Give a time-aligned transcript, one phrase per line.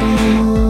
[0.00, 0.69] amor.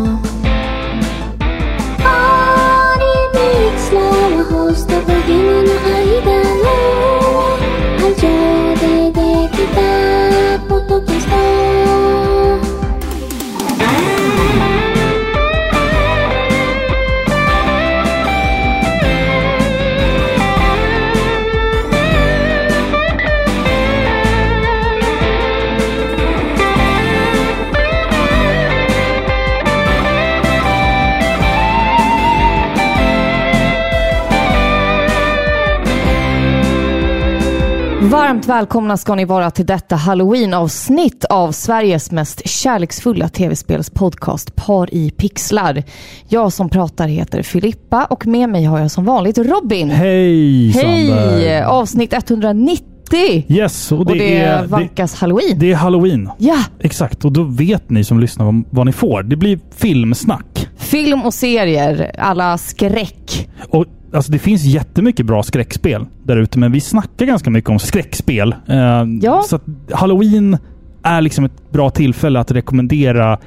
[38.31, 45.11] Varmt välkomna ska ni vara till detta halloween-avsnitt av Sveriges mest kärleksfulla tv-spelspodcast Par i
[45.11, 45.83] pixlar.
[46.29, 49.91] Jag som pratar heter Filippa och med mig har jag som vanligt Robin.
[49.91, 51.09] Hej Hej!
[51.09, 51.63] Sander!
[51.63, 53.45] Avsnitt 190!
[53.49, 55.59] Yes, och det, och det är, det, vankas halloween.
[55.59, 56.31] det är halloween.
[56.39, 56.59] Ja!
[56.81, 59.23] Exakt, och då vet ni som lyssnar vad, vad ni får.
[59.23, 60.69] Det blir filmsnack.
[60.77, 63.49] Film och serier, alla skräck.
[63.71, 67.79] Och alltså, det finns jättemycket bra skräckspel där ute, men vi snackar ganska mycket om
[67.79, 68.55] skräckspel.
[68.67, 69.43] Eh, Ja.
[69.49, 69.59] Så
[69.93, 70.59] halloween
[71.03, 73.39] är liksom ett bra tillfälle att rekommendera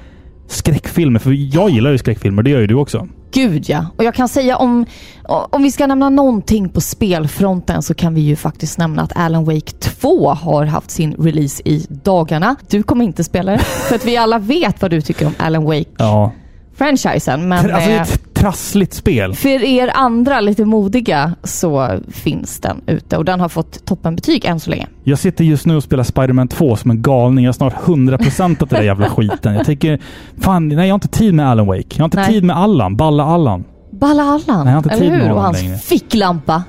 [0.47, 1.19] skräckfilmer.
[1.19, 3.08] För jag gillar ju skräckfilmer, det gör ju du också.
[3.34, 3.86] Gud ja.
[3.97, 4.86] Och jag kan säga om,
[5.23, 9.45] om vi ska nämna någonting på spelfronten så kan vi ju faktiskt nämna att Alan
[9.45, 12.56] Wake 2 har haft sin release i dagarna.
[12.69, 15.64] Du kommer inte spela det, för att vi alla vet vad du tycker om Alan
[15.66, 17.39] Wake-franchisen.
[17.41, 17.47] Ja.
[17.47, 18.06] Men alltså, eh,
[18.44, 19.36] trassligt spel.
[19.36, 24.59] för er andra lite modiga så finns den ute och den har fått toppenbetyg än
[24.59, 24.88] så länge.
[25.03, 27.45] Jag sitter just nu och spelar Spider-Man 2 som en galning.
[27.45, 29.53] Jag har snart 100% av den där jävla skiten.
[29.53, 30.00] Jag tänker,
[30.41, 31.83] fan, nej jag har inte tid med Alan Wake.
[31.89, 32.27] Jag har inte Nej.
[32.33, 33.63] tid med Allan, Balla Allan.
[33.91, 35.30] Balla Allan, Nej, jag har inte eller tid med hur?
[35.30, 35.78] Och honom hans längre.
[35.78, 36.63] ficklampa.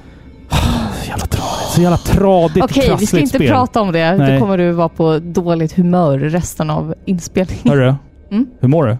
[0.50, 1.68] Så jävla tradigt.
[1.74, 3.48] Så jävla tradigt Okej, vi ska inte spel.
[3.48, 4.16] prata om det.
[4.16, 4.32] Nej.
[4.34, 7.68] Då kommer du vara på dåligt humör resten av inspelningen.
[7.68, 7.94] Hörru,
[8.30, 8.46] Mm.
[8.60, 8.96] hur mår du?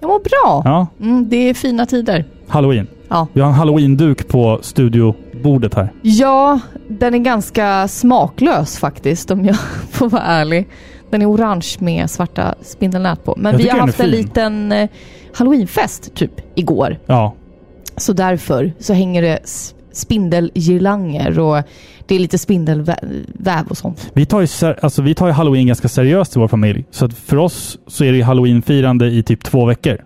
[0.00, 0.62] Jag mår bra.
[0.64, 2.24] Ja, Mm, det är fina tider.
[2.48, 2.86] halloween.
[3.08, 3.26] Ja.
[3.32, 5.92] Vi har en halloween-duk på studiobordet här.
[6.02, 9.56] Ja, den är ganska smaklös faktiskt om jag
[9.90, 10.68] får vara ärlig.
[11.10, 13.34] Den är orange med svarta spindelnät på.
[13.38, 14.88] Men Jag vi har haft en liten eh,
[15.34, 16.98] halloweenfest typ igår.
[17.06, 17.34] Ja,
[17.96, 19.38] Så därför så hänger det
[19.98, 21.62] spindelgirlanger och
[22.06, 24.10] det är lite spindelväv och sånt.
[24.14, 26.84] vi tar, ju, alltså, vi tar ju halloween ganska seriöst i vår familj.
[26.90, 29.96] Så för oss så är det ju halloween-firande i typ två veckor.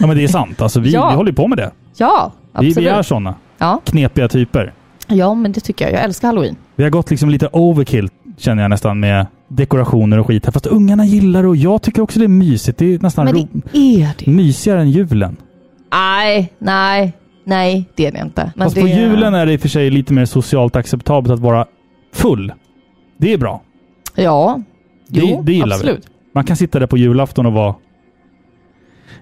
[0.00, 0.62] Ja men det är sant.
[0.62, 1.10] Alltså, vi, Ja.
[1.10, 1.70] vi håller på med det.
[1.96, 2.76] Ja, Vi, absolut.
[2.76, 3.34] vi är sådana.
[3.58, 3.80] ja.
[3.84, 4.72] Knepiga typer.
[5.08, 5.94] ja, men det tycker jag.
[5.94, 6.56] Jag älskar halloween.
[6.76, 10.52] Vi har gått liksom lite overkill känner jag nästan med dekorationer och skit här.
[10.52, 12.78] Fast ungarna gillar det och jag tycker också det är mysigt.
[12.78, 13.34] Det är nästan Men
[13.72, 14.30] det är det.
[14.30, 15.36] mysigare än julen.
[15.92, 17.12] Nej, nej,
[17.48, 18.52] nej, det är det inte.
[18.56, 21.32] Men Fast det på julen är det i och för sig lite mer socialt acceptabelt
[21.34, 21.66] att vara
[22.14, 22.52] full.
[23.18, 23.62] Det är bra.
[24.14, 24.60] Ja,
[25.08, 25.72] Det- jo, det gillar vi.
[25.74, 26.06] absolut.
[26.34, 27.74] Man kan sitta där på julafton och vara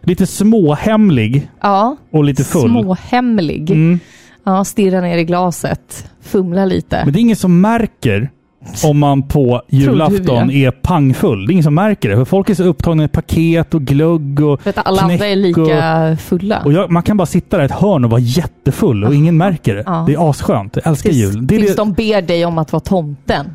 [0.03, 2.71] lite småhemlig Ja, och lite full.
[2.71, 3.71] småhemlig.
[3.71, 3.99] Mm.
[4.45, 7.03] Ja, stirra ner i glaset, fumla lite.
[7.05, 8.31] Men det är ingen som märker
[8.84, 11.47] om man på julafton är pangfull.
[11.47, 12.16] Det är ingen som märker det.
[12.16, 15.37] För folk är så upptagna med paket och glugg och För att alla andra är
[15.37, 16.62] lika fulla.
[16.65, 19.37] Och jag, man kan bara sitta där i ett hörn och vara jättefull och ingen
[19.37, 19.82] märker det.
[19.87, 20.04] Ja.
[20.06, 20.77] Det är askönt.
[20.77, 21.47] Jag älskar tills, jul.
[21.47, 23.47] Det tills det, de ber dig om att vara tomten.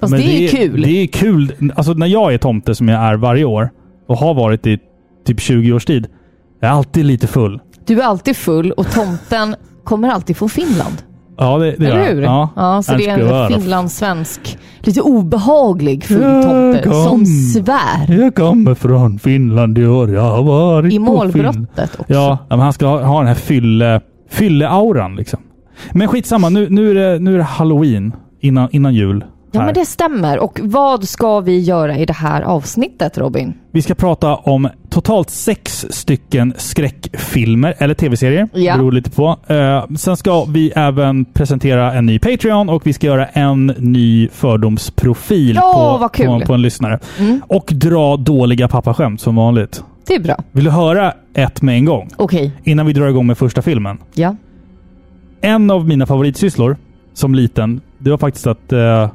[0.00, 0.82] Fast men det är ju kul.
[0.82, 1.72] Det är kul.
[1.74, 3.70] Alltså när jag är tomte som jag är varje år
[4.08, 4.78] och har varit i
[5.26, 6.06] typ 20 års tid.
[6.60, 7.60] Jag är alltid lite full.
[7.86, 11.02] Du är alltid full och tomten kommer alltid från Finland.
[11.38, 12.14] Ja, det, det gör Eller jag.
[12.14, 12.22] hur?
[12.56, 12.82] Ja.
[12.82, 17.04] så det är en finlandssvensk, lite obehaglig full Ja, tomte kom.
[17.04, 18.20] som svär.
[18.20, 20.10] Jag kommer från Finland i år.
[20.14, 22.12] Jag har varit I målbrottet också.
[22.12, 24.00] Ja, men han ska ha, ha den här fylle,
[24.30, 25.40] fylle-auran liksom.
[25.92, 29.24] Men skitsamma, nu, nu, är det, nu är det halloween innan, innan jul.
[29.54, 29.66] Ja, här.
[29.66, 30.38] men det stämmer.
[30.38, 33.54] Och vad ska vi göra i det här avsnittet, Robin?
[33.70, 38.48] Vi ska prata om totalt sex stycken skräckfilmer, eller tv-serier.
[38.52, 38.76] Ja.
[38.76, 39.36] Beror lite på.
[39.46, 44.28] Eh, sen ska vi även presentera en ny Patreon och vi ska göra en ny
[44.28, 46.98] fördomsprofil Ja, på, på, på en lyssnare.
[47.18, 49.84] Mm, Och dra dåliga pappaskämt som vanligt.
[50.06, 50.36] det är bra.
[50.52, 52.08] Vill du höra ett med en gång?
[52.16, 52.52] Okej.
[52.64, 53.98] Innan vi drar igång med första filmen.
[54.14, 54.36] Ja.
[55.40, 56.76] En av mina favoritsysslor
[57.14, 59.08] som liten, det var faktiskt att eh,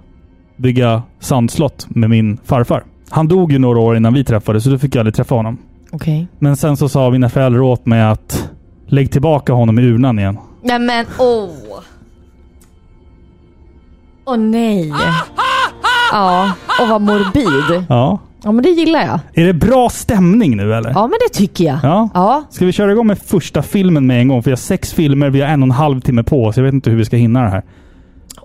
[0.60, 2.84] bygga sandslott med min farfar.
[3.10, 5.58] Han dog ju några år innan vi träffades, så då fick jag aldrig träffa honom.
[5.92, 6.28] Okej.
[6.40, 8.50] Men sen så sa mina föräldrar åt mig att
[8.88, 10.38] lägg tillbaka honom i urnan igen.
[10.62, 11.50] Nej men åh.
[14.26, 14.94] Åh nej.
[16.12, 16.52] Ja,
[16.82, 17.86] och vad morbid.
[17.90, 18.20] Ja.
[18.44, 19.20] Ja men det gillar jag.
[19.34, 20.90] Är det bra stämning nu eller?
[20.90, 21.80] Ja men det tycker jag.
[21.84, 22.10] Ja.
[22.14, 22.44] Ja.
[22.50, 24.44] Ska vi köra igång med första filmen med en gång?
[24.44, 26.58] För vi har sex filmer, vi har en och en halv timme på oss.
[26.58, 27.64] Jag vet inte hur vi ska hinna det här.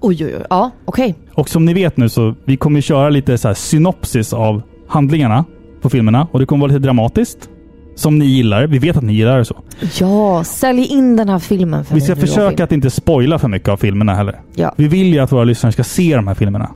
[0.06, 0.45] Oj oj oj.
[0.51, 1.15] Ja, okej.
[1.35, 5.45] Och som ni vet nu så vi kommer köra lite så här synopsis av handlingarna.
[5.83, 7.49] på filmerna och det kommer vara lite dramatiskt.
[7.97, 8.67] Som ni gillar.
[8.67, 9.56] Vi vet att ni gillar det så.
[10.01, 13.69] Ja, sälj in den här filmen för Vi ska försöka att inte spoila för mycket
[13.69, 14.41] av filmerna heller.
[14.55, 14.75] Ja.
[14.77, 16.71] Vi vill ju att våra lyssnare ska se de här filmerna.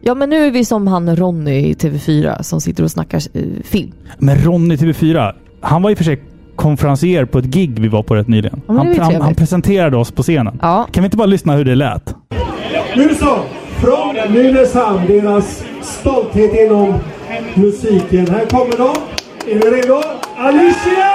[0.00, 3.42] ja, men nu är vi som han Ronny i TV4 som sitter och snackar eh,
[3.64, 3.92] film.
[4.18, 6.22] Men Ronny TV4, han var i och för sig
[6.56, 8.62] konferencier på ett gig vi var på rätt nyligen.
[8.66, 9.24] Men det han, ju han, trevligt.
[9.24, 10.58] han presenterade oss på scenen.
[10.62, 12.14] Ja, Kan vi inte bara lyssna hur det lät?
[12.96, 13.38] Nu så,
[13.80, 16.94] från Nynäshamn, deras stolthet inom
[17.54, 18.26] musiken.
[18.26, 18.94] Här kommer de.
[19.50, 20.02] Är ni redo?
[20.36, 21.12] Alicia!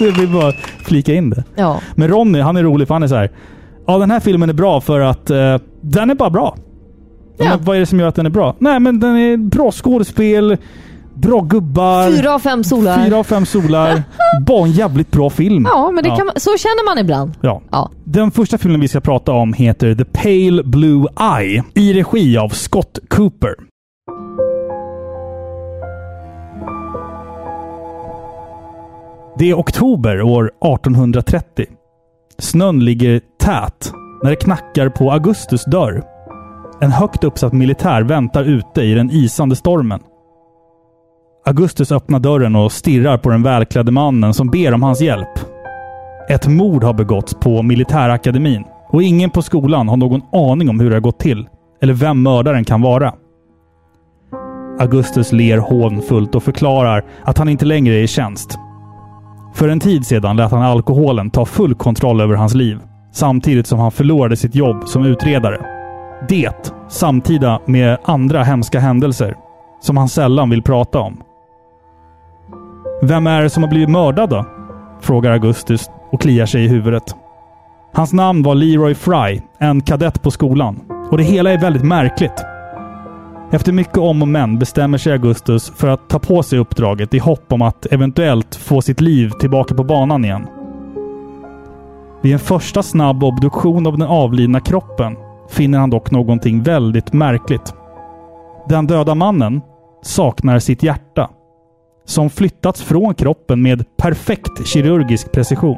[0.00, 0.52] Vi vill bara
[0.84, 1.44] flika in det.
[1.56, 1.80] ja.
[1.94, 3.30] Men Ronny, han är rolig för han är så här.
[3.86, 6.56] Ja, den här filmen är bra för att eh, den är bara bra.
[7.38, 7.44] Ja.
[7.48, 8.56] Men vad är det som gör att den är bra?
[8.58, 10.56] Nej, men den är bra skådespel,
[11.20, 12.10] bra gubbar.
[12.10, 13.04] Fyra av fem solar.
[13.04, 14.02] Fyra av fem solar.
[14.46, 15.66] bara en jävligt bra film.
[15.70, 17.32] Ja, men det Kan man, så känner man ibland.
[17.40, 17.62] Ja.
[17.70, 17.90] Ja.
[18.04, 21.06] Den första filmen vi ska prata om heter The Pale Blue
[21.38, 23.54] Eye i regi av Scott Cooper.
[29.38, 31.66] Det är oktober år 1830.
[32.38, 33.92] Snön ligger tät
[34.22, 36.02] när det knackar på Augustus dörr.
[36.80, 40.00] En högt uppsatt militär väntar ute i den isande stormen.
[41.48, 45.28] Augustus öppnar dörren och stirrar på den välklädde mannen som ber om hans hjälp.
[46.28, 50.90] Ett mord har begåtts på militärakademin och ingen på skolan har någon aning om hur
[50.90, 51.48] det har gått till
[51.82, 53.14] eller vem mördaren kan vara.
[54.80, 58.58] Augustus ler hånfullt och förklarar att han inte längre är i tjänst.
[59.54, 62.78] För en tid sedan lät han alkoholen ta full kontroll över hans liv
[63.12, 65.60] samtidigt som han förlorade sitt jobb som utredare.
[66.28, 69.34] Det samtida med andra hemska händelser
[69.80, 71.22] som han sällan vill prata om.
[73.02, 74.44] Vem är det som har blivit mördad då?
[75.00, 77.14] Frågar Augustus och kliar sig i huvudet.
[77.94, 80.80] Hans namn var Leroy Fry, en kadett på skolan.
[81.10, 82.44] Och det hela är väldigt märkligt.
[83.50, 87.18] Efter mycket om och men bestämmer sig Augustus för att ta på sig uppdraget i
[87.18, 90.46] hopp om att eventuellt få sitt liv tillbaka på banan igen.
[92.20, 95.16] Vid en första snabb obduktion av den avlidna kroppen
[95.50, 97.74] finner han dock någonting väldigt märkligt.
[98.68, 99.60] Den döda mannen
[100.02, 101.30] saknar sitt hjärta
[102.08, 105.76] som flyttats från kroppen med perfekt kirurgisk precision.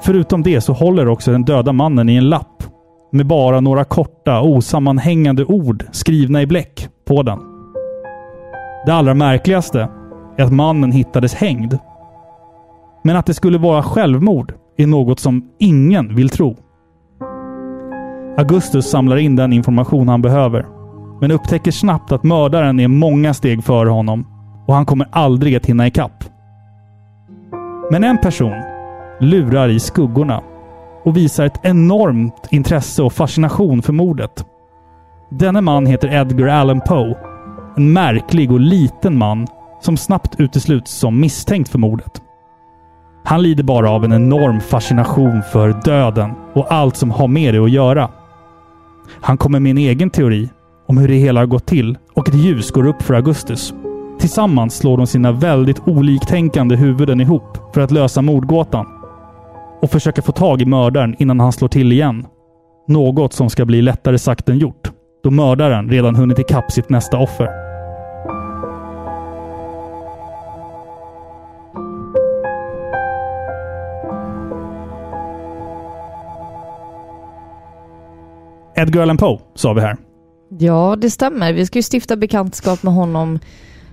[0.00, 2.62] Förutom det så håller också den döda mannen i en lapp
[3.12, 7.38] med bara några korta osammanhängande ord skrivna i bläck på den.
[8.86, 9.88] Det allra märkligaste
[10.36, 11.78] är att mannen hittades hängd.
[13.04, 16.56] Men att det skulle vara självmord är något som ingen vill tro.
[18.38, 20.66] Augustus samlar in den information han behöver,
[21.20, 24.35] men upptäcker snabbt att mördaren är många steg före honom
[24.66, 26.24] och han kommer aldrig att hinna ikapp.
[27.90, 28.62] Men en person
[29.20, 30.42] lurar i skuggorna
[31.04, 34.44] och visar ett enormt intresse och fascination för mordet.
[35.30, 37.16] Denne man heter Edgar Allan Poe.
[37.76, 39.46] En märklig och liten man
[39.80, 42.22] som snabbt utesluts som misstänkt för mordet.
[43.24, 47.64] Han lider bara av en enorm fascination för döden och allt som har med det
[47.64, 48.10] att göra.
[49.20, 50.48] Han kommer med en egen teori
[50.86, 53.74] om hur det hela har gått till och ett ljus går upp för Augustus.
[54.18, 58.86] Tillsammans slår de sina väldigt oliktänkande huvuden ihop för att lösa mordgåtan
[59.82, 62.26] och försöka få tag i mördaren innan han slår till igen.
[62.88, 64.90] Något som ska bli lättare sagt än gjort,
[65.22, 67.48] då mördaren redan hunnit ikapp sitt nästa offer.
[78.78, 79.96] Edgar Allan Poe, sa vi här.
[80.58, 81.52] Ja, det stämmer.
[81.52, 83.38] Vi ska ju stifta bekantskap med honom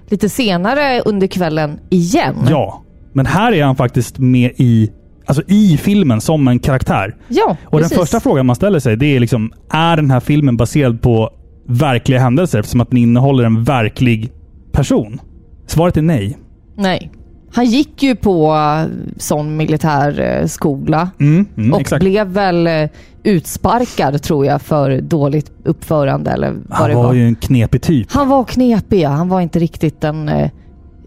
[0.10, 2.36] lite senare under kvällen igen.
[2.50, 2.84] Ja,
[3.14, 4.92] men här är han faktiskt med i,
[5.26, 7.16] alltså i filmen som en karaktär.
[7.28, 7.90] Ja, Och precis.
[7.90, 11.30] den första frågan man ställer sig, det är liksom, är den här filmen baserad på
[11.68, 14.32] verkliga händelser eftersom att den innehåller en verklig
[14.72, 15.20] person?
[15.68, 16.38] Svaret är nej.
[16.78, 17.12] Nej.
[17.54, 18.86] Han gick ju på eh,
[19.18, 22.00] sån militärskola Mm, mm, och exakt.
[22.00, 22.90] blev väl eh,
[23.24, 27.14] utsparkad tror jag för dåligt uppförande eller vad Han det var var.
[27.14, 28.12] ju en knepig typ.
[28.12, 29.10] Han var knepig, ja.
[29.10, 30.50] han var inte riktigt den eh,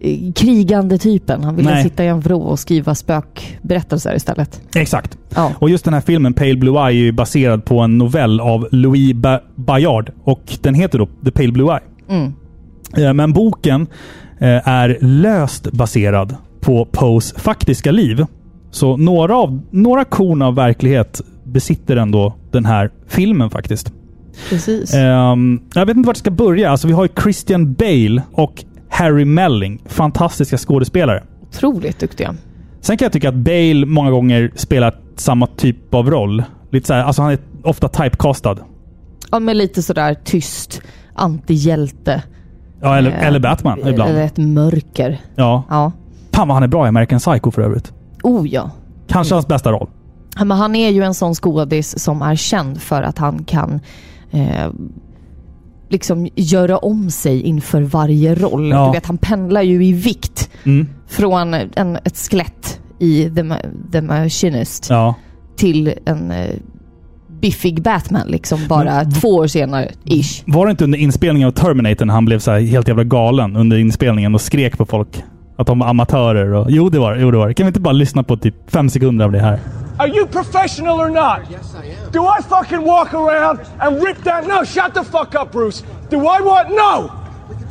[0.01, 1.45] eh, krigande typen.
[1.45, 1.83] Han ville Nej.
[1.83, 4.61] sitta i en vrå och skriva spökberättelser istället.
[4.75, 5.19] Exakt.
[5.35, 5.53] Ja.
[5.59, 8.69] Och just den här filmen, Pale Blue Eye, är ju baserad på en novell av
[8.73, 10.11] Louis ba Bayard.
[10.25, 12.17] Och den heter då The Pale Blue Eye.
[12.19, 12.33] Mm.
[12.97, 13.87] Eh, Men boken eh,
[14.41, 18.25] är löst baserad på Poes faktiska liv.
[18.71, 23.93] Så några, av, några korn av verklighet besitter ändå den här filmen faktiskt.
[24.49, 24.95] Precis.
[24.95, 26.71] Ehm, jag vet inte vart jag ska börja.
[26.71, 29.83] Alltså, vi har ju Christian Bale och Harry Melling.
[29.87, 31.23] Fantastiska skådespelare.
[31.49, 32.35] Otroligt duktiga.
[32.81, 36.45] Sen kan jag tycka att Bale många gånger spelar samma typ av roll.
[36.71, 38.59] Lite så här, alltså han är ofta typecastad.
[39.31, 40.83] Ja, men lite sådär tyst
[41.15, 42.23] antihjälte.
[42.81, 44.11] Ja, eller, Eh, eller Batman ibland.
[44.11, 45.21] Eller ett mörker.
[45.35, 45.63] Ja.
[45.69, 45.93] Ja.
[46.33, 47.93] Fan vad han är bra i American Psycho för övrigt.
[48.23, 48.71] Oh ja.
[49.09, 49.89] Kanske hans bästa roll.
[50.39, 53.81] Men han är ju en sån skådis som är känd för att han kan
[54.31, 54.71] eh,
[55.89, 58.71] liksom göra om sig inför varje roll.
[58.71, 58.87] Ja.
[58.87, 60.89] Du vet, han pendlar ju i vikt Mm.
[61.07, 63.45] från en, ett skelett i The,
[63.93, 65.15] The Machinist Ja.
[65.57, 66.51] till en eh,
[67.41, 70.43] biffig Batman liksom bara Men- två år senare, ish.
[70.47, 73.57] Var det inte under inspelningen av Terminator när han blev så här helt jävla galen
[73.57, 75.23] under inspelningen och skrek på folk?
[75.59, 76.67] Att de var amatörer och...
[76.71, 77.21] Jo, det var det.
[77.21, 77.53] Jo, det var.
[77.53, 79.59] Kan vi inte bara lyssna på typ fem sekunder av det här?
[79.99, 81.51] Are you professional or not?
[81.51, 82.13] Yes, I am.
[82.13, 84.47] Do I fucking walk around and rip that?
[84.47, 85.85] No, shut the fuck up, Bruce.
[86.11, 86.69] Do I want?
[86.69, 87.11] No!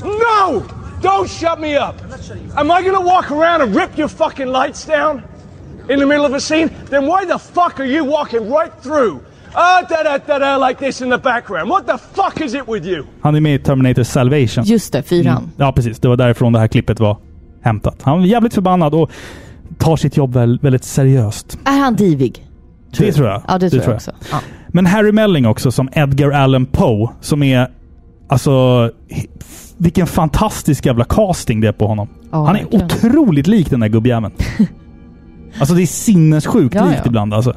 [0.03, 0.63] No!
[1.01, 1.95] Don't shut me up.
[2.57, 5.21] Am I gonna walk around and rip your fucking lights down
[5.89, 6.69] in the middle of a scene?
[6.89, 9.19] Then why the fuck are you walking right through?
[9.55, 11.69] Ah, da da da da, like this in the background.
[11.69, 13.03] What the fuck is it with you?
[13.21, 14.63] Han är med i Terminator Salvation.
[14.63, 15.37] Just det, fyran.
[15.37, 15.49] Mm.
[15.57, 15.99] Ja, precis.
[15.99, 17.17] Det var därifrån det här klippet var
[17.61, 18.01] hämtat.
[18.01, 19.11] Han var jävligt förbannad och
[19.77, 21.57] tar sitt jobb väl, väldigt seriöst.
[21.65, 22.47] Är han divig?
[22.97, 23.41] Det tror jag.
[23.47, 23.95] Ja, det, tror jag, jag.
[23.95, 24.11] också.
[24.31, 24.39] Ja.
[24.67, 27.67] Men Harry Melling också som Edgar Allan Poe som är...
[28.29, 28.91] Alltså...
[29.77, 32.07] Vilken fantastisk jävla casting det är på honom.
[32.31, 32.85] Ja, Han är verkligen.
[32.85, 34.33] otroligt lik den där gubbjäveln.
[35.59, 37.07] alltså det är sinnessjukt Ja, likt ja.
[37.07, 37.55] ibland alltså.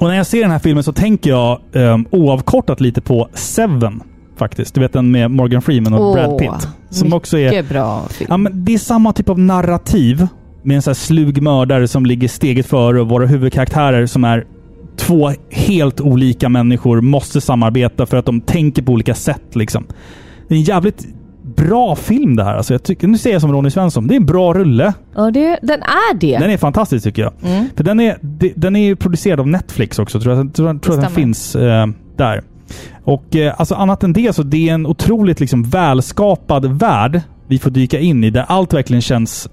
[0.00, 4.02] Och när jag ser den här filmen så tänker jag um, oavkortat lite på Seven.
[4.36, 4.74] Faktiskt.
[4.74, 6.68] Du vet den med Morgan Freeman och Åh, Brad Pitt.
[6.90, 7.62] Som också är...
[7.62, 8.28] Bra film.
[8.30, 10.26] Ja, men det är samma typ av narrativ
[10.62, 14.46] med en sån här slug mördare som ligger steget före och våra huvudkaraktärer som är
[14.96, 19.56] två helt olika människor måste samarbeta för att de tänker på olika sätt.
[19.56, 19.84] Liksom.
[20.48, 21.06] Det är en jävligt
[21.56, 22.54] bra film det här.
[22.54, 24.06] Alltså, jag tycker, nu säger jag som Ronny Svensson.
[24.06, 24.94] Det är en bra rulle.
[25.14, 26.38] Ja, det, den är det.
[26.38, 27.32] Den är fantastisk tycker jag.
[27.44, 27.66] Mm.
[27.76, 30.20] För den är, de- den är ju producerad av Netflix också.
[30.20, 32.42] Tror jag, tror, tror att den finns eh, där.
[33.04, 37.58] Och eh, alltså annat än det så det är en otroligt liksom välskapad värld vi
[37.58, 39.48] får dyka in i där allt verkligen känns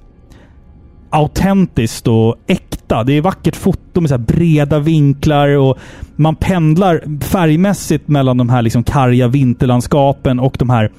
[1.10, 3.04] autentiskt och äkta.
[3.04, 5.78] Det är vackert foto med så breda vinklar och
[6.16, 10.92] man pendlar färgmässigt mellan de här liksom karga vinterlandskapen och de här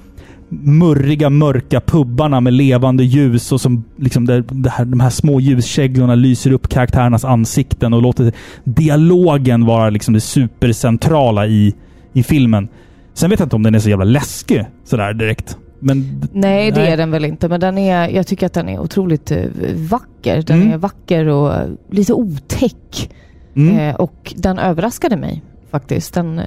[0.52, 5.40] murriga, mörka pubbarna med levande ljus och som liksom där, det här, de här små
[5.40, 8.32] ljuskäglorna lyser upp karaktärernas ansikten och låter
[8.64, 11.74] dialogen vara liksom det supercentrala i,
[12.12, 12.68] i filmen.
[13.14, 15.56] Sen vet jag inte om den är så jävla läskig sådär direkt.
[15.82, 16.92] Men Nej, det Nej.
[16.92, 17.48] är den väl inte.
[17.48, 19.44] Men den är, jag tycker att den är otroligt eh,
[19.90, 20.42] vacker.
[20.42, 20.72] Den Mm.
[20.72, 21.52] är vacker och
[21.90, 23.10] lite otäck.
[23.56, 26.14] mm, Eh, och den överraskade mig faktiskt.
[26.14, 26.44] Den, eh,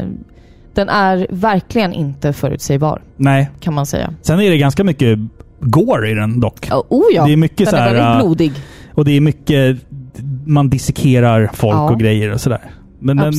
[0.76, 3.50] den är verkligen inte förutsägbar, nej.
[3.60, 4.14] kan man säga.
[4.22, 5.20] Sen är det ganska mycket
[5.60, 6.68] gore i den dock.
[6.72, 8.52] Oh, oh ja, Det är mycket den så är här, väldigt äh, blodig.
[8.94, 9.78] Och det är mycket...
[10.46, 11.90] Man dissekerar folk Ja.
[11.92, 12.62] och grejer och sådär.
[13.00, 13.34] Men den,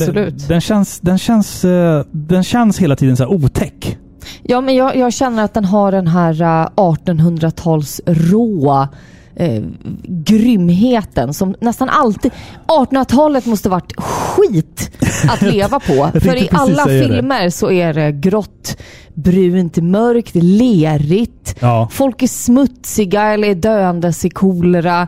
[0.47, 3.97] den, känns, den, känns, eh, den känns hela tiden så här otäck.
[4.43, 8.89] Ja, men jag, jag känner att den har den här eh, 1800-tals råa
[9.35, 9.63] eh,
[10.03, 12.31] grymheten som nästan alltid...
[12.67, 14.91] 1800-talet måste varit skit
[15.29, 16.09] att leva på.
[16.19, 17.13] För i alla säga det.
[17.13, 18.77] filmer så är det grått,
[19.13, 21.55] brunt, mörkt, lerigt.
[21.59, 21.89] Ja.
[21.91, 25.07] Folk är smutsiga eller är döendes i kolera.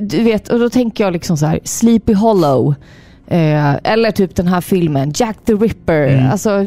[0.00, 2.74] Du vet, och då tänker jag liksom så här, Sleepy Hollow.
[3.26, 6.08] Eh, eller typ den här filmen, Jack the Ripper.
[6.08, 6.30] Mm.
[6.30, 6.66] Alltså,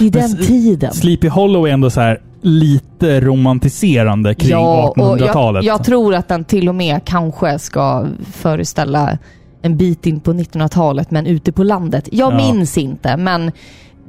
[0.00, 0.92] i den s- tiden.
[0.92, 5.64] Sleepy Hollow är ändå så här lite romantiserande kring och 1800-talet.
[5.64, 9.18] Jag, jag tror att den till och med kanske ska föreställa
[9.62, 12.08] en bit in på 1900-talet, men ute på landet.
[12.12, 12.36] Jag Ja.
[12.36, 13.52] minns inte, men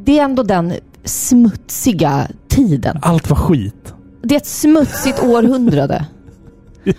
[0.03, 0.73] det är ändå den
[1.03, 2.99] smutsiga tiden.
[3.01, 3.93] Allt var skit.
[4.23, 6.05] Det är ett smutsigt århundrade.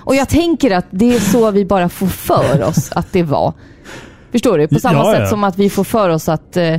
[0.00, 3.52] Och jag tänker att det är så vi bara får för oss att det var.
[4.32, 4.68] Förstår du?
[4.68, 5.18] På samma Ja, ja.
[5.18, 6.76] sätt som att vi får för oss att eh,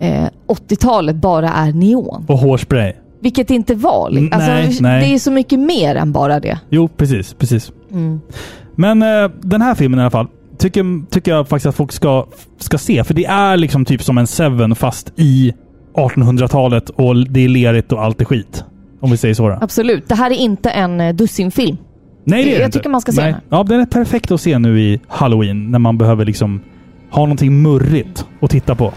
[0.00, 2.24] eh, 80-talet bara är neon.
[2.28, 2.92] Och hårspray.
[3.20, 4.10] Vilket inte var.
[4.10, 5.08] Mm, Alltså, nej, nej.
[5.08, 6.58] Det är så mycket mer än bara det.
[6.70, 7.34] Jo, precis.
[7.34, 7.72] precis.
[7.92, 8.20] Mm.
[8.76, 10.26] Men eh, den här filmen i alla fall.
[10.58, 12.26] Tycker, tycker jag faktiskt att folk ska,
[12.58, 13.04] ska se.
[13.04, 15.54] För det är liksom typ som en Seven fast i
[15.94, 18.64] 1800-talet och det är lerigt och allt är skit.
[19.00, 19.48] Om vi säger så.
[19.48, 19.58] Då.
[19.60, 20.08] Absolut.
[20.08, 21.76] Det här är inte en eh, dussinfilm.
[22.24, 22.78] Nej, det är Jag inte.
[22.78, 23.32] tycker man ska se Nej.
[23.32, 23.40] den.
[23.48, 26.60] Ja, den är perfekt att se nu i Halloween när man behöver liksom
[27.10, 28.92] ha någonting murrigt att titta på.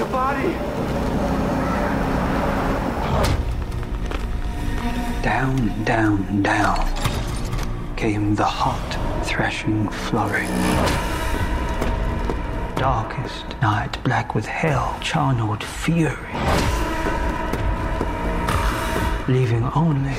[0.00, 0.52] There's a body.
[5.22, 10.46] Down, down, down came the hot, threshing flurry.
[12.76, 16.32] Darkest night, black with hell, charneled fury.
[19.28, 20.14] Leaving only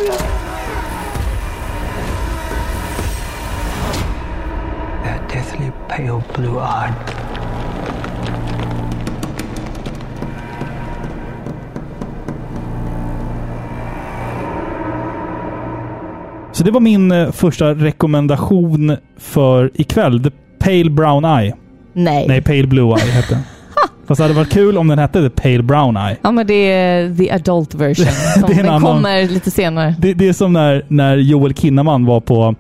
[5.02, 7.22] They're deathly pale blue eyed.
[16.62, 20.24] Så det var min eh, första rekommendation för ikväll.
[20.24, 21.54] The Pale Brown Eye.
[21.94, 22.26] Nej.
[22.28, 23.44] Nej, Pale Blue Eye hette den.
[24.08, 26.18] Fast det hade varit kul om den hette The Pale Brown Eye.
[26.22, 28.06] Ja, men det är the adult version.
[28.06, 29.96] Som Det är en den annan- kommer lite senare.
[30.00, 32.56] Det, det är som när, när Joel Kinnaman var på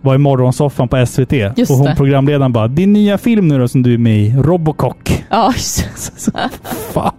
[0.00, 1.32] var i morgonsoffan på SVT.
[1.56, 1.96] Just och hon det.
[1.96, 5.24] programledaren bara “Din nya film nu då som du är med i, Robocock”.
[5.30, 5.52] Ja,
[6.92, 7.12] Fan.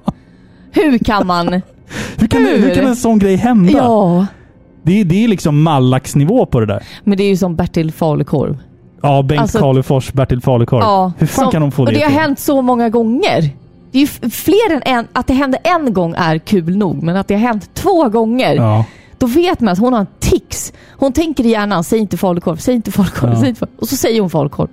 [0.72, 1.62] hur kan man?
[2.18, 2.76] Hur kan, det, hur Hur?
[2.76, 3.72] kan en sån grej hända?
[3.72, 4.26] Ja,
[4.84, 6.84] Det, är- det är liksom Mallax-nivå på det där.
[7.04, 8.58] men det är ju som Bertil Falukorv.
[9.02, 10.80] Ja, Bengt Alltså- Karlefors, Bertil Falukorv.
[10.82, 13.50] Ja, Hur fan som- kan de få och det det har hänt så många gånger.
[13.92, 15.08] Det är ju fler än en.
[15.14, 18.56] Att det hände en gång är kul nog, men att det har hänt två gånger,
[18.56, 18.86] Ja.
[19.18, 20.74] då vet man att hon har en tics.
[20.98, 23.40] Hon tänker i hjärnan, säg inte falukorv, säg inte falukorv, Ja.
[23.40, 23.80] säg inte falukorv.
[23.82, 24.68] Och så säger hon falukorv.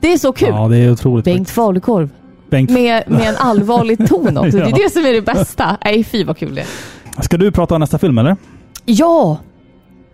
[0.00, 0.48] Det är så kul.
[0.48, 1.24] ja, det är otroligt.
[1.24, 1.50] Bengt.
[1.50, 2.10] Falukorv.
[2.50, 2.70] Bengt.
[2.70, 4.50] Med, med en allvarlig ton också.
[4.50, 4.66] Det Ja.
[4.68, 5.76] är det som är det bästa.
[5.84, 7.22] Nej, fy vad kul det är.
[7.22, 8.36] Ska du prata om nästa film eller?
[8.86, 9.38] Ja,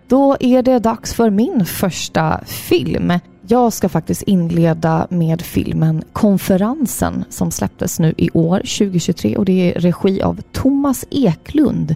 [0.07, 3.13] då är det dags för min första film.
[3.47, 9.75] Jag ska faktiskt inleda med filmen Konferensen som släpptes nu i år, 2023 och det
[9.75, 11.95] är regi av Thomas Eklund.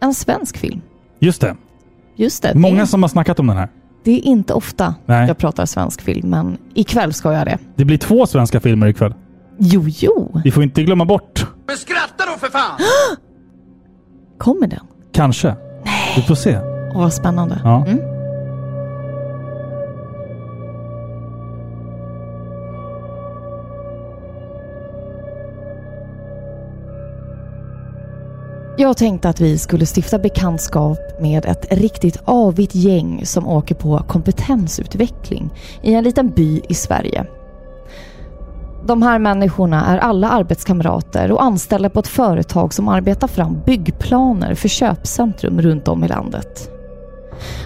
[0.00, 0.80] En svensk film.
[1.18, 1.56] Just det.
[2.16, 3.68] Just det, Många det, som har snackat om den här.
[4.04, 5.26] det är inte ofta Nej.
[5.28, 7.58] jag pratar svensk film, men ikväll ska jag det.
[7.76, 9.14] Det blir två svenska filmer ikväll.
[9.58, 11.46] Jo, jo, Vi får inte glömma bort.
[11.66, 12.78] Men skratta då för fan!
[14.38, 14.86] kommer den?
[15.12, 15.54] Kanske.
[16.16, 16.58] Vi får se.
[16.94, 17.60] Åh, vad spännande.
[17.64, 17.86] Ja.
[17.86, 18.14] Mm.
[28.78, 33.98] Jag tänkte att vi skulle stifta bekantskap med ett riktigt avigt gäng som åker på
[33.98, 35.50] kompetensutveckling
[35.82, 37.26] i en liten by i Sverige.
[38.86, 44.54] De här människorna är alla arbetskamrater och anställda på ett företag som arbetar fram byggplaner
[44.54, 46.70] för köpcentrum runt om i landet.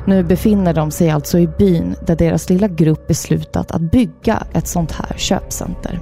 [0.06, 4.66] Nu befinner de sig alltså i byn där deras lilla grupp beslutat att bygga ett
[4.66, 6.00] sånt här köpcenter.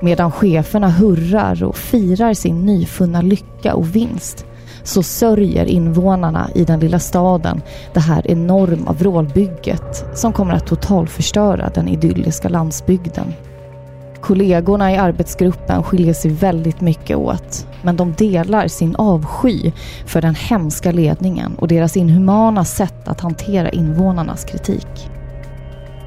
[0.00, 4.46] Medan cheferna hurrar och firar sin nyfunna lycka och vinst
[4.86, 11.70] så sörjer invånarna i den lilla staden det här enorma vrålbygget som kommer att totalförstöra
[11.74, 13.34] den idylliska landsbygden.
[14.20, 19.72] Kollegorna i arbetsgruppen skiljer sig väldigt mycket åt men de delar sin avsky
[20.06, 25.10] för den hemska ledningen och deras inhumana sätt att hantera invånarnas kritik.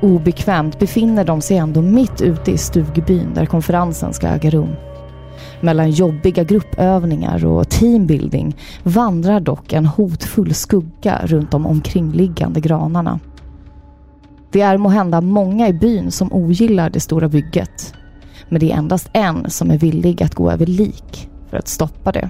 [0.02, 4.76] Obekvämt befinner de sig ändå mitt ute i stugbyn där konferensen ska äga rum.
[5.62, 13.19] Mellan jobbiga gruppövningar och teambuilding vandrar dock en hotfull skugga runt de omkringliggande granarna.
[14.52, 17.93] Det är måhända många i byn som ogillar det stora bygget.
[18.50, 22.12] Men det är endast en som är villig att gå över lik för att stoppa
[22.12, 22.30] det.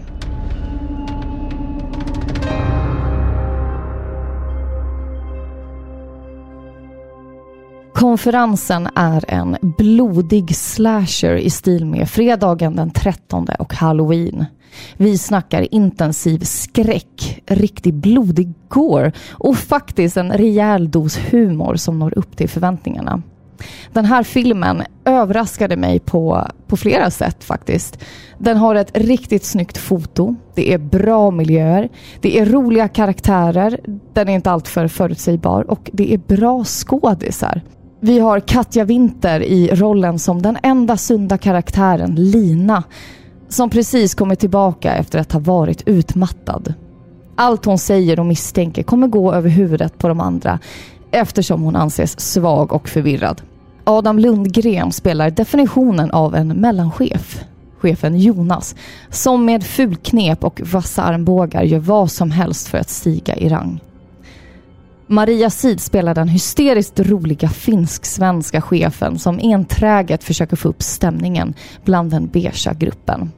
[7.99, 14.45] Konferensen är en blodig slasher i stil med fredagen den 13 och halloween.
[14.97, 22.17] Vi snackar intensiv skräck, riktig blodig gore och faktiskt en rejäl dos humor som når
[22.17, 23.21] upp till förväntningarna.
[23.93, 28.03] Den här filmen överraskade mig på, på flera sätt faktiskt.
[28.37, 30.35] Den har ett riktigt snyggt foto.
[30.55, 31.89] Det är bra miljöer.
[32.21, 33.79] Det är roliga karaktärer.
[34.13, 37.61] Den är inte alltför förutsägbar och det är bra skådisar.
[38.01, 42.83] Vi har Katja Winter i rollen som den enda sunda karaktären Lina
[43.49, 46.73] som precis kommit tillbaka efter att ha varit utmattad.
[47.35, 50.59] Allt hon säger och misstänker kommer gå över huvudet på de andra
[51.11, 53.41] eftersom hon anses svag och förvirrad.
[53.83, 57.43] Adam Lundgren spelar definitionen av en mellanchef,
[57.79, 58.75] chefen Jonas,
[59.09, 63.79] som med fulknep och vassa armbågar gör vad som helst för att stiga i rang.
[65.11, 71.53] Maria Sid spelar den hysteriskt roliga finsk-svenska chefen som enträget försöker få upp stämningen
[71.85, 73.31] bland den beiga gruppen.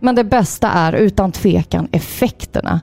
[0.00, 2.80] Men det bästa är utan tvekan effekterna.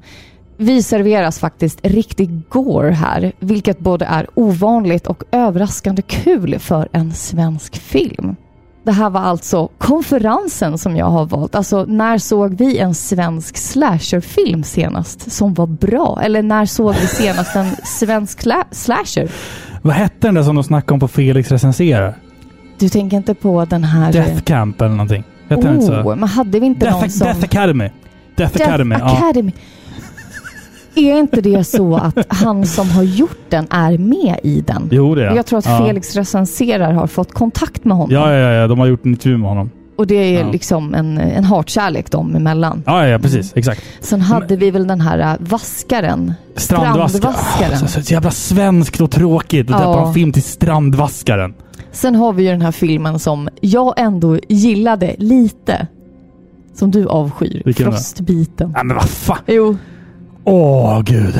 [0.57, 7.13] Vi serveras faktiskt riktig gore här, vilket både är ovanligt och överraskande kul för en
[7.13, 8.35] svensk film.
[8.83, 11.55] Det här var alltså konferensen som jag har valt.
[11.55, 16.19] Alltså när såg vi en svensk slasherfilm senast som var bra?
[16.23, 19.31] Eller när såg vi senast en svensk sla- slasher?
[19.81, 22.15] Vad hette den där som de snackade om på Felix recenserar?
[22.77, 24.11] Du tänker inte på den här...
[24.13, 25.23] Death Camp eller någonting.
[25.49, 25.93] Hette den inte så?
[25.93, 27.27] oh, men hade vi inte Death, någon som...
[27.27, 27.89] Death Academy.
[28.35, 28.95] Death, Death Academy.
[28.99, 29.33] Ja.
[30.99, 34.89] Är inte det så att han som har gjort den är med i den?
[34.91, 35.77] Jo, det är Jag tror att ja.
[35.85, 38.11] Felix recenserar har fått kontakt med honom.
[38.13, 38.67] Ja, ja, ja.
[38.67, 39.69] De har gjort en intervju med honom.
[39.97, 40.51] Och det är Ja.
[40.51, 42.83] liksom en, en hatkärlek dem emellan.
[42.85, 43.51] Ja, ja, precis.
[43.55, 43.83] Exakt.
[43.99, 46.33] Sen hade vi väl den här äh, vaskaren.
[46.55, 47.09] Strandvaskaren.
[47.09, 47.73] Strandvaskaren.
[47.83, 49.87] Ah, så, så jävla svenskt och tråkigt att Ja.
[49.91, 51.53] döpa en film till Strandvaskaren.
[51.91, 55.87] Sen har vi ju den här filmen som jag ändå gillade lite.
[56.75, 57.61] Som du avskyr.
[57.65, 57.91] Vilken?
[57.91, 58.71] Frostbiten.
[58.75, 59.37] Nej, men vad fan.
[59.47, 59.77] Jo,
[60.49, 61.39] Åh, gud.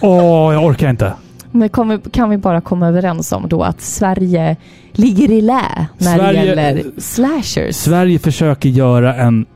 [0.00, 1.12] Åh, jag orkar inte.
[1.52, 4.56] men kommer, kan vi bara komma överens om då att Sverige
[4.92, 5.60] ligger i lä
[5.98, 7.76] när Sverige- det gäller slashers?
[7.76, 9.46] Sverige försöker göra en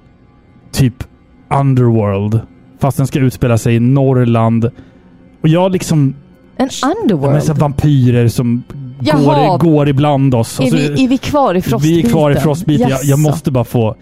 [0.73, 0.95] typ
[1.55, 2.41] underworld.
[2.81, 4.65] Fast den ska utspela sig i Norrland.
[5.43, 6.15] Och jag liksom...
[6.57, 7.43] En Ja, men underworld?
[7.43, 8.63] så här vampyrer som
[9.01, 9.49] Jaha.
[9.49, 10.61] går, går ibland oss.
[10.61, 11.97] Är, så- vi, är vi kvar i frostbiten?
[12.03, 12.89] vi är kvar i frostbiten.
[12.89, 13.95] Jag, jag måste bara få,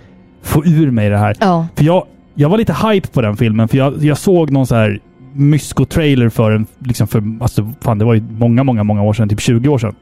[0.42, 1.37] få ur mig det här.
[1.40, 1.66] Ja.
[1.77, 4.74] För jag, jag var lite hype på den filmen, för jag, jag såg någon så
[4.74, 5.00] här
[5.34, 9.28] mysko-trailer för den, liksom för, alltså fan det var ju många, många, många år sedan,
[9.28, 9.94] typ 20 år sedan.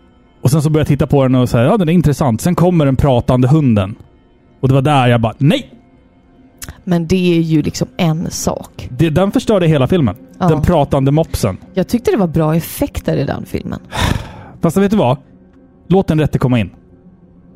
[0.43, 2.41] Och sen så började jag titta på den och säga ja den är intressant.
[2.41, 3.95] Sen kommer den pratande hunden.
[4.61, 5.71] Och det var där jag bara, nej!
[6.85, 8.89] Men det är ju liksom en sak.
[8.99, 10.17] Det, den förstörde hela filmen.
[10.39, 10.49] Ja.
[10.49, 11.57] Den pratande mopsen.
[11.75, 13.81] Jag tyckte det var bra effekter i den filmen.
[14.61, 15.17] Fast vet du vad?
[15.89, 16.71] Låt den rätte komma in.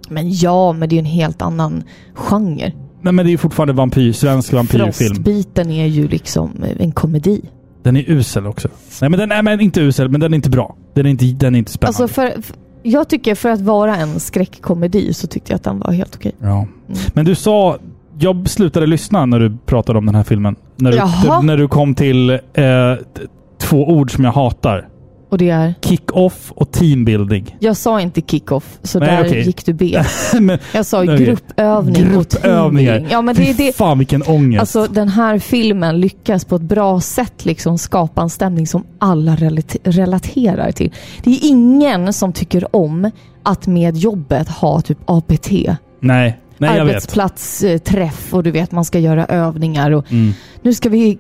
[0.09, 1.83] Men ja, men det är ju en helt annan
[2.15, 2.73] genre.
[3.05, 5.15] Nej men det är ju fortfarande vampyr, svensk vampyrfilm.
[5.15, 7.41] Frostbiten är ju liksom en komedi.
[7.83, 8.69] Den är usel också.
[9.01, 10.77] Nej men den är men inte usel, men den är inte bra.
[10.95, 12.03] Den är inte, den är inte spännande.
[12.03, 15.79] Alltså för, för, jag tycker för att vara en skräckkomedi så tyckte jag att den
[15.79, 16.33] var helt okej.
[16.39, 16.67] Ja.
[17.15, 17.79] Men du sa...
[18.19, 20.57] Jag slutade lyssna när du pratade om den här filmen.
[20.77, 21.41] När du, Jaha.
[21.41, 23.23] när du kom till eh, t-
[23.59, 24.89] två ord som jag hatar.
[25.35, 25.75] Och det är...
[25.81, 27.57] Kick-off och teambuilding.
[27.61, 29.43] Jag sa inte kick-off, så Nej, där okej.
[29.47, 30.07] gick du bet.
[30.73, 32.93] Jag sa gruppövning och Gruppövningar.
[32.93, 33.11] teaming.
[33.13, 34.61] Ja, men det, det, fan vilken ångest.
[34.61, 39.37] Alltså den här filmen lyckas på ett bra sätt liksom skapa en stämning som alla
[39.37, 40.93] relate- relaterar till.
[41.25, 43.11] Det är ingen som tycker om
[43.43, 45.51] att med jobbet ha typ APT.
[45.51, 46.81] nej, nej jag vet.
[46.81, 50.33] Arbetsplatsträff och du vet man ska göra övningar och Mm.
[50.63, 51.19] nu ska vi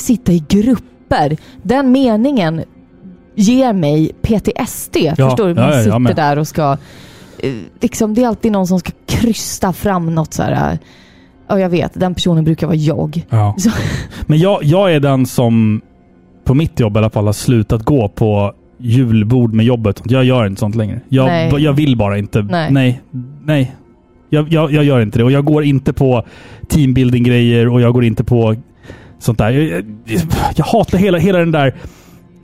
[0.00, 1.36] sitta i grupper.
[1.62, 2.62] Den meningen
[3.36, 4.96] ger mig PTSD.
[4.96, 5.50] Ja, förstår du?
[5.50, 6.76] ja, Man ja, jag sitter där och ska...
[7.38, 10.72] eh, Liksom, det är alltid någon som ska krysta fram något så här...
[10.72, 10.78] eh,
[11.48, 11.90] Ja, jag vet.
[11.94, 13.22] Den personen brukar vara jag.
[13.30, 13.56] Ja.
[14.26, 15.80] Men jag, jag är den som
[16.44, 20.02] på mitt jobb i alla fall har slutat gå på julbord med jobbet.
[20.04, 21.00] Jag gör inte sånt längre.
[21.08, 21.54] Jag, Nej.
[21.58, 22.42] jag vill bara inte.
[22.42, 22.70] Nej.
[22.72, 23.00] Nej.
[23.44, 23.74] Nej.
[24.30, 25.24] Jag, jag, jag gör inte det.
[25.24, 26.24] Och jag går inte på
[26.68, 28.56] teambuilding-grejer och jag går inte på
[29.18, 29.50] sånt där.
[29.50, 30.20] Jag, jag,
[30.56, 31.74] jag hatar hela, hela den där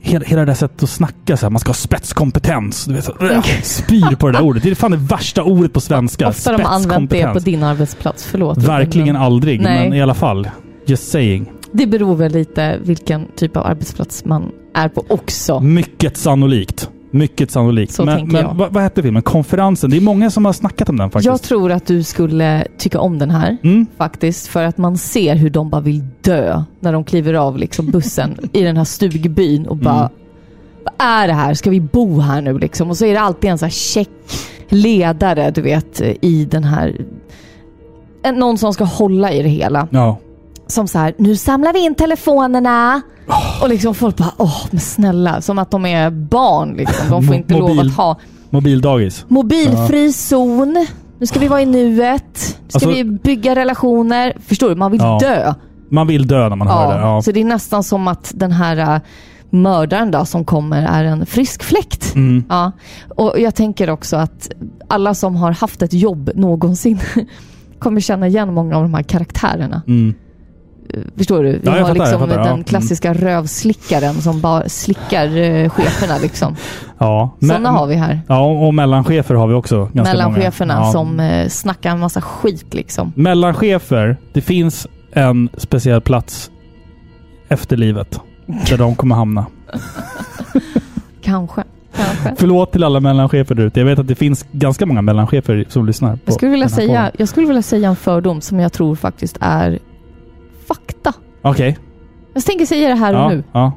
[0.05, 1.51] Hela, hela det där sättet att snacka så här.
[1.51, 2.85] Man ska ha spetskompetens.
[2.85, 4.63] Du vet, så, äh, spyr på det där ordet.
[4.63, 6.27] Det är fan det värsta ordet på svenska.
[6.27, 8.25] ofta de har använt det på din arbetsplats.
[8.25, 8.57] Förlåt.
[8.57, 9.89] Verkligen aldrig, Nej.
[9.89, 10.49] men i alla fall.
[10.85, 11.51] Just saying.
[11.71, 15.59] Det beror väl lite vilken typ av arbetsplats man är på också.
[15.59, 16.89] Mycket sannolikt.
[17.13, 17.93] Mycket sannolikt.
[17.93, 18.57] Så men men.
[18.57, 19.21] Vad, vad hette filmen?
[19.21, 19.89] Konferensen.
[19.89, 21.25] Det är många som har snackat om den faktiskt.
[21.25, 23.57] Jag tror att du skulle tycka om den här.
[23.63, 23.85] Mm.
[23.97, 24.47] faktiskt.
[24.47, 28.37] För att man ser hur de bara vill dö när de kliver av liksom bussen
[28.53, 30.09] i den här stugbyn och bara Mm.
[30.83, 31.53] Vad är det här?
[31.53, 32.89] Ska vi bo här nu liksom?
[32.89, 34.09] Och så är det alltid en så här check
[34.69, 37.05] ledare, du vet, i den här...
[38.33, 39.87] Någon som ska hålla i det hela.
[39.91, 40.17] Ja.
[40.67, 43.01] Som så här, nu samlar vi in telefonerna.
[43.61, 45.41] Och liksom folk bara, åh men snälla.
[45.41, 47.09] Som att de är barn liksom.
[47.09, 48.17] De får inte lov mobil- att ha
[48.49, 49.25] Mobildagis.
[49.27, 50.87] mobilfri zon.
[51.19, 52.37] Nu ska vi vara i nuet.
[52.37, 54.33] Ska Alltså- vi bygga relationer.
[54.47, 54.75] Förstår du?
[54.75, 55.17] Man vill Ja.
[55.21, 55.53] dö.
[55.89, 57.01] Man vill dö när man hör det.
[57.01, 57.21] Ja.
[57.21, 59.01] Så det är nästan som att den här äh,
[59.49, 62.15] mördaren då som kommer är en frisk fläkt.
[62.15, 62.43] Mm.
[62.49, 62.71] Ja.
[63.15, 64.49] Och jag tänker också att
[64.87, 66.99] alla som har haft ett jobb någonsin
[67.79, 69.81] kommer känna igen många av de här karaktärerna.
[69.87, 70.13] Mm.
[71.17, 71.51] Förstår du?
[71.51, 72.43] Vi Ja, har fattar, liksom fattar, ja.
[72.43, 72.63] den Mm.
[72.63, 76.55] klassiska rövslickaren som bara slickar eh, cheferna liksom.
[76.97, 77.29] ja.
[77.41, 78.21] Sådana har vi här.
[78.27, 79.89] Ja, och mellanchefer har vi också.
[79.93, 80.85] Mellancheferna många.
[80.87, 80.91] Ja.
[80.91, 83.11] som eh, snackar en massa skit liksom.
[83.15, 84.17] Mellanchefer.
[84.33, 86.51] Det finns en speciell plats
[87.47, 88.19] efter livet.
[88.69, 89.45] Där de kommer hamna.
[91.21, 91.63] Kanske.
[91.95, 92.33] Kanske.
[92.37, 93.79] Förlåt till alla mellanchefer där ute.
[93.79, 96.19] Jag vet att det finns ganska många mellanchefer som lyssnar.
[96.25, 97.11] Jag skulle, vilja säga, podden.
[97.17, 99.79] jag skulle vilja säga en fördom som jag tror faktiskt är
[100.67, 101.13] fakta.
[101.41, 101.77] Okej.
[102.33, 103.43] Jag tänker säga det här och Ja, nu.
[103.51, 103.71] ja.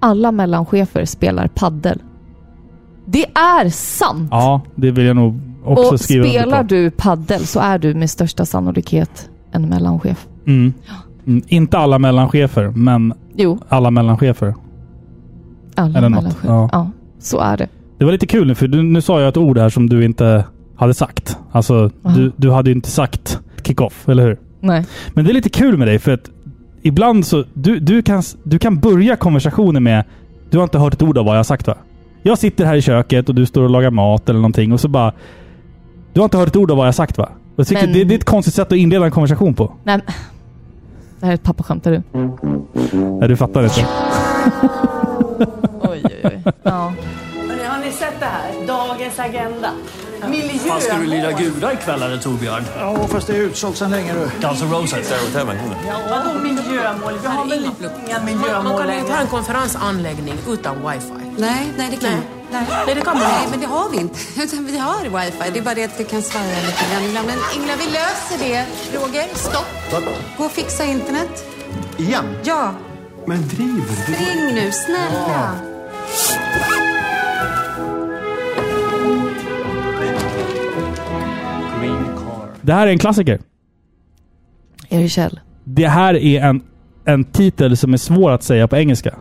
[0.00, 2.02] Alla mellanchefer spelar paddel.
[3.06, 4.28] Det är sant!
[4.30, 8.10] ja, det vill jag nog också och skriva spelar du paddel så är du med
[8.10, 10.26] största sannolikhet en mellanchef.
[10.46, 10.72] Mm.
[11.26, 11.42] Mm.
[11.48, 14.54] Inte alla mellanchefer, men Jo, alla mellanchefer.
[15.74, 16.48] alla Eller mellanchefer.
[16.48, 16.68] ja.
[16.72, 16.90] Ja.
[17.18, 17.68] så är det.
[17.98, 20.04] Det var lite kul nu, för du, nu sa jag ett ord här som du
[20.04, 20.44] inte
[20.76, 21.38] hade sagt.
[21.52, 24.38] Alltså, du, du hade ju inte sagt kick-off, eller hur?
[24.62, 24.84] Nej.
[25.14, 26.30] Men det är lite kul med dig, för att
[26.82, 27.44] ibland så...
[27.54, 30.04] Du, du, kan, du kan börja konversationen med
[30.50, 31.76] Du har inte hört ett ord av vad jag har sagt va?
[32.22, 34.88] Jag sitter här i köket och du står och lagar mat eller någonting och så
[34.88, 35.12] bara...
[36.12, 37.28] Du har inte hört ett ord av vad jag har sagt va?
[37.56, 39.72] Jag tycker Men- det, det är ett konstigt sätt att inleda en konversation på.
[39.84, 40.00] Nej,
[41.20, 42.02] det här är ett pappaskämt, är du?
[43.20, 43.80] Nej, du fattar inte.
[45.80, 46.42] Oj, oj, oj.
[46.62, 46.92] Ja.
[47.82, 48.66] Ni sett det här?
[48.66, 49.70] Dagens agenda.
[50.28, 50.58] Miljö...
[50.58, 52.64] Fan, ska du lira gudar ikväll eller Torbjörn?
[52.78, 54.30] Ja, fast det är utsålt sedan länge nu.
[54.40, 55.12] Guns N' Roses.
[55.34, 57.12] Vadå miljömål?
[57.22, 57.70] Vi har väl
[58.08, 61.12] inga miljömål Man kan ju inte ha en konferensanläggning utan wifi.
[61.36, 62.20] Nej, nej det kan Nej.
[62.52, 62.64] nej.
[62.86, 63.50] Nej, det kan man Nej, inte.
[63.50, 64.18] men det har vi inte.
[64.42, 65.50] Utan vi har wifi.
[65.52, 67.26] Det är bara det att vi kan svära lite grann ibland.
[67.26, 68.66] Men Ingela, vi löser det.
[68.98, 70.02] Roger, stopp.
[70.38, 71.44] Gå och fixa internet.
[71.96, 72.24] Igen?
[72.44, 72.74] Ja,
[73.26, 74.12] Men driver du?
[74.14, 75.54] spring nu, snälla.
[76.68, 76.91] Green
[82.62, 83.40] Det här är en klassiker.
[84.88, 85.40] Är det Kjell?
[85.64, 86.62] Det här är en,
[87.04, 89.14] en titel som är svår att säga på engelska.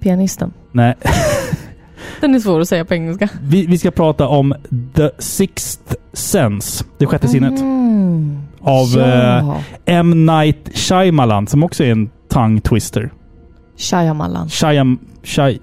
[0.00, 0.52] Pianisten.
[0.72, 0.94] Nej.
[2.20, 3.28] Den är svår att säga på engelska.
[3.42, 4.54] Vi, vi ska prata om
[4.94, 6.84] The Sixth Sense.
[6.98, 7.60] Det sjätte sinnet.
[7.60, 8.38] Mm.
[8.60, 9.62] Av eh, ja.
[9.84, 10.26] M.
[10.26, 13.10] Night Shyamalan, som också är en tongue twister.
[13.76, 14.48] Shyamalan.
[14.48, 14.98] Shyam...
[15.22, 15.58] Shy...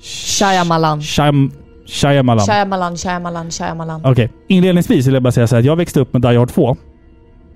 [0.00, 1.02] Shyamalan.
[1.02, 1.52] Shyam...
[1.86, 2.46] Shyamalan.
[2.46, 4.00] Shyamalan, Shyamalan, Shyamalan.
[4.04, 4.32] Okej.
[4.48, 5.60] Inledningsvis vill jag bara säga så här.
[5.60, 6.76] att Jag växte upp med Die Hard 2.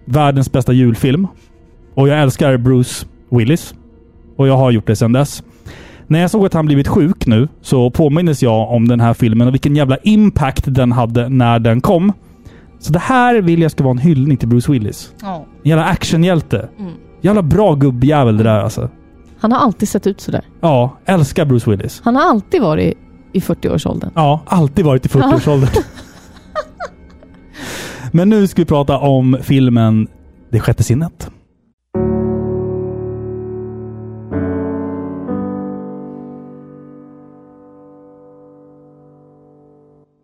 [0.04, 1.26] Världens bästa julfilm.
[1.94, 3.74] Och jag älskar Bruce Willis.
[4.36, 5.42] Och jag har gjort det sedan dess.
[6.06, 9.48] När jag såg att han blivit sjuk nu så påminnes jag om den här filmen
[9.48, 12.12] och vilken jävla impact den hade när den kom.
[12.78, 15.12] Så det här vill jag ska vara en hyllning till Bruce Willis.
[15.22, 15.46] Ja.
[15.62, 16.68] En jävla actionhjälte.
[16.78, 16.92] Mm.
[17.20, 18.88] Jävla bra gubbjävel det där alltså.
[19.40, 20.44] Han har alltid sett ut sådär.
[20.60, 22.00] Ja, älskar Bruce Willis.
[22.04, 22.98] Han har alltid varit
[23.32, 24.10] i 40-årsåldern.
[24.14, 25.70] Ja, alltid varit i 40-årsåldern.
[28.12, 30.08] Men nu ska vi prata om filmen
[30.50, 31.30] Det sjätte sinnet.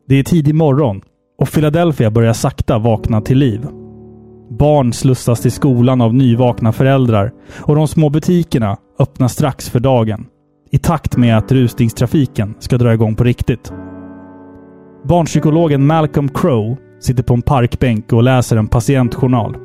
[0.09, 1.03] Det är tidig morgon
[1.39, 3.67] och Philadelphia börjar sakta vakna till liv.
[4.51, 10.27] Barn slussas till skolan av nyvakna föräldrar och de små butikerna öppnar strax för dagen.
[10.71, 13.73] I takt med att rusningstrafiken ska dra igång på riktigt.
[15.05, 19.57] Barnpsykologen Malcolm Crowe sitter på en parkbänk och läser en patientjournal.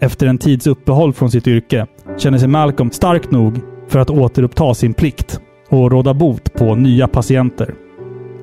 [0.00, 1.86] Efter en tids uppehåll från sitt yrke
[2.18, 7.08] känner sig Malcolm stark nog för att återuppta sin plikt och råda bot på nya
[7.08, 7.74] patienter.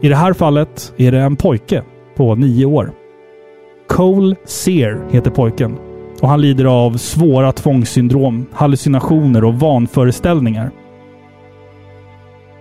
[0.02, 1.84] I det här fallet är det en pojke
[2.16, 2.92] på nio år.
[3.88, 5.78] Cole Sear heter pojken
[6.22, 10.72] och han lider av svåra tvångssyndrom, hallucinationer och vanföreställningar.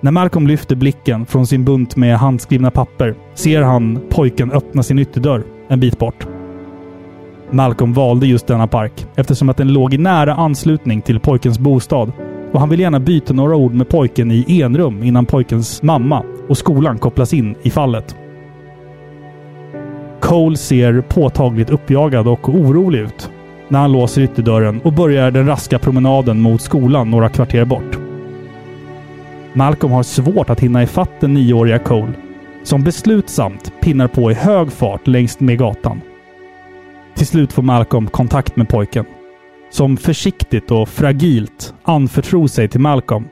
[0.04, 4.98] När Malcolm lyfter blicken från sin bunt med handskrivna papper ser han pojken öppna sin
[4.98, 6.26] ytterdörr en bit bort.
[7.50, 12.12] Malcolm valde just denna park eftersom att den låg i nära anslutning till pojkens bostad
[12.52, 16.58] och han vill gärna byta några ord med pojken i enrum innan pojkens mamma och
[16.58, 18.16] skolan kopplas in i fallet.
[20.20, 23.30] Cole ser påtagligt uppjagad och orolig ut
[23.68, 27.98] när han låser ytterdörren och börjar den raska promenaden mot skolan några kvarter bort.
[29.54, 32.12] Malcolm har svårt att hinna ifatt den nioåriga Cole,
[32.62, 36.00] som beslutsamt pinnar på i hög fart längs med gatan.
[37.14, 39.04] Till slut får Malcolm kontakt med pojken,
[39.70, 43.24] som försiktigt och fragilt anförtror sig till Malcolm.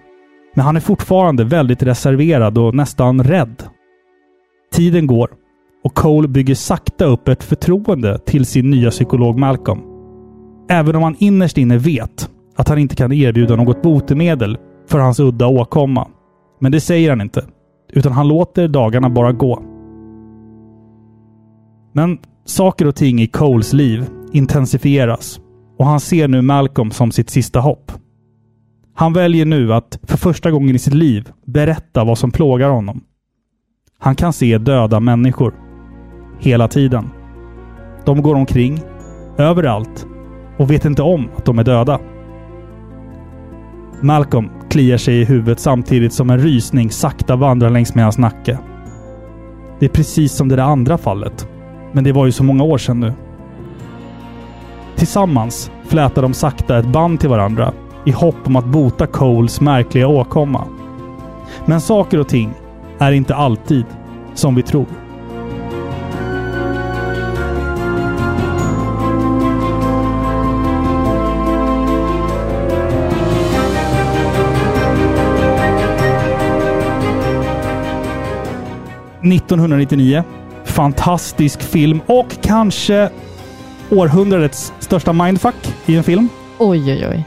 [0.55, 3.63] Men han är fortfarande väldigt reserverad och nästan rädd.
[4.73, 5.31] Tiden går
[5.85, 9.81] och Cole bygger sakta upp ett förtroende till sin nya psykolog Malcolm.
[10.71, 14.59] Även om han innerst inne vet att han inte kan erbjuda något botemedel
[14.91, 16.09] för hans udda åkomma.
[16.61, 17.45] Men det säger han inte,
[17.93, 19.63] utan han låter dagarna bara gå.
[21.93, 25.41] Men saker och ting i Coles liv intensifieras
[25.79, 27.93] och han ser nu Malcolm som sitt sista hopp.
[28.95, 33.01] Han väljer nu att för första gången i sitt liv berätta vad som plågar honom.
[33.99, 35.55] Han kan se döda människor.
[36.39, 37.11] Hela tiden.
[38.05, 38.81] De går omkring,
[39.39, 40.07] överallt
[40.59, 42.01] och vet inte om att de är döda.
[44.03, 48.59] Malcolm kliar sig i huvudet samtidigt som en rysning sakta vandrar längs med hans nacke.
[49.79, 51.49] Det är precis som det där andra fallet.
[51.93, 53.13] Men det var ju så många år sedan nu.
[54.97, 57.73] Tillsammans flätar de sakta ett band till varandra
[58.05, 60.65] i hopp om att bota Coles märkliga åkomma.
[61.67, 62.51] Men saker och ting
[62.99, 63.85] är inte alltid
[64.35, 64.87] som vi tror.
[79.23, 80.23] –1999.
[80.65, 83.11] Fantastisk film och kanske
[83.91, 85.55] århundradets största mindfuck
[85.87, 86.29] i en film.
[86.59, 87.25] Oj, oj, oj.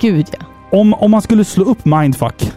[0.00, 0.44] Gud ja.
[0.78, 2.52] Om, om man skulle slå upp mindfuck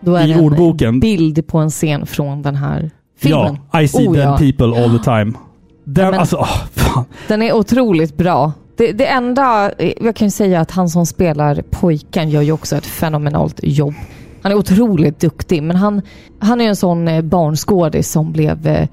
[0.00, 1.00] Då är i det en ordboken.
[1.00, 3.58] bild på en scen från den här filmen.
[3.72, 4.36] Ja, I see Oh, dead ja.
[4.38, 5.32] people all the time.
[5.84, 7.04] Den, men- alltså, åh, fan.
[7.28, 8.52] Den är otroligt bra.
[8.76, 12.76] Det, det enda, jag kan ju säga att han som spelar pojken gör ju också
[12.76, 13.94] ett fenomenalt jobb.
[14.42, 16.02] Han är otroligt duktig, men han,
[16.38, 18.88] han är en sån eh, barnskådis som blev eh,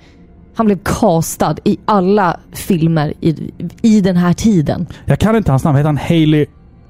[0.58, 4.88] han blev castad i alla filmer i, i den här tiden.
[5.06, 5.78] Jag kan inte hans namn.
[5.78, 6.46] Heter han Haley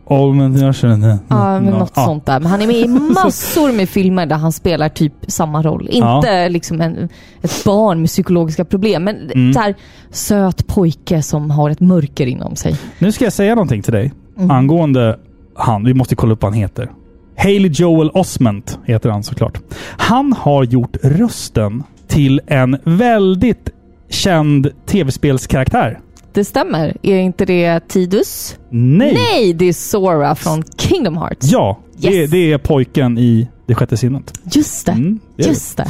[0.07, 0.55] Olman?
[0.57, 1.79] Ja, men något Mm.
[1.95, 2.05] Ja.
[2.05, 2.39] sånt där.
[2.39, 2.87] Men han är med i
[3.23, 5.87] massor med filmer där han spelar typ samma roll.
[5.91, 7.09] Inte liksom en,
[7.41, 9.53] ett barn med psykologiska problem, men Mm.
[9.53, 9.75] så här
[10.11, 12.75] söt pojke som har ett mörker inom sig.
[12.99, 14.51] Nu ska jag säga någonting till dig Mm.
[14.51, 15.19] angående
[15.55, 15.83] han.
[15.83, 16.91] Vi måste kolla upp vad han heter.
[17.37, 19.57] Haley Joel Osment heter han såklart.
[19.97, 23.69] Han har gjort rösten till en väldigt
[24.09, 25.99] känd tv-spelskaraktär.
[26.33, 26.97] Det stämmer.
[27.01, 28.57] Är inte det Tidus?
[28.69, 29.13] Nej!
[29.13, 31.51] Nej, det är Sora från Kingdom Hearts.
[31.51, 32.31] Ja, det, Yes.
[32.31, 34.33] det är pojken i Det sjätte sinnet.
[34.53, 34.91] Just det.
[34.91, 35.49] Mm, det är det.
[35.49, 35.87] Just det.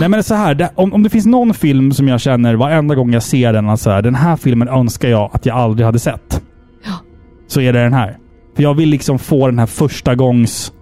[0.00, 2.94] Nej men så här, det, om, om det finns någon film som jag känner varenda
[2.94, 5.86] gång jag ser den, att så här, den här filmen önskar jag att jag aldrig
[5.86, 6.42] hade sett.
[7.48, 8.18] Så är det den här.
[8.56, 10.72] För jag vill liksom få den här första gångs...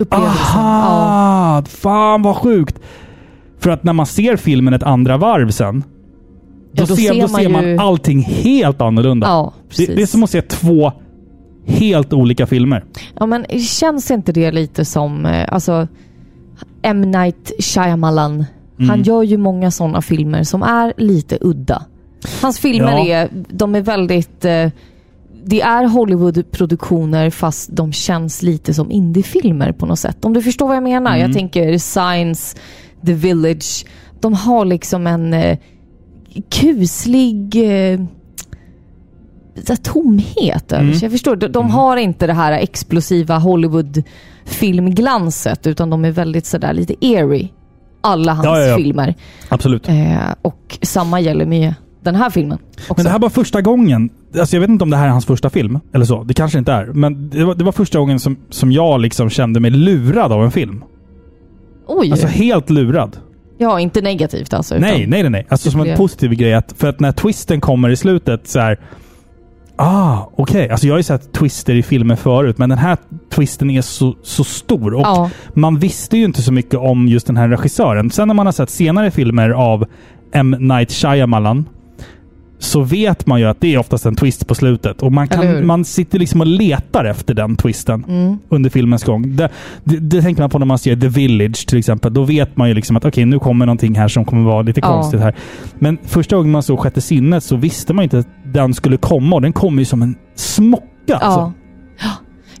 [0.00, 0.36] Upplevelsen.
[0.54, 0.60] Ja.
[0.60, 1.62] Aha!
[1.68, 2.78] Fan vad sjukt!
[3.58, 5.84] För att när man ser filmen ett andra varv sen,
[6.72, 9.26] då, Ja, då ser, då man ser man ju- allting helt annorlunda.
[9.26, 10.92] Ja, det, det är som att se två
[11.66, 12.84] helt olika filmer.
[13.18, 15.88] Ja, men känns inte det lite som, eh, alltså,
[16.82, 17.00] M.
[17.00, 18.44] Night Shyamalan.
[18.78, 19.02] Han Mm.
[19.02, 21.82] gör ju många sådana filmer som är lite udda.
[22.42, 23.06] Hans filmer Ja.
[23.06, 24.68] är, de är väldigt, eh,
[25.44, 30.24] det är Hollywood-produktioner fast de känns lite som indiefilmer på något sätt.
[30.24, 31.10] Om du förstår vad jag menar.
[31.10, 31.20] Mm.
[31.22, 32.56] Jag tänker Science,
[33.06, 33.84] The Village.
[34.20, 35.58] De har liksom en eh,
[36.50, 37.56] kuslig
[37.92, 38.00] eh,
[39.82, 40.94] tomhet över Mm.
[40.94, 41.04] sig.
[41.06, 41.36] Jag förstår.
[41.36, 47.48] De, de har inte det här explosiva Hollywood-filmglanset utan de är väldigt sådär lite eerie.
[48.00, 48.76] Alla hans Ja, ja, ja.
[48.76, 49.14] filmer.
[49.48, 49.88] Absolut.
[49.88, 52.58] Eh, och samma gäller med den här filmen.
[52.74, 52.94] Också.
[52.96, 54.10] Men det här var första gången.
[54.38, 55.78] Alltså jag vet inte om det här är hans första film.
[55.94, 56.22] Eller så.
[56.24, 56.86] Det kanske inte är.
[56.86, 60.44] Men det var, det var första gången som, som jag liksom kände mig lurad av
[60.44, 60.84] en film.
[61.86, 62.10] Oj!
[62.12, 63.16] Alltså helt lurad.
[63.58, 64.74] ja, inte negativt alltså.
[64.78, 65.30] Nej, nej, nej.
[65.30, 65.46] nej.
[65.48, 66.54] Alltså som en positiv grej.
[66.54, 68.78] Att, för att när twisten kommer i slutet så här.
[69.76, 70.70] Ah, okej.
[70.70, 72.96] Alltså jag har ju sett twister i filmer förut, men den här
[73.34, 74.94] twisten är så, så stor.
[74.94, 75.30] Och Ja.
[75.54, 78.10] man visste ju inte så mycket om just den här regissören.
[78.10, 79.86] Sen när man har sett senare filmer av
[80.32, 80.56] M.
[80.58, 81.64] Night Shyamalan
[82.62, 85.02] så vet man ju att det är oftast en twist på slutet.
[85.02, 88.38] Och man, kan, man sitter liksom och letar efter den twisten Mm.
[88.48, 89.36] under filmens gång.
[89.36, 89.48] Det,
[89.84, 92.14] det, det tänker man på när man ser The Village till exempel.
[92.14, 94.80] Då vet man ju liksom att okej, nu kommer någonting här som kommer vara lite
[94.80, 94.86] Ja.
[94.92, 95.34] konstigt här.
[95.78, 99.36] Men första gången man såg Sjätte sinnet så visste man inte att den skulle komma
[99.36, 101.16] och den kommer ju som en smocka.
[101.16, 101.52] Alltså.
[102.02, 102.10] Ja.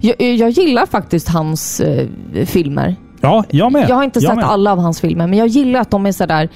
[0.02, 2.06] Jag, jag gillar faktiskt hans eh,
[2.46, 2.96] filmer.
[3.20, 3.86] ja, jag med.
[3.88, 4.44] Jag har inte jag sett med.
[4.44, 6.48] alla av hans filmer, men jag gillar att de är sådär...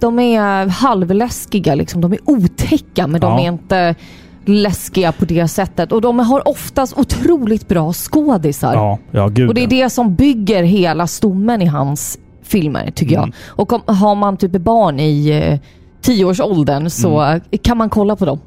[0.00, 2.00] De är halvläskiga liksom.
[2.00, 3.40] De är otäcka, men de Ja.
[3.40, 3.94] är inte
[4.44, 5.92] läskiga på det sättet.
[5.92, 8.74] Och de har oftast otroligt bra skådisar.
[8.74, 13.16] Ja, ja gud Och det är det som bygger hela stommen i hans filmer, tycker
[13.16, 13.32] Mm.
[13.48, 13.58] jag.
[13.60, 15.58] Och om, har man typ barn i eh,
[16.02, 17.40] tioårsåldern så Mm.
[17.62, 18.38] kan man kolla på dem.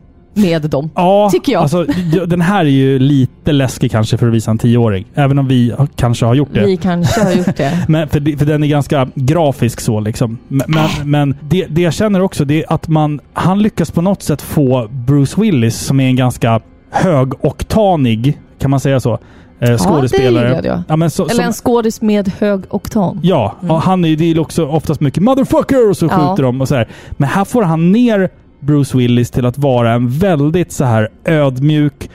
[0.41, 0.89] Med dem.
[0.95, 1.61] Ja, tycker jag.
[1.61, 5.05] Alltså, ja, den här är ju lite läskig kanske för att visa en tioåring.
[5.15, 6.65] Även om vi kanske har gjort det.
[6.65, 7.79] Vi kanske har gjort det.
[7.87, 10.37] Men för, det- för den är ganska grafisk så liksom.
[10.47, 14.01] Men, men, men det, det jag känner också det är att man, han lyckas på
[14.01, 16.59] något sätt få Bruce Willis, som är en ganska
[16.91, 19.17] högoktanig, kan man säga så,
[19.59, 20.47] eh, skådespelare.
[20.47, 20.81] gillade jag.
[20.87, 23.19] Ja, men så, Eller som, en skådis med hög oktan.
[23.23, 26.11] Ja, och han är ju det också oftast mycket “motherfucker” och så Ja.
[26.29, 26.87] skjuter de och så här.
[27.11, 32.09] Men här får han ner Bruce Willis till att vara en väldigt så här ödmjuk,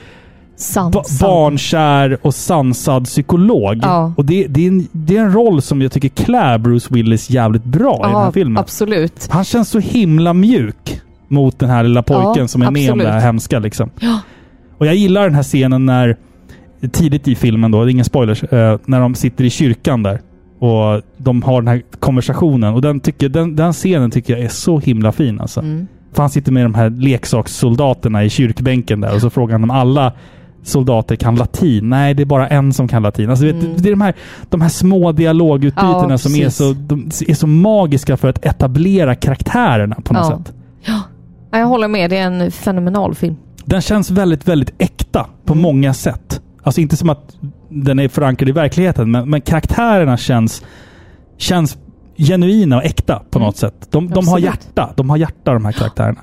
[0.56, 1.04] Sansad.
[1.20, 3.78] barnkär och sansad psykolog.
[3.82, 4.12] Ja.
[4.16, 7.30] Och det, det, är en, det är en roll som jag tycker klär Bruce Willis
[7.30, 8.58] jävligt bra i den här Ja, filmen.
[8.60, 9.28] absolut.
[9.30, 12.98] Han känns så himla mjuk mot den här lilla pojken Ja, som är med om
[12.98, 13.24] det här absolut.
[13.26, 13.58] hemska.
[13.58, 13.90] Liksom.
[14.00, 14.20] Ja.
[14.78, 16.16] Och jag gillar den här scenen när,
[16.92, 20.20] tidigt i filmen då, det är ingen spoilers, eh, när de sitter i kyrkan där.
[20.58, 22.74] Och de har den här konversationen.
[22.74, 25.60] Och den, tycker, den, den scenen tycker jag är så himla fin alltså.
[25.60, 25.86] Mm.
[26.14, 29.70] För han sitter med de här leksakssoldaterna i kyrkbänken där och så frågar han om
[29.70, 30.12] alla
[30.62, 31.88] soldater kan latin.
[31.90, 33.30] Nej, det är bara en som kan latin.
[33.30, 33.74] Alltså, vet, Mm.
[33.78, 34.14] det är de här,
[34.50, 39.14] de här små dialogutbytena Ja, som är så, de är så magiska för att etablera
[39.14, 40.38] karaktärerna på något Ja.
[40.38, 40.52] sätt.
[41.50, 42.10] Ja, jag håller med.
[42.10, 43.36] Det är en fenomenal film.
[43.64, 45.62] Den känns väldigt, väldigt äkta på Mm.
[45.62, 46.40] många sätt.
[46.62, 47.36] Alltså inte som att
[47.68, 50.62] den är förankrad i verkligheten, men, men karaktärerna känns,
[51.38, 51.78] känns
[52.16, 53.46] genuina och äkta på Mm.
[53.46, 53.88] något sätt.
[53.90, 54.90] De, de har hjärta.
[54.96, 56.20] De har hjärta de här karaktärerna.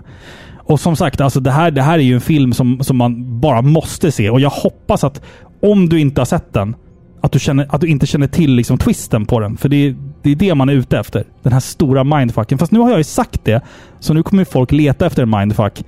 [0.57, 3.39] Och som sagt, alltså det, här, det här är ju en film som, som man
[3.39, 4.29] bara måste se.
[4.29, 5.21] Och jag hoppas att
[5.61, 6.75] om du inte har sett den,
[7.21, 9.57] att du, känner, att du inte känner till liksom twisten på den.
[9.57, 11.23] För det är, det är det man är ute efter.
[11.43, 12.57] Den här stora mindfucken.
[12.57, 13.61] Fast nu har jag ju sagt det,
[13.99, 15.83] så nu kommer folk leta efter en mindfuck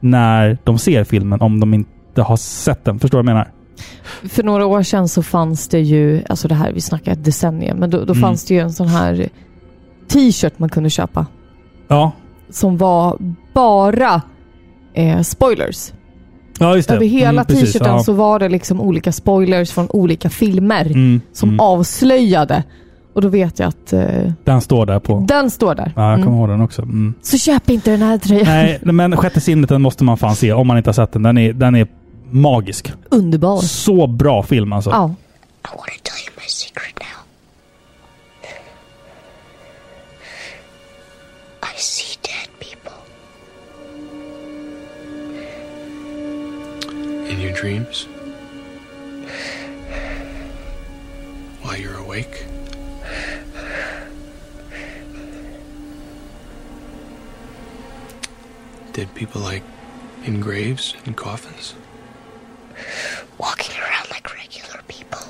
[0.00, 2.98] när de ser filmen, om de inte har sett den.
[2.98, 3.48] Förstår du vad jag menar?
[4.28, 7.76] För några år sedan så fanns det ju, alltså det här, vi snackar ett decennium,
[7.78, 8.22] men då, då Mm.
[8.22, 9.28] fanns det ju en sån här
[10.08, 11.26] t-shirt man kunde köpa.
[11.88, 12.12] Ja.
[12.50, 13.16] Som var
[13.54, 14.22] bara
[14.94, 15.92] eh, spoilers.
[16.58, 16.94] Ja, just det.
[16.94, 18.02] Över hela Mm, t-shirten Ja.
[18.02, 21.60] så var det liksom olika spoilers från olika filmer Mm, som mm.
[21.60, 22.62] avslöjade.
[23.14, 25.24] Och då vet jag att eh, Den står där på...
[25.28, 25.92] den står där.
[25.96, 26.38] Ja, jag kommer Mm.
[26.40, 26.82] ihåg den också.
[26.82, 27.14] Mm.
[27.22, 28.44] Så köp inte den här tröjan.
[28.46, 31.22] Nej, men Sjätte sinnet den måste man fan se om man inte har sett den.
[31.22, 31.86] Den är, den är
[32.30, 32.92] magisk.
[33.10, 33.60] Underbar.
[33.60, 34.90] Så bra film alltså.
[34.90, 35.14] Ja.
[35.64, 37.22] I want to tell you my secret now.
[41.62, 42.98] I see dead people.
[47.30, 48.06] In your dreams?
[51.62, 52.46] While you're awake?
[58.92, 59.62] Dead people like
[60.24, 61.74] in graves and coffins?
[63.38, 65.20] Walking around like regular people.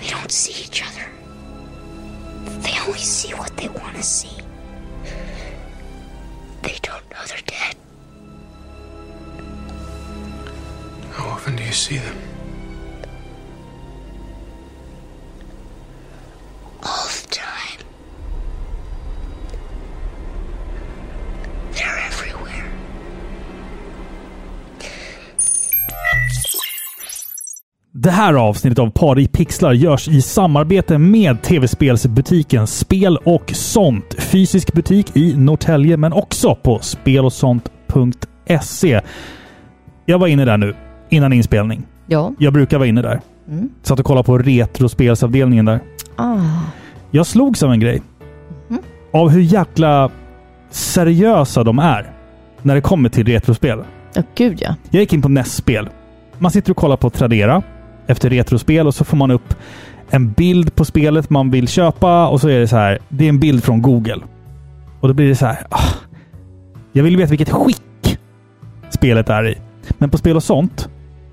[0.00, 1.06] They don't see each other.
[2.62, 4.36] They only see what they want to see.
[6.62, 7.76] They don't know they're dead.
[11.12, 12.16] How often do you see them?
[16.82, 17.80] All the time.
[21.72, 22.70] They're everywhere.
[27.92, 34.14] Det här avsnittet av Par i pixlar görs i samarbete med tv-spelsbutiken Spel och sånt.
[34.18, 39.00] Fysisk butik i Norrtälje, men också på spelosont.se.
[40.06, 40.74] Jag var inne där nu,
[41.08, 41.86] innan inspelning.
[42.06, 42.32] Ja.
[42.38, 43.20] Jag brukar vara inne där.
[43.48, 43.70] Mm.
[43.82, 45.80] Satt och kollade på retrospelsavdelningen där.
[46.16, 46.40] Ah.
[47.10, 48.02] Jag slogs av en grej.
[48.68, 48.80] Mhm.
[49.12, 50.10] Av hur jäkla
[50.70, 52.12] seriösa de är
[52.62, 53.78] när det kommer till retrospel.
[54.14, 54.74] Ja, gud ja.
[54.90, 55.88] Jag gick in på NES-spel.
[56.38, 57.62] Man sitter och kollar på Tradera
[58.06, 59.54] efter retrospel och så får man upp
[60.10, 62.98] en bild på spelet man vill köpa och så är det så här.
[63.08, 64.18] Det är en bild från Google.
[65.00, 65.66] Och då blir det så här.
[65.70, 65.94] Ah,
[66.92, 68.18] jag vill veta vilket skick
[68.90, 69.58] spelet är i.
[69.98, 70.88] Men på spel och sånt,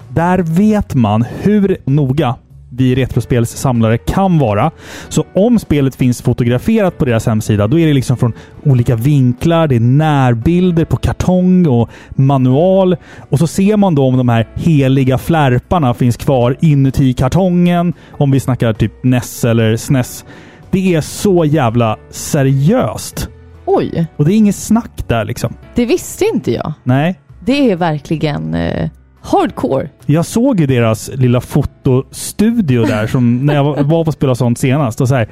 [0.10, 2.36] där vet man hur noga
[2.70, 4.72] vi retrospelssamlare kan vara.
[5.10, 9.68] Så om spelet finns fotograferat på deras hemsida, då är det liksom från olika vinklar.
[9.68, 12.96] Det är närbilder på kartong och manual.
[13.30, 17.94] Och så ser man då om de här heliga flärparna finns kvar inuti kartongen.
[18.12, 20.26] Om vi snackar typ NES eller SNES.
[20.72, 23.30] Det är så jävla seriöst.
[23.66, 25.54] Oj, Och det är inget snack där liksom.
[25.76, 26.74] det visste inte jag.
[26.84, 27.20] Nej.
[27.46, 28.90] Det är verkligen eh,
[29.28, 29.90] hardcore.
[30.06, 35.02] Jag såg ju deras lilla fotostudio där som när jag var- på Spela sånt senast.
[35.02, 35.28] Och så här,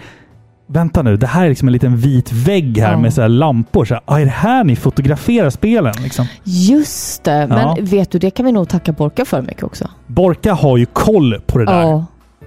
[0.67, 2.97] Vänta nu, det här är liksom en liten vit vägg här Ja.
[2.99, 3.85] med så här lampor.
[3.85, 5.93] Så här, ah, är det här ni fotograferar spelen?
[6.03, 6.25] Liksom.
[6.43, 7.77] Just det, men Ja.
[7.81, 9.89] vet du, det kan vi nog tacka Borka för mycket också.
[10.07, 11.81] Borka har ju koll på det där.
[11.81, 12.05] Ja.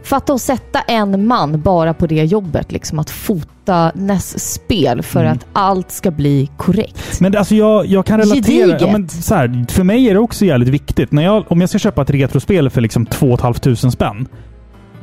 [0.09, 5.33] Fatta att sätta en man bara på det jobbet, liksom att fota NES-spel för Mm.
[5.33, 7.21] att allt ska bli korrekt.
[7.21, 8.79] Men alltså jag, jag kan relatera.
[8.81, 11.13] Ja, men så här, för mig är det också jävligt viktigt.
[11.13, 14.29] När jag, om jag ska köpa ett retrospel för liksom 2 500 spänn.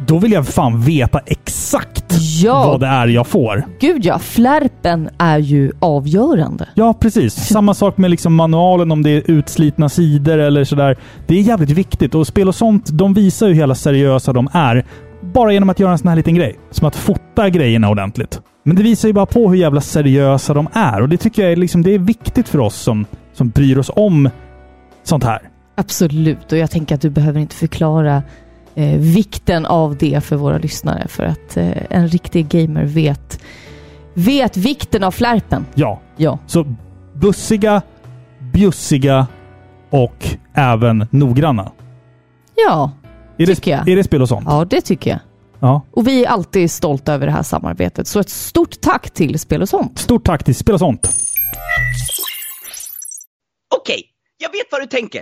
[0.08, 2.06] Då vill jag fan veta exakt
[2.44, 2.68] Ja.
[2.68, 3.64] vad det är jag får.
[3.80, 6.68] Gud ja, flärpen är ju avgörande.
[6.76, 7.34] Ja, precis.
[7.34, 10.98] Samma sak med liksom manualen om det är utslitna sidor eller sådär.
[11.28, 14.50] Det är jävligt viktigt och spel och sånt, de visar ju hur jävla seriösa de
[14.54, 14.86] är.
[15.34, 16.56] Bara genom att göra en sån här liten grej.
[16.72, 18.42] Som att fota grejerna ordentligt.
[18.64, 21.52] Men det visar ju bara på hur jävla seriösa de är och det tycker jag
[21.52, 24.30] är, liksom, det är viktigt för oss som, som bryr oss om
[25.04, 25.40] sånt här.
[25.78, 28.24] Absolut, och jag tänker att du behöver inte förklara
[28.76, 33.40] eh, vikten av det för våra lyssnare för att eh, en riktig gamer vet,
[34.14, 35.66] vet vikten av flärpen.
[35.76, 36.02] Ja.
[36.18, 36.40] Ja.
[36.48, 36.76] Så
[37.14, 37.82] bussiga,
[38.54, 39.28] bjussiga
[39.90, 41.72] och även noggranna.
[42.56, 42.92] Ja,
[43.38, 43.90] Är tycker det, jag.
[43.90, 44.46] Är det spel och sånt?
[44.50, 45.20] Ja, det tycker jag.
[45.60, 45.82] Ja.
[45.92, 48.08] Och vi är alltid stolta över det här samarbetet.
[48.08, 50.00] Så ett stort tack till Spel och sånt.
[50.00, 51.10] Stort tack till Spel och sånt.
[53.76, 54.04] Okej,
[54.38, 55.22] jag vet vad du tänker.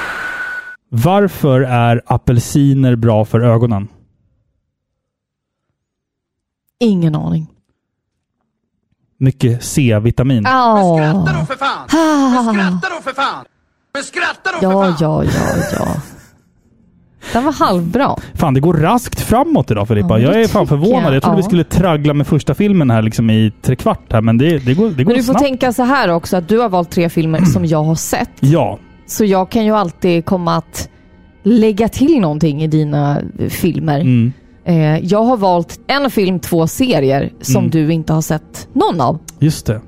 [0.93, 3.87] Varför är apelsiner bra för ögonen?
[6.79, 7.47] Ingen aning.
[9.17, 10.43] Mycket C-vitamin.
[10.43, 10.97] Ja.
[10.97, 11.87] Skratta då för fan!
[12.45, 13.45] Men skratta då för fan!
[13.93, 14.95] Men skratta då för Ja, fan!
[14.99, 15.87] ja, ja, ja.
[17.33, 18.15] Den var halvbra.
[18.33, 20.19] Fan, det går raskt framåt idag Filippa.
[20.19, 21.03] Ja, jag är fan förvånad.
[21.05, 21.15] jag.
[21.15, 21.37] Jag trodde Ja.
[21.37, 24.89] vi skulle traggla med första filmen här liksom i trekvart här, men det, det går,
[24.89, 25.39] det går Men du får snabbt.
[25.45, 28.29] tänka så här också, att du har valt tre filmer som jag har sett.
[28.39, 28.79] Ja,
[29.11, 30.89] Så jag kan ju alltid komma att
[31.43, 33.99] lägga till någonting i dina filmer.
[33.99, 34.33] mm.
[34.65, 37.69] Eh, jag har valt en film, två serier som Mm.
[37.71, 39.19] du inte har sett någon av.
[39.39, 39.81] just det.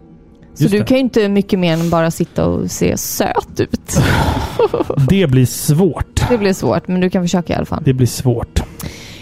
[0.53, 0.85] Så Just du det.
[0.85, 3.97] kan ju inte mycket mer än bara sitta och se söt ut.
[5.09, 6.29] Det blir svårt.
[6.29, 7.81] Det blir svårt, men du kan försöka i alla fall.
[7.85, 8.63] Det blir svårt.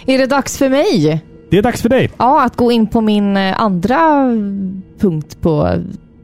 [0.06, 1.22] Är det dags för mig?
[1.50, 2.10] Det är dags för dig.
[2.18, 3.98] Ja, att gå in på min eh, andra
[5.00, 5.74] punkt på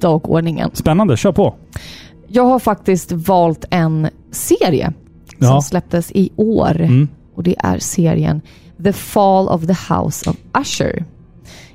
[0.01, 0.71] dagordningen.
[0.75, 1.55] Spännande, kör på.
[2.29, 4.93] Jag har faktiskt valt en serie
[5.39, 5.61] som Ja.
[5.63, 6.81] släpptes i år.
[6.81, 7.09] Mm.
[7.35, 8.41] Och det är serien
[8.85, 11.05] The Fall of the House of Usher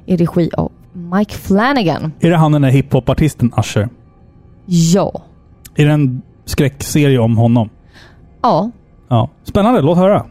[0.05, 2.11] i regi av Mike Flanagan.
[2.19, 3.89] Är det han den där hiphopartisten Usher?
[4.65, 5.21] Ja.
[5.75, 7.69] Är det en skräckserie om honom?
[8.41, 8.71] Ja.
[9.09, 9.29] Ja.
[9.43, 10.25] Spännande, låt höra.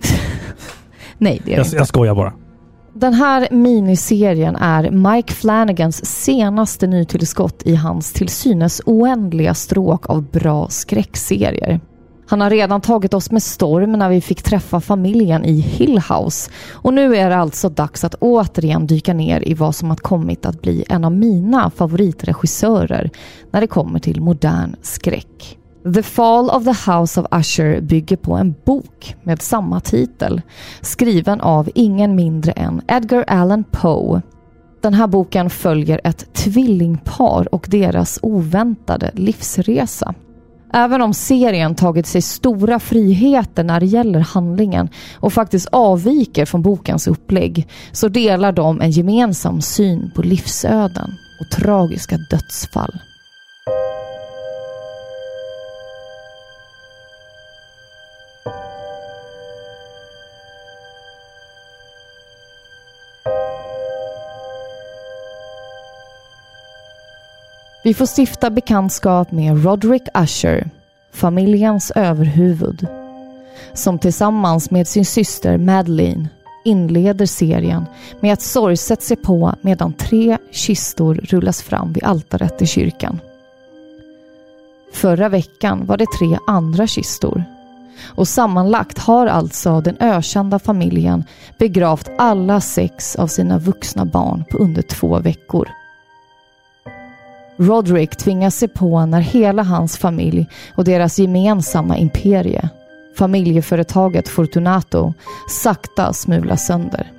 [1.19, 1.77] Nej, det är det Jag, inte.
[1.77, 2.33] jag skojar bara.
[3.03, 10.23] Den här miniserien är Mike Flanagans senaste nytillskott i hans till synes oändliga stråk av
[10.23, 11.81] bra skräckserier.
[12.27, 16.51] Han har redan tagit oss med storm när vi fick träffa familjen i Hill House
[16.73, 20.47] och nu är det alltså dags att återigen dyka ner i vad som har kommit
[20.47, 23.11] att bli en av mina favoritregissörer
[23.51, 25.59] när det kommer till modern skräck.
[25.85, 30.41] The Fall of the House of Usher bygger på en bok med samma titel,
[30.81, 34.23] skriven av ingen mindre än Edgar Allan Poe.
[34.83, 40.15] Den här boken följer ett tvillingpar och deras oväntade livsresa.
[40.73, 44.89] Även om serien tagit sig stora friheter när det gäller handlingen
[45.21, 51.11] och faktiskt avviker från bokens upplägg så delar de en gemensam syn på livsöden
[51.41, 52.93] och tragiska dödsfall.
[67.85, 70.71] Vi får stifta bekantskap med Roderick Usher,
[71.13, 72.87] familjens överhuvud,
[73.75, 76.29] som tillsammans med sin syster Madeleine
[76.65, 77.85] inleder serien
[78.21, 83.21] med att sorgset se på medan tre kistor rullas fram vid altaret i kyrkan.
[84.93, 87.45] Förra veckan var det tre andra kistor
[88.05, 91.25] och sammanlagt har alltså den ökända familjen
[91.59, 95.69] begravt alla sex av sina vuxna barn på under två veckor.
[97.63, 102.69] Roderick tvingas se på när hela hans familj och deras gemensamma imperie,
[103.19, 105.15] familjeföretaget Fortunato,
[105.49, 107.13] sakta smulas sönder.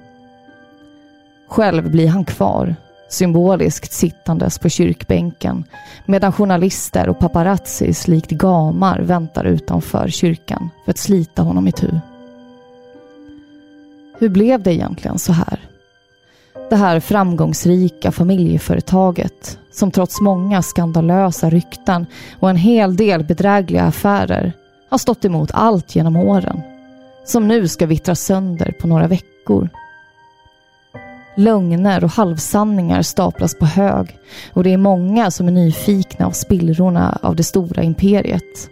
[1.48, 2.76] Själv blir han kvar,
[3.10, 5.64] symboliskt sittandes på kyrkbänken
[6.06, 11.90] medan journalister och paparazzis likt gamar väntar utanför kyrkan för att slita honom itu.
[14.20, 15.63] Hur blev det egentligen så här?
[16.74, 22.06] Det här framgångsrika familjeföretaget som trots många skandalösa rykten
[22.40, 24.54] och en hel del bedrägliga affärer
[24.90, 26.62] har stått emot allt genom åren.
[27.26, 29.70] Som nu ska vittra sönder på några veckor.
[31.36, 34.18] Lögner och halvsanningar staplas på hög
[34.54, 38.70] och det är många som är nyfikna av spillrorna av det stora imperiet.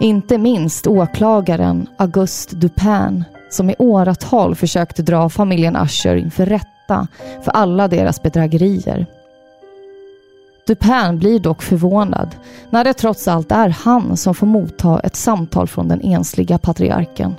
[0.00, 6.68] Inte minst åklagaren Auguste Dupin som i åratal försökte dra familjen Ascher inför rätta
[7.42, 9.06] för alla deras bedrägerier.
[10.66, 12.28] Dupin blir dock förvånad
[12.70, 17.34] när det trots allt är han som får motta ett samtal från den ensliga patriarken.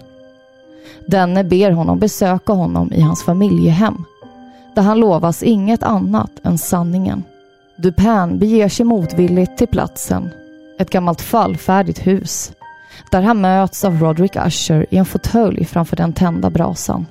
[1.08, 4.04] Denne ber honom besöka honom i hans familjehem
[4.76, 7.24] där han lovas inget annat än sanningen.
[7.76, 10.30] Dupin beger sig motvilligt till platsen,
[10.80, 12.52] ett gammalt fallfärdigt hus,
[13.12, 17.06] där han möts av Roderick Usher i en fåtölj framför den tända brasan.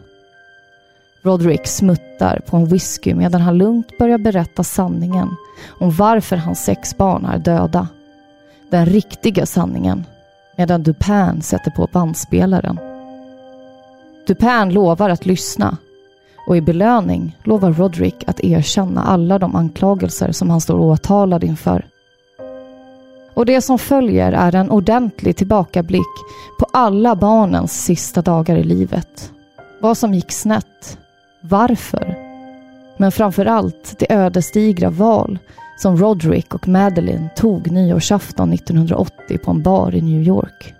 [1.24, 5.36] Roderick smuttar på en whisky medan han lugnt börjar berätta sanningen
[5.68, 7.88] om varför hans sex barn är döda.
[8.70, 10.04] Den riktiga sanningen,
[10.56, 12.78] medan Dupin sätter på bandspelaren.
[14.26, 15.76] Dupin lovar att lyssna
[16.46, 21.86] och i belöning lovar Roderick att erkänna alla de anklagelser som han står åtalad inför.
[23.34, 26.12] Och det som följer är en ordentlig tillbakablick
[26.58, 29.32] på alla barnens sista dagar i livet.
[29.80, 30.98] Vad som gick snett.
[31.44, 32.14] Varför?
[32.96, 35.38] Men framför allt det ödesdigra val
[35.78, 40.74] som Roderick och Madeleine tog nyårsafton 1980 på en bar i New York.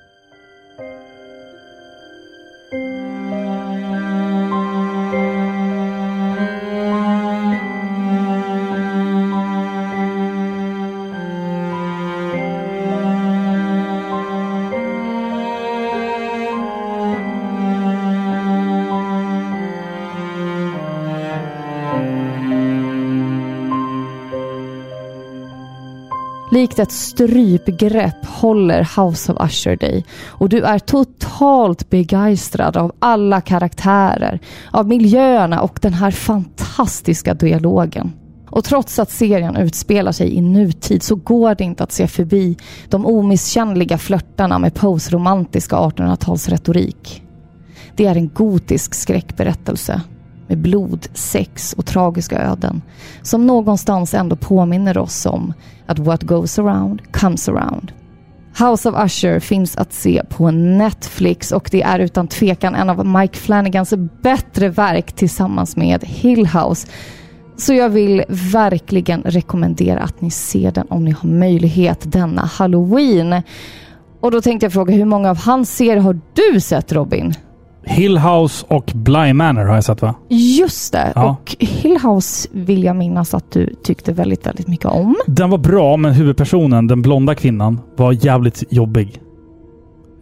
[26.63, 33.41] Likt ett strypgrepp håller House of Usher dig och du är totalt begeistrad av alla
[33.41, 34.41] karaktärer,
[34.71, 38.13] av miljöerna och den här fantastiska dialogen.
[38.51, 42.57] Och trots att serien utspelar sig i nutid så går det inte att se förbi
[42.89, 47.23] de omisskännliga flörtarna med Poes romantiska 1800-talsretorik.
[47.97, 50.01] Det är en gotisk skräckberättelse
[50.53, 52.83] med blod, sex och tragiska öden
[53.23, 55.53] som någonstans ändå påminner oss om
[55.87, 57.93] att what goes around comes around.
[58.59, 63.07] House of Usher finns att se på Netflix och det är utan tvekan en av
[63.07, 66.89] Mike Flanagans bättre verk tillsammans med Hill House.
[67.57, 73.43] Så jag vill verkligen rekommendera att ni ser den om ni har möjlighet denna Halloween.
[74.21, 77.35] Och då tänkte jag fråga, hur många av hans serier har du sett Robin?
[77.85, 80.15] Hill House och Bly Manor har jag sett va?
[80.29, 81.13] Just det.
[81.15, 81.25] Ja.
[81.31, 85.17] Och Hill House vill jag minnas att du tyckte väldigt, väldigt mycket om.
[85.27, 89.21] Den var bra, men huvudpersonen, den blonda kvinnan, var jävligt jobbig.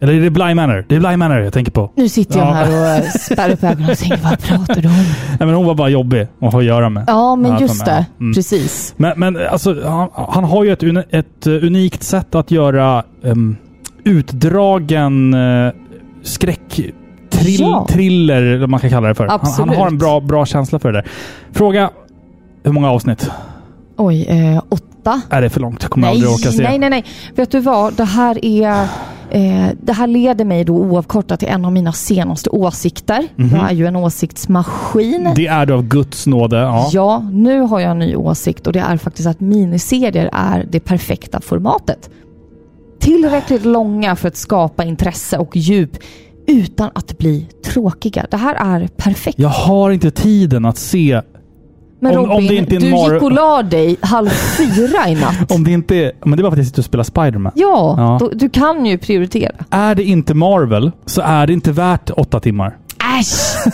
[0.01, 0.85] Eller är det Bly Manor?
[0.89, 1.91] Det är Bly Manor jag tänker på.
[1.95, 2.51] Nu sitter jag Ja.
[2.53, 4.93] här och eh, spärrar upp ögonen och tänker, vad pratar du om?
[5.27, 7.03] Nej, men hon var bara jobbig att ha att göra med.
[7.07, 8.05] Ja, men just det.
[8.19, 8.33] Mm.
[8.33, 8.93] Precis.
[8.97, 13.55] Men, men alltså, han, han har ju ett, ett eh, unikt sätt att göra um,
[14.03, 15.71] utdragen uh,
[16.23, 16.79] skräck...
[17.41, 17.87] Trill, Ja.
[17.89, 19.27] Thriller, vad man kan kalla det för.
[19.27, 21.07] Han, han har en bra, bra känsla för det där.
[21.51, 21.89] Fråga,
[22.63, 23.29] hur många avsnitt?
[23.97, 25.21] Oj, eh, åtta?
[25.29, 25.85] Är det för långt?
[25.87, 26.63] Kommer jag Nej, aldrig orka se.
[26.63, 27.05] nej, nej, nej.
[27.35, 27.93] Vet du vad?
[27.93, 28.87] Det här är...
[29.33, 33.27] Eh, det här leder mig då oavkortat till en av mina senaste åsikter.
[33.35, 33.55] Mhm.
[33.55, 35.29] Jag är ju en åsiktsmaskin.
[35.35, 36.57] Det är du av Guds nåde.
[36.57, 36.89] Ja.
[36.91, 40.79] Ja, nu har jag en ny åsikt och det är faktiskt att miniserier är det
[40.79, 42.09] perfekta formatet.
[42.99, 45.91] Tillräckligt långa för att skapa intresse och djup
[46.47, 48.25] utan att bli tråkiga.
[48.31, 49.39] Det här är perfekt.
[49.39, 51.21] Jag har inte tiden att se...
[52.03, 55.51] Men om- Robin, om är du gick och la dig halv fyra i natt.
[55.55, 56.11] Om det inte är...
[56.25, 57.51] Men det var för att jag sitter och spelar Spiderman.
[57.55, 58.17] Ja, Ja.
[58.19, 59.51] Då, du kan ju prioritera.
[59.69, 62.77] Är det inte Marvel så är det inte värt åtta timmar.
[63.19, 63.73] Äsch!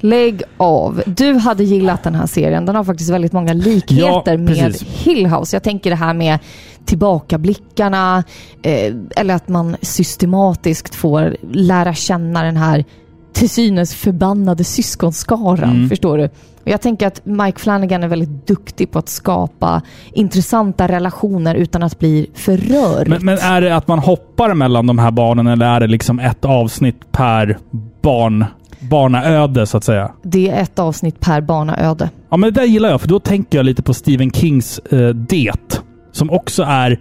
[0.00, 1.02] Lägg av.
[1.06, 2.66] Du hade gillat den här serien.
[2.66, 4.74] Den har faktiskt väldigt många likheter Ja, med.
[4.74, 5.56] Hill House.
[5.56, 6.38] Jag tänker det här med
[6.84, 8.24] tillbakablickarna
[8.62, 12.84] eh, eller att man systematiskt får lära känna den här
[13.32, 15.70] till synes förbannade syskonskaran.
[15.70, 15.88] Mm.
[15.88, 16.24] Förstår du?
[16.68, 19.82] Och jag tänker att Mike Flanagan är väldigt duktig på att skapa
[20.12, 23.08] intressanta relationer utan att bli för rörigt.
[23.10, 26.18] Men, men är det att man hoppar mellan de här barnen eller är det liksom
[26.18, 27.58] ett avsnitt per
[28.02, 28.44] barn,
[28.80, 30.10] barnaöde så att säga?
[30.22, 32.10] Det är ett avsnitt per barnaöde.
[32.30, 35.08] Ja, men det där gillar jag för då tänker jag lite på Stephen Kings eh,
[35.08, 35.80] Det.
[36.12, 37.00] Som också är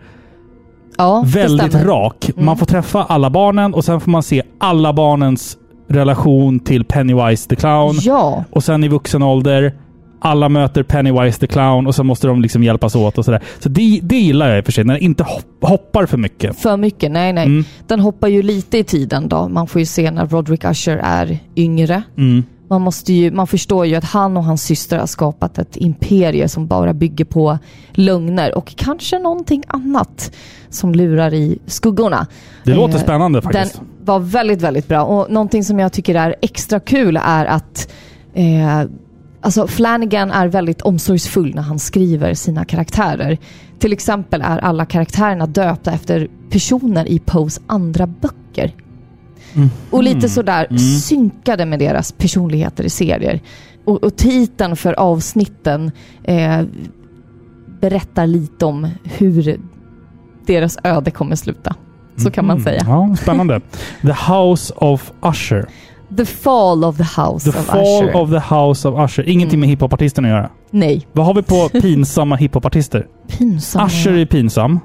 [0.98, 1.86] Ja, väldigt stämmer.
[1.86, 2.30] rak.
[2.30, 2.46] Mm.
[2.46, 5.58] Man får träffa alla barnen och sen får man se alla barnens
[5.90, 7.96] relation till Pennywise the Clown.
[8.02, 8.44] Ja.
[8.52, 9.74] Och sen i vuxen ålder,
[10.20, 13.42] alla möter Pennywise the Clown och så måste de liksom hjälpas åt och sådär.
[13.60, 16.18] Så det, det gillar jag i och för sig, när det inte hopp, hoppar för
[16.18, 16.60] mycket.
[16.60, 17.46] För mycket, nej nej.
[17.46, 17.64] Mm.
[17.88, 19.48] Den hoppar ju lite i tiden då.
[19.48, 22.04] Man får ju se när Roderick Usher är yngre.
[22.18, 22.44] Mm.
[22.70, 26.50] Man, måste ju, man förstår ju att han och hans syster har skapat ett imperie
[26.50, 27.60] som bara bygger på
[27.92, 30.32] lögner och kanske någonting annat
[30.70, 32.28] som lurar i skuggorna.
[32.64, 33.74] Det låter Eh, spännande faktiskt.
[33.76, 35.04] Den var väldigt, väldigt bra.
[35.04, 37.94] Och någonting som jag tycker är extra kul är att
[38.34, 38.84] eh,
[39.42, 43.38] alltså Flanagan är väldigt omsorgsfull när han skriver sina karaktärer.
[43.80, 48.74] Till exempel är alla karaktärerna döpta efter personer i Poes andra böcker.
[49.92, 50.78] Och lite sådär Mm.
[50.80, 53.42] synkade med deras personligheter i serier.
[53.86, 55.92] Och, och titeln för avsnitten
[56.24, 56.62] eh,
[57.82, 59.60] berättar lite om hur
[60.46, 61.76] deras öde kommer sluta.
[62.18, 62.64] Så kan man Mm.
[62.64, 62.84] säga.
[62.88, 63.62] Ja, spännande.
[64.02, 65.66] The House of Usher.
[66.18, 68.10] The Fall of the House The of Fall Usher.
[68.10, 68.22] Mm.
[68.22, 69.30] of the House of Usher.
[69.30, 70.50] Ingenting med hiphopartisten att göra.
[70.72, 71.08] Nej.
[71.14, 73.08] Vad har vi på pinsamma hiphopartister?
[73.38, 73.86] Pinsamma.
[73.88, 74.80] Usher är pinsam.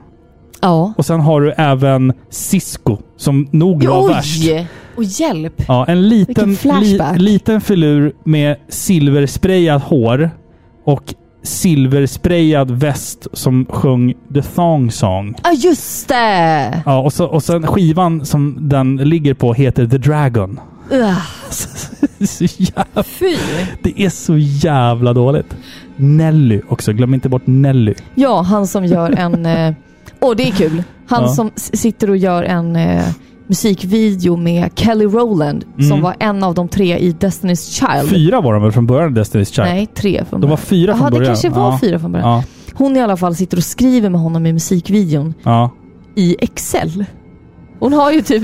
[0.60, 0.92] Ja.
[0.96, 4.42] Och sen har du även Cisco som nog var värst.
[4.50, 4.66] Oj!
[4.96, 5.62] Och hjälp!
[5.68, 10.30] Ja, en liten, li, liten filur med silversprayat hår
[10.84, 15.34] och silversprayad väst som sjöng The Thong Song.
[15.44, 16.82] Ja, just det!
[16.86, 20.60] Ja, och, så, och sen skivan som den ligger på heter The Dragon.
[22.26, 23.36] Så jävla, Fy!
[23.82, 25.56] det är så jävla dåligt.
[25.96, 26.92] Nelly också.
[26.92, 27.94] Glöm inte bort Nelly.
[28.14, 29.46] Ja, han som gör en...
[29.46, 29.74] eh,
[30.20, 30.82] Åh, det är kul.
[31.06, 31.28] Han Ja.
[31.28, 33.04] som sitter och gör en eh,
[33.46, 36.00] musikvideo med Kelly Rowland som Mm.
[36.02, 38.10] var en av de tre i Destiny's Child.
[38.10, 39.68] Fyra var de väl från början, Destiny's Child?
[39.68, 41.22] Nej, tre från De var fyra från Jaha, början.
[41.22, 41.78] det kanske var Ja.
[41.82, 42.28] fyra från början.
[42.30, 42.44] Ja.
[42.74, 45.34] Hon i alla fall sitter och skriver med honom i musikvideon
[46.14, 47.04] i Excel.
[47.78, 48.42] Hon har ju typ...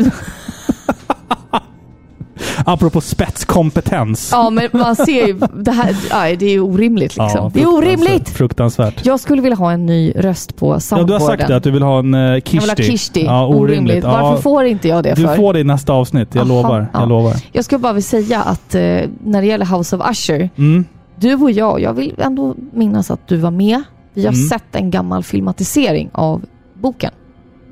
[2.66, 4.28] Apropå spetskompetens.
[4.32, 7.30] Ja, men man ser ju, det här, ja, det är ju orimligt liksom.
[7.34, 8.28] Ja, det är orimligt!
[8.28, 9.06] Fruktansvärt.
[9.06, 11.06] Jag skulle vilja ha en ny röst på Ja, soundboarden.
[11.18, 12.58] du har sagt det, att du vill ha en uh, Jag Kishti.
[12.60, 13.24] vill ha Kishti.
[13.24, 14.04] Ja, orimligt.
[14.04, 15.36] Varför Ja, får inte jag det du för?
[15.36, 16.86] får det i nästa avsnitt, jag Aha, lovar.
[16.92, 17.00] ja.
[17.00, 17.34] Jag lovar.
[17.52, 18.80] Jag skulle bara vilja säga att eh,
[19.24, 20.84] när det gäller House of Usher, Mm.
[21.16, 23.82] du och jag, jag vill ändå minnas att du var med.
[24.14, 24.48] Vi har Mm.
[24.48, 26.42] sett en gammal filmatisering av
[26.74, 27.10] boken.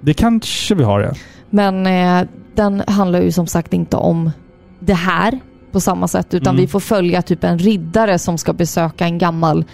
[0.01, 1.11] Det kanske vi har, ja.
[1.51, 4.31] Men eh, den handlar ju som sagt inte om
[4.87, 5.41] det här
[5.73, 6.61] på samma sätt, utan Mm.
[6.65, 9.65] vi får följa typ en riddare som ska besöka en gammal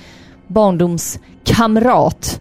[0.47, 2.41] barndomskamrat.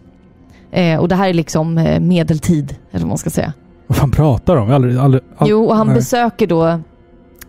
[0.72, 3.52] Eh, och det här är liksom eh, medeltid, eller vad man ska säga.
[3.86, 4.70] Vad fan pratar de?
[4.70, 5.48] Aldrig, aldrig, all...
[5.48, 5.96] Jo, och han Nej.
[5.96, 6.66] besöker då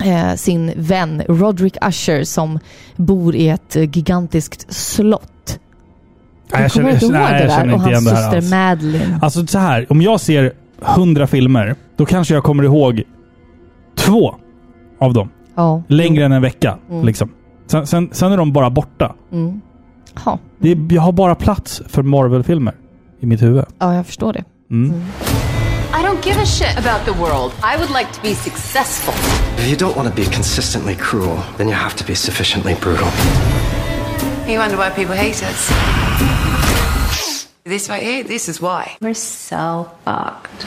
[0.04, 2.60] eh, sin vän Roderick Usher som
[2.96, 5.60] bor i ett eh, gigantiskt slott.
[6.54, 7.74] Nej, jag kommer inte ihåg det där?
[7.74, 8.52] Och hans syster alls.
[8.52, 9.20] Madeline.
[9.22, 13.04] Alltså så här, om jag ser hundra filmer, då kanske jag kommer ihåg
[13.96, 14.36] två
[15.04, 15.30] av dem.
[15.56, 15.84] Ja.
[15.88, 16.78] Längre än en vecka.
[16.90, 17.06] Mm.
[17.06, 17.30] Liksom.
[17.68, 19.16] Sen, sen, sen är de bara borta.
[19.32, 19.62] Mm.
[20.26, 20.40] Ja.
[20.60, 22.74] Det är, jag har bara plats för Marvel-filmer
[23.20, 23.66] i mitt huvud.
[23.80, 24.44] ja, jag förstår det.
[24.72, 24.94] Mm.
[26.00, 27.52] I don't give a shit about the world.
[27.64, 29.14] I would like to be successful.
[29.58, 33.08] If you don't want to be consistently cruel, then you have to be sufficiently brutal.
[34.48, 35.72] You wonder why people hate us.
[37.64, 38.98] This right here, this is why.
[39.02, 40.64] We're so fucked.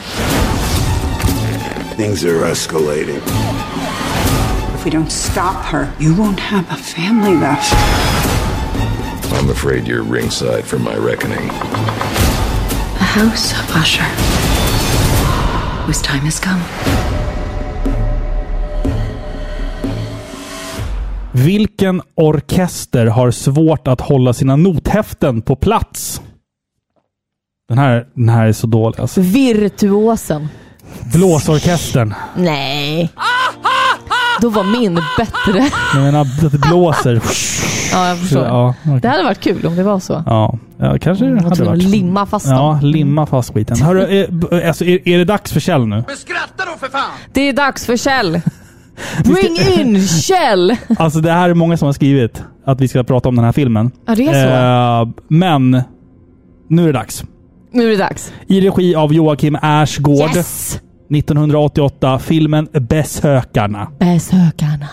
[1.97, 3.21] Things are escalating.
[4.77, 7.73] If we don't stop her, you won't have a family left.
[9.33, 11.49] I'm afraid you're ringside for my reckoning.
[12.99, 14.03] A house of Usher.
[15.85, 16.61] Whose time has come.
[21.31, 26.21] Vilken orkester har svårt att hålla sina nothäften på plats?
[27.69, 29.21] Den här, den här är så dålig alltså.
[29.21, 30.47] Virtuosen.
[31.13, 32.13] Blåsorkestern.
[32.35, 33.11] Nej.
[34.41, 35.69] Då var min bättre.
[35.93, 37.21] Jag menar att det blåser.
[37.91, 38.45] Ja, jag förstår.
[38.45, 38.99] Ja, okej.
[39.01, 40.23] Det hade varit kul om det var så.
[40.25, 41.83] Ja, ja kanske det hade varit.
[41.83, 42.55] limma fast dem.
[42.55, 43.81] Ja, limma fast skiten.
[43.81, 46.03] Hörru, är, b- alltså, är, är det dags för Kjell nu?
[47.33, 48.41] Det är dags för Kjell.
[49.23, 50.75] Bring in Kjell!
[50.99, 53.51] Alltså det här är många som har skrivit att vi ska prata om den här
[53.51, 53.91] filmen.
[54.07, 55.09] Ja, det är så.
[55.09, 55.81] Eh, men
[56.69, 57.23] nu är det dags.
[57.71, 58.33] Nu är det dags.
[58.47, 60.35] I regi av Joakim Ersgård.
[60.35, 60.79] Yes!
[61.09, 62.19] 1988.
[62.19, 63.91] Filmen Besökarna.
[63.99, 64.89] Besökarna.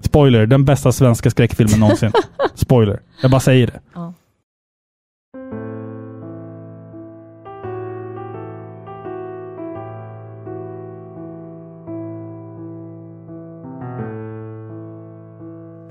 [0.00, 2.12] Spoiler, den bästa svenska skräckfilmen någonsin.
[2.54, 3.00] Spoiler.
[3.22, 3.80] Jag bara säger det.
[3.94, 4.14] Ja.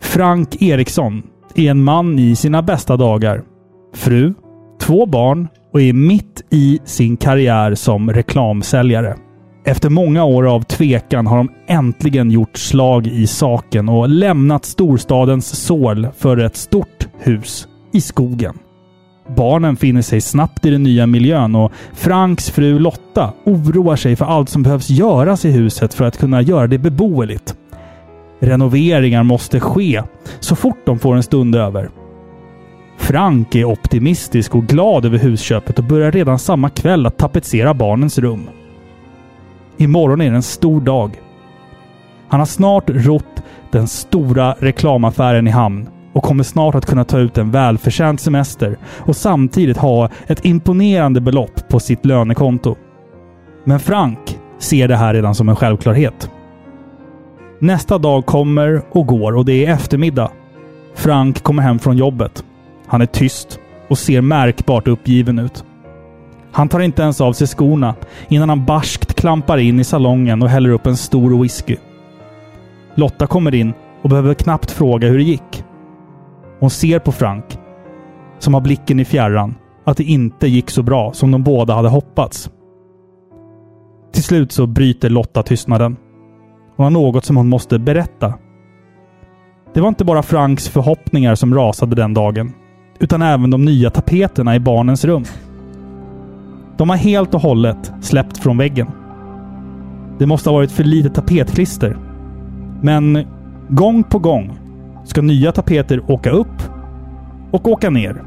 [0.02, 1.24] Frank Eriksson
[1.56, 3.44] är en man i sina bästa dagar.
[3.94, 4.34] Fru,
[4.80, 5.48] två barn
[5.78, 9.16] och är mitt i sin karriär som reklamsäljare.
[9.66, 15.66] Efter många år av tvekan har de äntligen gjort slag i saken och lämnat storstadens
[15.66, 18.58] sål för ett stort hus i skogen.
[19.36, 24.26] Barnen finner sig snabbt i den nya miljön och Franks fru Lotta oroar sig för
[24.26, 27.56] allt som behövs göras i huset för att kunna göra det beboeligt.
[28.40, 30.04] Renoveringar måste ske
[30.40, 31.90] så fort de får en stund över.
[32.98, 38.18] Frank är optimistisk och glad över husköpet och börjar redan samma kväll att tapetsera barnens
[38.18, 38.50] rum.
[39.78, 41.12] Imorgon är det en stor dag.
[42.28, 47.20] Han har snart rott den stora reklamaffären i hamn och kommer snart att kunna ta
[47.20, 52.76] ut en välförtjänt semester och samtidigt ha ett imponerande belopp på sitt lönekonto.
[53.64, 56.32] Men Frank ser det här redan som en självklarhet.
[57.60, 60.32] Nästa dag kommer och går och det är eftermiddag.
[60.96, 62.44] Frank kommer hem från jobbet.
[62.88, 65.66] Han är tyst och ser märkbart uppgiven ut.
[66.52, 67.96] Han tar inte ens av sig skorna
[68.28, 71.78] innan han barskt klampar in i salongen och häller upp en stor whisky.
[72.96, 75.64] Lotta kommer in och behöver knappt fråga hur det gick.
[76.60, 77.60] Hon ser på Frank,
[78.40, 81.90] som har blicken i fjärran, att det inte gick så bra som de båda hade
[81.90, 82.52] hoppats.
[84.14, 85.98] Till slut så bryter Lotta tystnaden.
[86.76, 88.34] Hon har något som hon måste berätta.
[89.74, 92.54] Det var inte bara Franks förhoppningar som rasade den dagen,
[93.00, 95.24] utan även de nya tapeterna i barnens rum.
[96.78, 98.88] De har helt och hållet släppt från väggen.
[100.20, 101.98] Det måste ha varit för lite tapetklister.
[102.82, 103.26] Men
[103.70, 104.60] gång på gång
[105.06, 106.64] ska nya tapeter åka upp
[107.52, 108.24] och åka ner.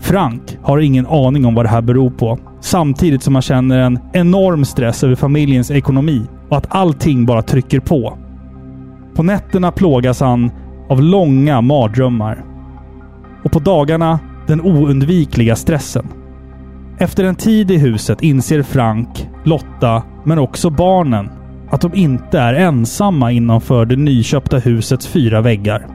[0.00, 2.38] Frank har ingen aning om vad det här beror på.
[2.60, 7.80] Samtidigt som han känner en enorm stress över familjens ekonomi och att allting bara trycker
[7.80, 8.18] på.
[9.14, 10.50] På nätterna plågas han
[10.88, 12.44] av långa mardrömmar.
[13.44, 16.08] Och på dagarna den oundvikliga stressen.
[16.98, 21.30] Efter en tid i huset inser Frank, Lotta, men också barnen
[21.70, 25.86] att de inte är ensamma innanför det nyköpta husets fyra väggar.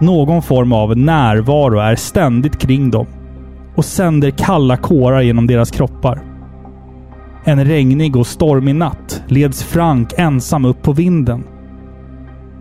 [0.00, 3.06] Någon form av närvaro är ständigt kring dem
[3.74, 6.22] och sänder kalla kårar genom deras kroppar.
[7.44, 11.44] En regnig och stormig natt leds Frank ensam upp på vinden.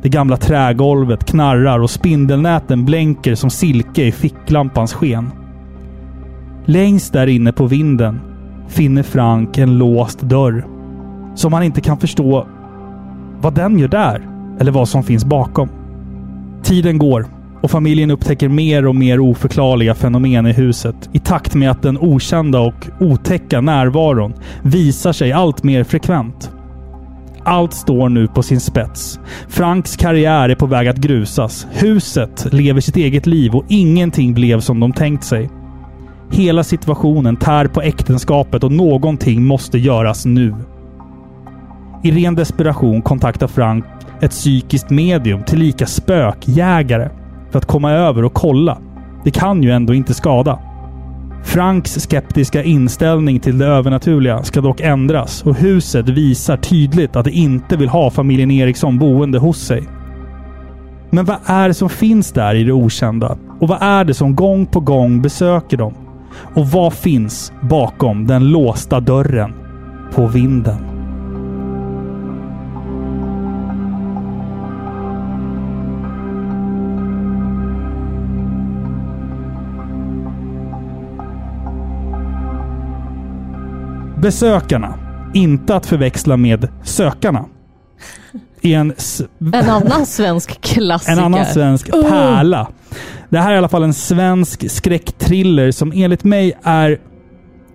[0.02, 5.32] Det gamla trägolvet knarrar och spindelnäten blänker som silke i ficklampans sken.
[6.66, 8.20] Längst där inne på vinden
[8.68, 10.66] finner Frank en låst dörr
[11.36, 12.48] som han inte kan förstå
[13.42, 14.28] vad den gör där
[14.60, 15.70] eller vad som finns bakom.
[16.64, 17.26] Tiden går
[17.62, 21.98] och familjen upptäcker mer och mer oförklarliga fenomen i huset i takt med att den
[21.98, 26.52] okända och otäcka närvaron visar sig allt mer frekvent.
[27.46, 29.20] Allt står nu på sin spets.
[29.48, 31.68] Franks karriär är på väg att grusas.
[31.72, 35.50] Huset lever sitt eget liv och ingenting blev som de tänkt sig.
[36.32, 40.56] Hela situationen tär på äktenskapet och någonting måste göras nu.
[42.04, 43.86] I ren desperation kontaktar Frank
[44.22, 47.10] ett psykiskt medium, tillika spökjägare,
[47.52, 48.78] för att komma över och kolla.
[49.24, 50.60] Det kan ju ändå inte skada.
[51.44, 57.32] Franks skeptiska inställning till det övernaturliga ska dock ändras och huset visar tydligt att det
[57.32, 59.84] inte vill ha familjen Eriksson boende hos sig.
[61.10, 63.38] Men vad är det som finns där i det okända?
[63.60, 65.94] Och vad är det som gång på gång besöker dem?
[66.56, 69.54] Och vad finns bakom den låsta dörren
[70.16, 70.91] på vinden?
[84.22, 84.94] Besökarna,
[85.34, 87.46] inte att förväxla med sökarna.
[88.62, 88.94] Är en,
[89.54, 91.12] En annan svensk klassiker.
[91.12, 92.10] en annan svensk Oh.
[92.10, 92.68] pärla.
[93.30, 97.00] Det här är i alla fall en svensk skräckthriller som enligt mig är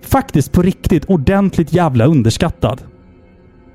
[0.03, 2.81] faktiskt på riktigt ordentligt jävla underskattad.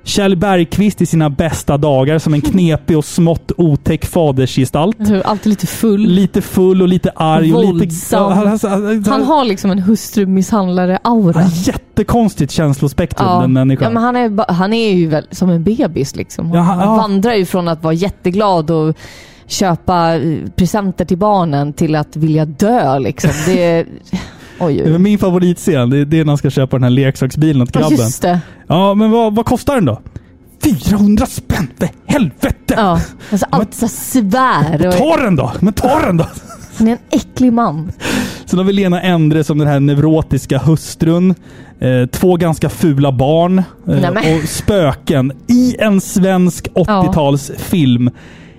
[0.03, 4.97] Kjell Bergqvist i sina bästa dagar som en knepig och smått otäck fadersgestalt.
[5.25, 6.01] Alltid lite full.
[6.07, 7.53] Lite full och lite arg.
[7.53, 8.31] Och lite, Våldsam.
[8.31, 11.43] Han- han- Han har liksom en hustrumisshandlare-aura.
[11.53, 13.41] Jättekonstigt känslospektrum Ja.
[13.41, 13.83] den människan.
[13.83, 16.51] ja, men han är, han är ju väl som en bebis liksom.
[16.53, 16.95] Ja, han- han ja.
[16.95, 18.95] vandrar ju från att vara jätteglad och
[19.47, 23.31] köpa eh, presenter till barnen till att vilja dö liksom.
[23.45, 23.85] Det.
[24.61, 24.97] Oj, oj.
[24.99, 27.79] Min favoritscen, det är, det är när han ska köpa den här leksaksbilen åt Ja,
[27.81, 27.97] grabben.
[27.97, 28.39] just det.
[28.67, 30.01] Ja, men vad, vad kostar den då?
[30.63, 31.67] 400 spänn!
[31.79, 32.73] För helvete!
[32.77, 33.01] Ja,
[33.31, 34.87] alltså allt så svär.
[34.87, 35.51] Och, Ta den då!
[35.59, 36.25] Men ta den då!
[36.77, 37.91] han är en äcklig man.
[38.45, 41.35] Sen har vi Lena Endre som den här neurotiska hustrun.
[41.79, 43.63] Eh, två ganska fula barn.
[43.87, 44.09] Eh,
[44.43, 48.11] och spöken i en svensk 80-talsfilm.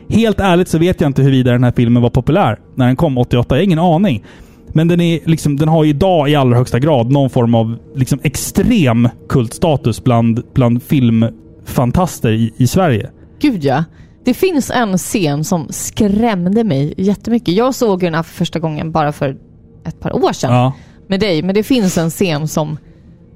[0.09, 3.19] Helt ärligt så vet jag inte huruvida den här filmen var populär när den kom
[3.19, 3.55] 88.
[3.55, 4.25] Jag har ingen aning.
[4.73, 8.19] Men den, är liksom, den har idag i allra högsta grad någon form av liksom
[8.23, 13.11] extrem kultstatus bland, bland filmfantaster i, i Sverige.
[13.41, 13.85] Gud ja.
[14.25, 17.55] Det finns en scen som skrämde mig jättemycket.
[17.55, 19.37] Jag såg den här för första gången bara för
[19.85, 20.73] ett par år sedan Ja.
[21.09, 21.43] med dig.
[21.43, 22.79] Men det finns en scen som,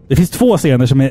[0.09, 1.11] Det finns två scener som är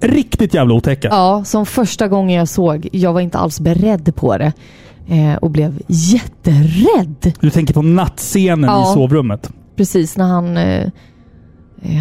[0.00, 1.08] riktigt jävla otäcka.
[1.10, 4.52] ja, som första gången jag såg, jag var inte alls beredd på det.
[5.08, 7.32] Eh, och blev jätterädd.
[7.40, 8.90] Du tänker på nattscenen Ja.
[8.90, 9.50] i sovrummet.
[9.76, 10.88] Precis när han, eh,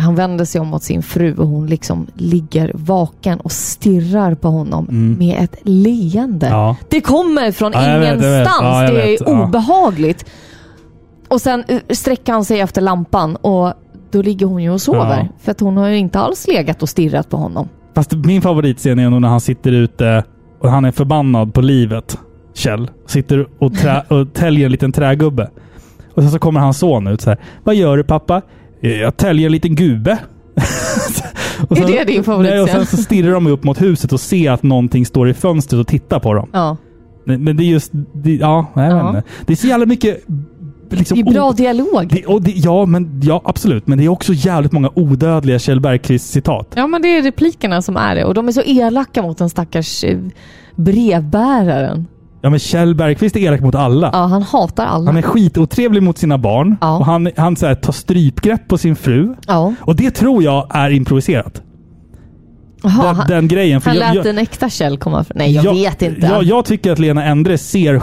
[0.03, 4.47] han vänder sig om mot sin fru och hon liksom ligger vaken och stirrar på
[4.47, 5.17] honom Mm.
[5.19, 6.47] med ett leende.
[6.47, 6.75] Ja.
[6.89, 8.23] Det kommer från Ja, jag vet, vet.
[8.23, 8.61] ingenstans.
[8.61, 9.21] Ja, det är vet.
[9.25, 9.43] Ja.
[9.47, 10.25] obehagligt.
[11.27, 13.73] Och sen eh, sträcker han sig efter lampan och
[14.11, 15.29] då ligger hon ju och sover.
[15.39, 17.69] För att hon har ju inte alls legat och stirrat på honom.
[17.95, 20.23] Fast min favoritscen är nog när han sitter ute
[20.61, 22.17] och han är förbannad på livet.
[22.53, 22.89] Kjell.
[23.07, 25.49] Sitter och, trä, och täljer en liten trägubbe.
[26.13, 27.39] Och sen så kommer hans son ut så här.
[27.63, 28.41] Vad gör du pappa?
[28.79, 30.17] Jag täljer en liten gube.
[31.69, 32.55] och Är det din favoritscen?
[32.55, 35.33] Nej, och sen så stirrar de upp mot huset och ser att någonting står i
[35.33, 36.49] fönstret och tittar på dem.
[36.53, 36.77] Ja.
[37.23, 37.91] Men det är just...
[38.13, 39.23] Det, ja, jag vet inte.
[39.45, 40.23] Det är så jävla mycket...
[40.89, 42.07] Liksom, Det är bra dialog.
[42.09, 43.87] det, och det, ja, men, ja, absolut.
[43.87, 46.73] Men det är också jävligt många odödliga Kjell Bergqvist-citat.
[46.75, 48.25] Ja, men det är replikerna som är det.
[48.25, 50.19] Och de är så elaka mot den stackars eh,
[50.75, 52.07] brevbäraren.
[52.41, 54.09] Ja, men Kjell Bergqvist är elak mot alla.
[54.13, 55.05] Ja, han hatar alla.
[55.05, 56.77] Han är skitotrevlig mot sina barn.
[56.81, 59.35] Och han, han så här, tar strypgrepp på sin fru.
[59.47, 59.73] Ja.
[59.79, 61.61] Och det tror jag är improviserat.
[62.83, 63.81] Jaha, den, han, den grejen.
[63.81, 65.37] För han jag, lät jag, en äkta Kjell komma fram.
[65.37, 66.27] Nej, jag, vet inte.
[66.27, 68.01] Jag, jag tycker att Lena Endre ser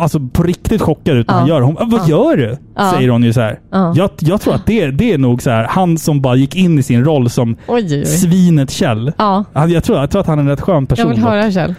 [0.00, 1.38] alltså på riktigt chockad ut när Ja.
[1.38, 1.66] han gör det.
[1.66, 2.08] Hon, Vad Ja.
[2.08, 2.56] gör du?
[2.76, 2.90] Ja.
[2.92, 3.58] Säger hon ju så här.
[3.72, 3.92] Ja.
[3.96, 6.78] Jag, jag tror att det, det är nog så här, han som bara gick in
[6.78, 9.12] i sin roll som Oj, oj, svinet Kjell.
[9.18, 9.44] Ja.
[9.54, 11.06] Jag, tror, jag tror att han är en rätt skön person.
[11.08, 11.74] Jag vill höra Kjell.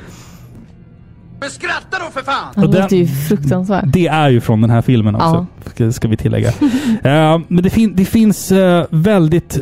[1.46, 2.54] Men skratta då för fan!
[2.56, 3.88] Han Och den- låter ju fruktansvärd.
[3.88, 6.50] Det är ju från den här filmen också, ska- ska vi tillägga.
[7.04, 9.60] Eh, men det, fin det finns eh, väldigt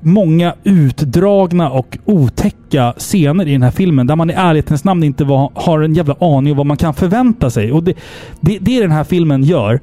[0.00, 5.24] många utdragna och otäcka scener i den här filmen där man i ärlighetens namn inte
[5.24, 7.72] var, har en jävla aning om vad man kan förvänta sig.
[7.72, 7.94] Och det,
[8.40, 9.80] det, det den här filmen gör,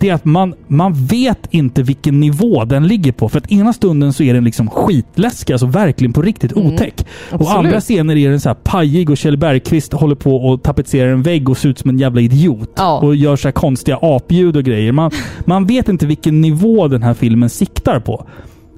[0.00, 3.28] det är att man, man vet inte vilken nivå den ligger på.
[3.28, 7.06] För att ena stunden så är den liksom skitläskig, alltså verkligen på riktigt otäck.
[7.30, 7.56] Och absolut.
[7.56, 11.22] andra scener är den så här pajig och Kjell Bergqvist håller på och tapetserar en
[11.22, 12.70] vägg och ser ut som en jävla idiot.
[12.76, 13.00] Ja.
[13.00, 14.92] Och gör så här konstiga apljud och grejer.
[14.92, 15.10] Man,
[15.44, 18.26] man vet inte vilken nivå den här filmen siktar på.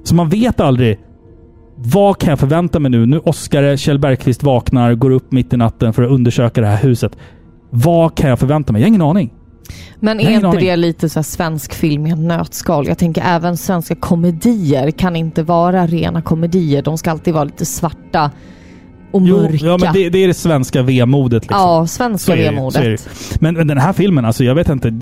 [0.03, 0.99] Så man vet aldrig
[1.83, 3.05] vad kan jag förvänta mig nu?
[3.05, 6.77] Nu Oscar Kjell Bergqvist vaknar, går upp mitt i natten för att undersöka det här
[6.77, 7.17] huset.
[7.69, 8.81] Vad kan jag förvänta mig?
[8.81, 9.33] Jag har ingen aning.
[9.99, 10.59] Men är inte aning.
[10.59, 12.87] det lite så svensk film i en nötskal?
[12.87, 16.81] Jag tänker även svenska komedier kan inte vara rena komedier.
[16.81, 18.31] De ska alltid vara lite svarta
[19.11, 19.65] och Jo, mörka.
[19.65, 21.43] ja, men det, det är det svenska vemodet.
[21.43, 21.59] Liksom.
[21.59, 23.09] Ja, svenska vemodet.
[23.39, 24.99] Men, men den här filmen, alltså jag vet inte.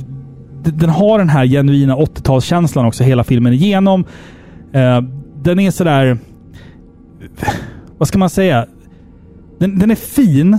[0.64, 4.06] Den har den här genuina 80-talskänslan också hela filmen igenom.
[4.74, 5.02] Eh,
[5.44, 6.18] den är sådär...
[7.98, 8.66] Vad ska man säga?
[9.60, 10.58] Den, den är fin,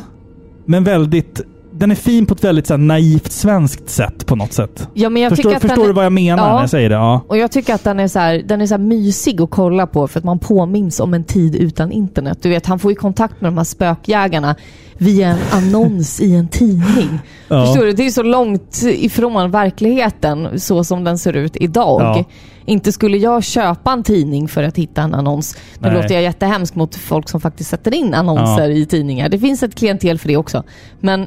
[0.67, 1.41] men väldigt...
[1.81, 4.89] Den är fin på ett väldigt så här, naivt svenskt sätt på något sätt.
[4.95, 6.53] Ja, men jag förstår att förstår du vad jag menar Ja.
[6.55, 6.95] när jag säger det?
[6.95, 7.25] Ja.
[7.29, 10.09] Och jag tycker att den är så här, den är så mysig att kolla på
[10.09, 12.39] för att man påminns om en tid utan internet.
[12.43, 14.57] Du vet, han får ju kontakt med de här spökjägarna
[14.99, 17.19] via en annons i en tidning.
[17.49, 17.67] Ja.
[17.67, 17.93] Förstår du?
[17.93, 22.01] Det är så långt ifrån verkligheten så som den ser ut idag.
[22.03, 22.25] Ja.
[22.65, 25.57] Inte skulle jag köpa en tidning för att hitta en annons.
[25.79, 26.03] Nu Nej.
[26.03, 28.77] låter jag jättehemskt mot folk som faktiskt sätter in annonser Ja.
[28.77, 29.29] i tidningar.
[29.29, 30.63] Det finns ett klientel för det också.
[31.01, 31.27] Men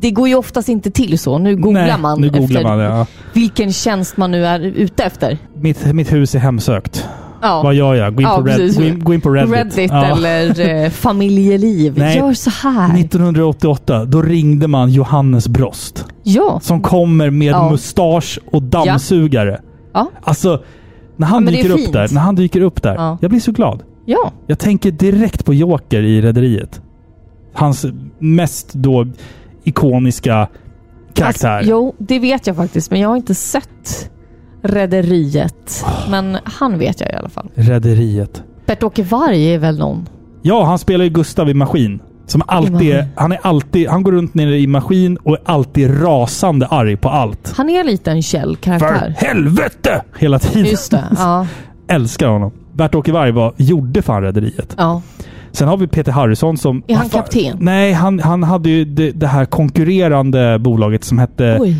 [0.00, 1.38] det går ju oftast inte till så.
[1.38, 3.06] Nu googlar Nej, man nu googlar man, ja.
[3.32, 5.38] vilken tjänst man nu är ute efter.
[5.54, 7.08] Mitt, mitt hus är hemsökt.
[7.42, 7.62] Ja.
[7.62, 8.14] Vad gör jag?
[8.14, 9.90] Gå in, Ja, på, Red, gå in, gå in på Reddit.
[9.90, 10.04] Ja.
[10.04, 11.98] eller eh, familjeliv.
[11.98, 12.16] Nej.
[12.16, 12.98] Gör så här.
[13.00, 16.04] 1988, då ringde man Johannes Brost.
[16.22, 16.60] Ja.
[16.62, 17.70] Som kommer med Ja.
[17.70, 19.60] mustasch och dammsugare.
[19.94, 20.10] Ja.
[20.22, 20.62] Alltså,
[21.16, 21.92] när han, dyker upp fint.
[21.92, 22.94] där, när han dyker upp där.
[22.94, 23.18] Ja.
[23.20, 23.82] Jag blir så glad.
[24.04, 24.32] Ja.
[24.46, 26.80] Jag tänker direkt på Joker i Rederiet.
[27.54, 27.86] Hans
[28.18, 29.06] mest då
[29.68, 30.48] ikoniska
[31.14, 31.48] karaktär.
[31.56, 34.10] Alltså, jo, det vet jag faktiskt, men jag har inte sett
[34.62, 35.84] Rederiet.
[36.10, 37.48] Men han vet jag i alla fall.
[37.54, 38.42] Rederiet.
[38.66, 40.08] Bert-Åke Varg är väl någon?
[40.42, 42.00] Ja, han spelar ju Gustav i Maskin.
[42.26, 46.02] Som alltid är, han är alltid, han går runt nere i Maskin och är alltid
[46.02, 47.52] rasande arg på allt.
[47.56, 49.14] Han är lite en Kjell-karaktär.
[49.18, 50.02] För helvete!
[50.18, 50.70] Hela tiden.
[50.70, 51.46] Just det, ja.
[51.88, 52.52] Älskar honom.
[52.72, 54.74] Bert-Åke Varg var, gjorde fan Rederiet.
[54.78, 55.02] ja.
[55.52, 56.82] Sen har vi Peter Harrison som...
[56.86, 57.56] Är han kapten?
[57.60, 61.58] Nej, han, han hade ju det, det här konkurrerande bolaget som hette...
[61.60, 61.76] Oj.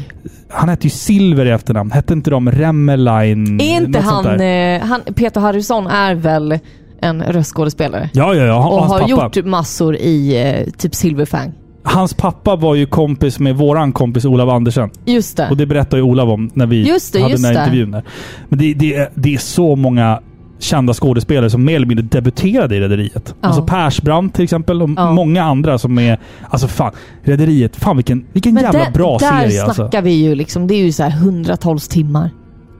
[0.51, 1.91] Han hette ju Silver i efternamn.
[1.91, 3.61] Hette inte de Remmeline?
[3.61, 5.01] Är inte han, eh, han...
[5.15, 6.59] Peter Harrison är väl
[7.01, 8.11] en röstskådespelare?
[8.13, 8.69] Ja, ja, ja.
[8.69, 9.11] Och Hans har pappa.
[9.11, 11.53] gjort massor i eh, typ Silverfang.
[11.83, 14.91] Hans pappa var ju kompis med våran kompis Olav Andersen.
[15.05, 15.49] Just det.
[15.51, 18.03] Och det berättade ju Olav om när vi det, hade den här intervjun där.
[18.49, 20.21] Men det, det, det är så många
[20.59, 23.35] kända skådespelare som mer eller mindre debuterade i Rederiet.
[23.41, 23.49] Ja.
[23.49, 25.13] Alltså Persbrandt till exempel och Ja.
[25.13, 26.19] många andra som är...
[26.51, 26.93] Alltså fan,
[27.23, 27.77] Rederiet.
[27.77, 29.75] Fan vilken, vilken jävla där, bra där serie alltså.
[29.83, 32.31] snackar vi ju liksom, det är ju så här hundratals timmar.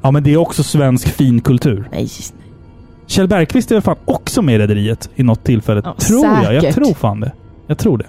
[0.03, 1.89] Ja, men det är också svensk finkultur.
[1.93, 2.09] Nej,
[3.07, 5.83] Kjell Bergqvist är fan också med i Rederiet i något tillfälle.
[5.85, 6.55] Ja, tror jag.
[6.55, 6.75] Jag säkert.
[6.75, 7.33] tror fan det.
[7.67, 8.07] Jag tror det.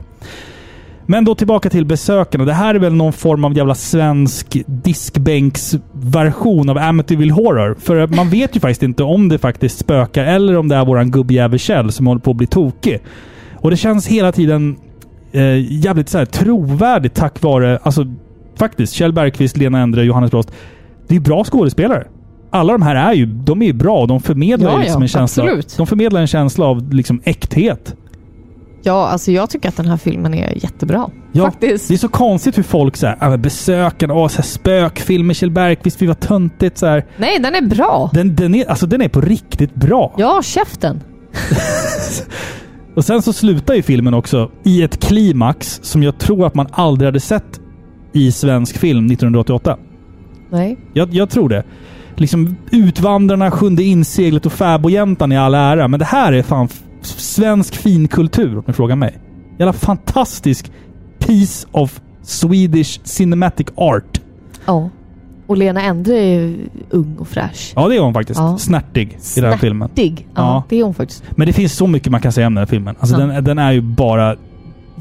[1.11, 2.45] Men då tillbaka till besökarna.
[2.45, 7.75] Det här är väl någon form av jävla svensk diskbänksversion av Amityville Horror.
[7.79, 11.11] För man vet ju faktiskt inte om det faktiskt spökar eller om det är våran
[11.11, 12.99] gubbjävel Kjell som håller på att bli tokig.
[13.55, 14.75] Och det känns hela tiden
[15.31, 18.05] eh, jävligt så här trovärdigt tack vare, alltså
[18.55, 20.51] faktiskt, Kjell Bergqvist, Lena Endre, Johannes Brost.
[21.07, 22.07] Det är bra skådespelare.
[22.49, 24.05] Alla de här är ju, de är ju bra.
[24.05, 25.43] De förmedlar Ja, liksom ja, en känsla.
[25.43, 25.77] absolut.
[25.77, 27.95] De förmedlar en känsla av liksom äkthet.
[28.81, 31.09] Ja, alltså jag tycker att den här filmen är jättebra.
[31.31, 31.87] Ja, Faktiskt.
[31.87, 35.51] Det är så konstigt hur folk ja, men besökarna, åh, så här, spökfilm med Kjell
[35.51, 37.05] Bergqvist, vi var töntigt så här.
[37.17, 38.09] Nej, den är bra.
[38.13, 40.13] Den, den, är, alltså, den är på riktigt bra.
[40.17, 41.03] Ja, käften.
[42.95, 46.67] Och sen så slutar ju filmen också i ett klimax som jag tror att man
[46.71, 47.59] aldrig hade sett
[48.13, 49.77] i svensk film 1988.
[50.49, 50.77] Nej.
[50.93, 51.63] Jag, jag tror det.
[52.15, 56.67] Liksom Utvandrarna, Sjunde inseglet och Fäbodjäntan i all ära, men det här är fan
[57.01, 59.17] svensk finkultur om ni frågar mig.
[59.59, 60.71] Jävla fantastisk
[61.19, 64.21] piece of Swedish cinematic art.
[64.65, 64.89] Ja.
[65.47, 66.55] Och Lena Endre är
[66.89, 67.73] ung och fräsch.
[67.75, 68.39] Ja, det är hon faktiskt.
[68.39, 68.57] Ja.
[68.57, 69.87] Snärtig i den här filmen.
[69.87, 70.27] Snärtig.
[70.35, 70.63] Ja, Ja.
[70.69, 71.23] det är hon faktiskt.
[71.31, 72.95] Men det finns så mycket man kan säga om den här filmen.
[72.99, 73.25] Alltså Ja.
[73.27, 74.35] den, den är ju bara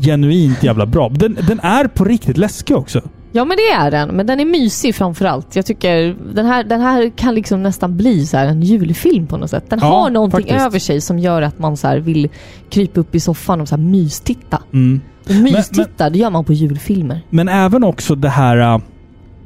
[0.01, 1.09] genuint jävla bra.
[1.09, 3.01] Den, den är på riktigt läskig också.
[3.39, 4.09] Ja, men det är den.
[4.17, 5.57] Men den är mysig framförallt.
[5.57, 9.37] Jag tycker den här, den här kan liksom nästan bli så här en julfilm på
[9.37, 9.65] något sätt.
[9.71, 10.61] Den Ja, har någonting faktiskt.
[10.61, 12.29] över sig som gör att man så vill
[12.71, 14.63] krypa upp i soffan och så här mystitta.
[14.73, 15.01] Mm.
[15.29, 17.21] Och mystitta, det gör man på julfilmer.
[17.31, 18.75] Men även också det här...
[18.75, 18.79] äh,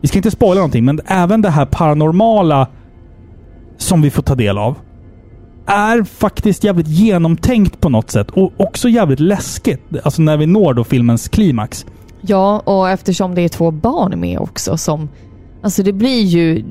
[0.00, 2.68] Vi ska inte spoila någonting, men även det här paranormala
[3.78, 4.74] som vi får ta del av.
[5.66, 8.30] är faktiskt jävligt genomtänkt på något sätt.
[8.30, 9.80] Och också jävligt läskigt.
[10.04, 11.86] Alltså när vi når då filmens klimax.
[12.26, 15.08] Ja, och eftersom det är två barn med också som...
[15.62, 16.64] Alltså det blir ju...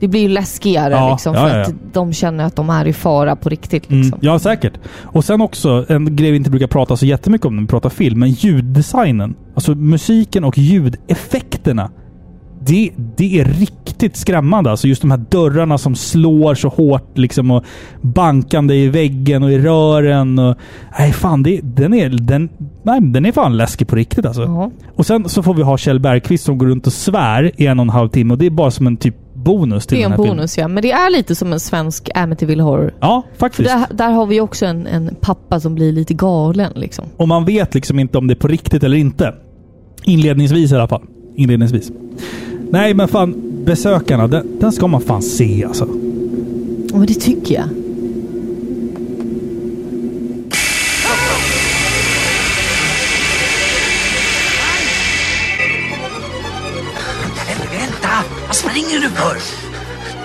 [0.00, 1.62] Det blir ju läskigare Ja, liksom, för ja, ja.
[1.62, 3.90] att de känner att de är i fara på riktigt.
[3.90, 4.18] Mm, Liksom.
[4.22, 4.72] ja, säkert.
[5.02, 7.90] Och sen också, en grej vi inte brukar prata så jättemycket om när vi pratar
[7.90, 9.34] film, men ljuddesignen.
[9.54, 11.90] Alltså musiken och ljudeffekterna.
[12.66, 14.70] Det, det är riktigt skrämmande.
[14.70, 17.64] Alltså just de här dörrarna som slår så hårt liksom och
[18.00, 20.38] bankande i väggen och i rören.
[20.38, 20.56] Och,
[20.98, 21.42] nej, fan.
[21.42, 22.48] Det, den, är, den,
[22.82, 24.70] nej, den är fan läskig på riktigt alltså.
[24.94, 27.78] Och sen så får vi ha Kjell Bergqvist som går runt och svär i en
[27.78, 30.06] och en halv timme och det är bara som en typ bonus till Det är
[30.06, 30.28] en filmen.
[30.36, 32.94] bonus ja, men det är lite som en svensk Amityville Horror.
[33.00, 33.68] Ja, faktiskt.
[33.70, 37.04] där, där har vi också en, en pappa som blir lite galen liksom.
[37.16, 39.34] Och man vet liksom inte om det är på riktigt eller inte.
[40.04, 41.02] Inledningsvis i alla fall.
[41.36, 41.92] Inledningsvis.
[42.70, 43.42] Nej, men fan.
[43.64, 45.84] Besökarna, den, den ska man fan se alltså.
[46.92, 47.68] Och det tycker jag.
[57.72, 58.08] Vänta!
[58.46, 59.36] Vad springer du för?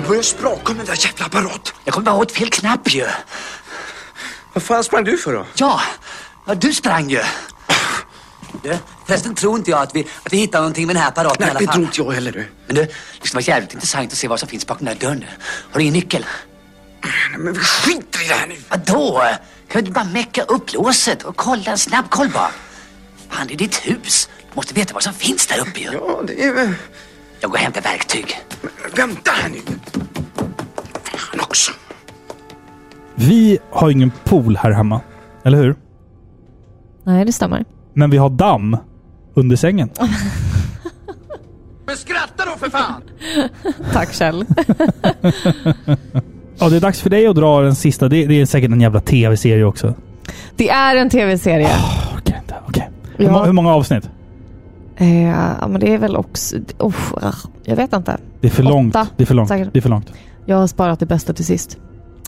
[0.01, 1.73] Det börjar spraka med den där jävla apparat.
[1.85, 3.05] Jag kom bara åt fel knapp ju.
[4.53, 5.45] Vad fan sprang du för då?
[5.55, 5.81] Ja,
[6.45, 7.19] ja du sprang ju.
[8.63, 8.77] Du,
[9.07, 11.47] förresten tror inte jag att vi, att vi hittar någonting med den här apparaten Nej,
[11.47, 11.73] i alla det fall.
[11.73, 12.45] tror inte jag heller du.
[12.67, 12.81] Men du,
[13.21, 15.25] det skulle vara jävligt intressant att se vad som finns bakom den här dörren.
[15.71, 16.25] Har du ingen nyckel?
[17.37, 18.55] Men vi skiter i det här nu.
[18.69, 19.21] Vadå?
[19.67, 22.51] Kan du inte bara mecka upp låset och kolla en snabb koll bara?
[23.29, 24.29] Fan, det är ditt hus.
[24.49, 25.89] Du måste veta vad som finns där uppe ju.
[25.93, 26.73] Ja, det är väl...
[27.39, 28.39] Jag går och hämtar verktyg.
[28.95, 29.59] Vänta här nu.
[31.03, 31.71] Fan också.
[33.15, 35.01] Vi har ingen pool här hemma.
[35.43, 35.75] Eller hur?
[37.03, 37.65] Nej, det stämmer.
[37.93, 38.77] Men vi har damm
[39.33, 39.89] under sängen.
[41.85, 43.01] Men skratta då för fan!
[43.93, 44.45] Tack Kjell.
[46.59, 48.09] Ja, det är dags för dig att dra den sista.
[48.09, 49.93] Det, det är säkert en jävla tv-serie också.
[50.55, 51.69] Det är en tv-serie.
[53.15, 53.43] Hur, Ja.
[53.43, 54.09] hur många avsnitt?
[54.97, 55.23] Eh,
[55.61, 56.55] ja, men det är väl också...
[56.79, 57.33] Oh, ah,
[57.63, 58.17] jag vet inte.
[58.41, 58.95] Det är för långt.
[58.95, 59.49] Åtta, Det är för långt.
[59.49, 59.69] säkert.
[59.73, 60.11] Det är för långt.
[60.45, 61.77] Jag har sparat det bästa till sist.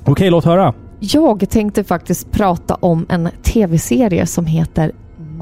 [0.05, 0.74] Okej, låt höra.
[0.99, 4.91] Jag tänkte faktiskt prata om en tv-serie som heter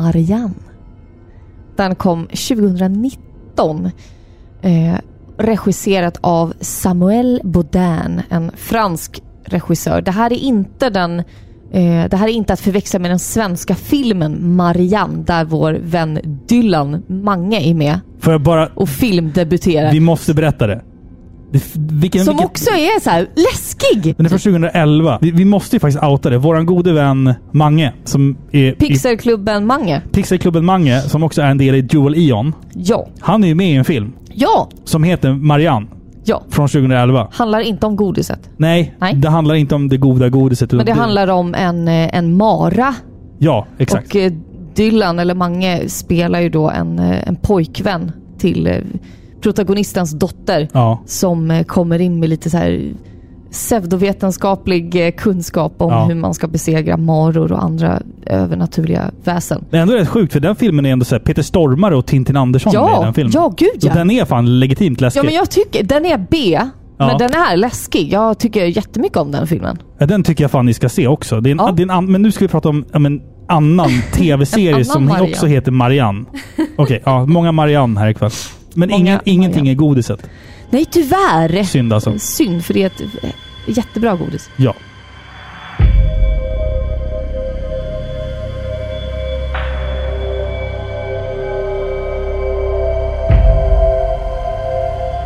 [0.01, 0.53] Marianne.
[1.75, 3.91] Den kom 2019.
[4.61, 4.95] Eh,
[5.37, 10.01] regisserat av Samuel Baudin, en fransk regissör.
[10.01, 11.19] Det här är inte den
[11.71, 16.19] eh, det här är inte att förväxla med den svenska filmen Marianne där vår vän
[16.47, 18.67] Dylan Mange är med Får jag bara...
[18.67, 19.91] och filmdebuterar.
[19.91, 20.81] Vi måste berätta det.
[21.51, 24.15] Det vilken, som vilken, också är så här läskig!
[24.17, 25.17] Den är från 2011.
[25.21, 26.37] Vi, vi måste ju faktiskt outa det.
[26.37, 30.01] Våran gode vän Mange, som är Pixelklubben Mange.
[30.11, 32.53] Pixelklubben Mange, som också är en del i Dual Eon.
[32.73, 33.07] Ja.
[33.19, 34.69] Han är ju med i en film Ja!
[34.85, 35.87] som heter Marianne.
[36.23, 36.43] Ja.
[36.49, 37.27] Från 2011.
[37.31, 38.49] Handlar inte om godiset.
[38.57, 39.13] Nej, Nej.
[39.15, 40.71] det handlar inte om det goda godiset.
[40.71, 42.95] Men det handlar om en, eh, en mara.
[43.39, 44.07] Ja, exakt.
[44.09, 44.31] Och eh,
[44.75, 48.83] Dylan, eller Mange, spelar ju då en, eh, en pojkvän till
[49.41, 50.67] protagonistens dotter.
[50.73, 51.01] Ja.
[51.05, 52.93] Som eh, kommer in med lite så här
[53.51, 56.05] pseudovetenskaplig eh, kunskap om Ja.
[56.05, 59.65] hur man ska besegra maror och andra övernaturliga väsen.
[59.69, 62.37] Det är ändå rätt sjukt, för den filmen är ändå så Peter Stormare och Tintin
[62.37, 63.31] Andersson Ja, i den filmen.
[63.35, 63.91] ja, gud, ja.
[63.91, 65.19] Så den är fan legitimt läskig.
[65.19, 66.59] Ja men jag tycker, den är B,
[66.97, 67.07] Ja.
[67.07, 68.13] men den är läskig.
[68.13, 69.77] Jag tycker jättemycket om den filmen.
[69.97, 71.41] Ja, den tycker jag fan ni ska se också.
[71.41, 73.89] Det är en, det är en men nu ska vi prata om ja, men, annan
[74.13, 75.31] tv-serie En som Marianne.
[75.31, 76.25] också heter Marianne.
[76.77, 78.31] Okej, ja, många Marianne här ikväll.
[78.73, 80.29] Men Många ingen, ingenting är godiset.
[80.69, 81.63] Nej tyvärr!
[81.63, 82.19] Synd alltså.
[82.19, 84.49] Synd, för det är ett jättebra godis.
[84.57, 84.75] Ja.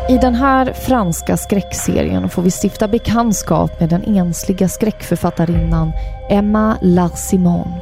[0.10, 5.92] I den här franska skräckserien får vi stifta bekantskap med den ensliga skräckförfattarinnan
[6.30, 7.74] Emma Larsimon.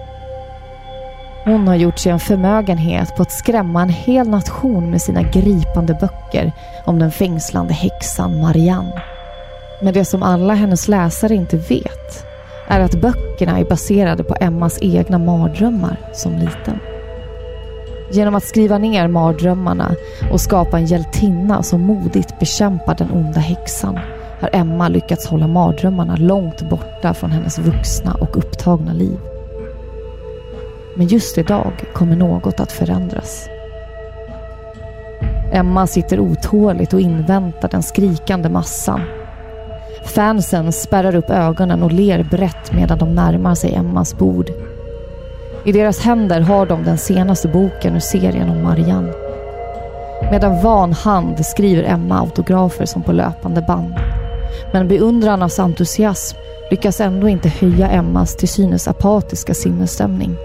[1.45, 5.93] Hon har gjort sig en förmögenhet på att skrämma en hel nation med sina gripande
[5.93, 6.51] böcker
[6.85, 9.01] om den fängslande häxan Marianne.
[9.81, 12.25] Men det som alla hennes läsare inte vet
[12.67, 16.79] är att böckerna är baserade på Emmas egna mardrömmar som liten.
[18.11, 19.95] Genom att skriva ner mardrömmarna
[20.31, 23.99] och skapa en hjältinna som modigt bekämpar den onda häxan
[24.39, 29.19] har Emma lyckats hålla mardrömmarna långt borta från hennes vuxna och upptagna liv.
[30.95, 33.49] Men just idag kommer något att förändras.
[35.53, 39.01] Emma sitter otåligt och inväntar den skrikande massan.
[40.05, 44.49] Fansen spärrar upp ögonen och ler brett medan de närmar sig Emmas bord.
[45.65, 49.13] I deras händer har de den senaste boken ur serien om Marianne.
[50.31, 53.93] Med en van hand skriver Emma autografer som på löpande band.
[54.73, 56.37] Men beundrarnas entusiasm
[56.71, 60.35] lyckas ändå inte höja Emmas till synes apatiska sinnesstämning.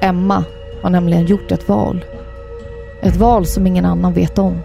[0.00, 0.44] Emma
[0.82, 2.04] har nämligen gjort ett val.
[3.02, 4.60] Ett val som ingen annan vet om.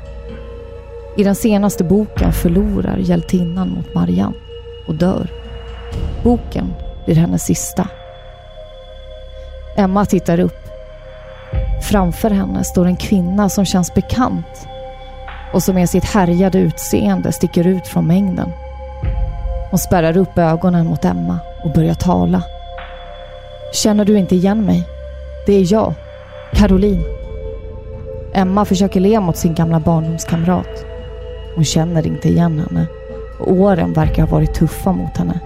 [1.18, 4.38] I den senaste boken förlorar hjältinnan mot Marianne
[4.88, 5.28] och dör.
[6.24, 6.74] Boken
[7.06, 7.88] blir hennes sista.
[9.78, 10.60] Emma tittar upp.
[11.82, 14.68] Framför henne står en kvinna som känns bekant
[15.54, 18.50] och som med sitt härjade utseende sticker ut från mängden.
[19.70, 22.44] Hon spärrar upp ögonen mot Emma och börjar tala.
[23.74, 24.93] Känner du inte igen mig?
[25.46, 25.94] Det är jag,
[26.54, 27.04] Caroline.
[28.34, 30.86] Emma försöker le mot sin gamla barndomskamrat.
[31.56, 32.88] Hon känner inte igen henne
[33.40, 35.40] och åren verkar ha varit tuffa mot henne.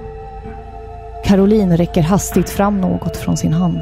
[1.26, 3.82] Caroline räcker hastigt fram något från sin hand.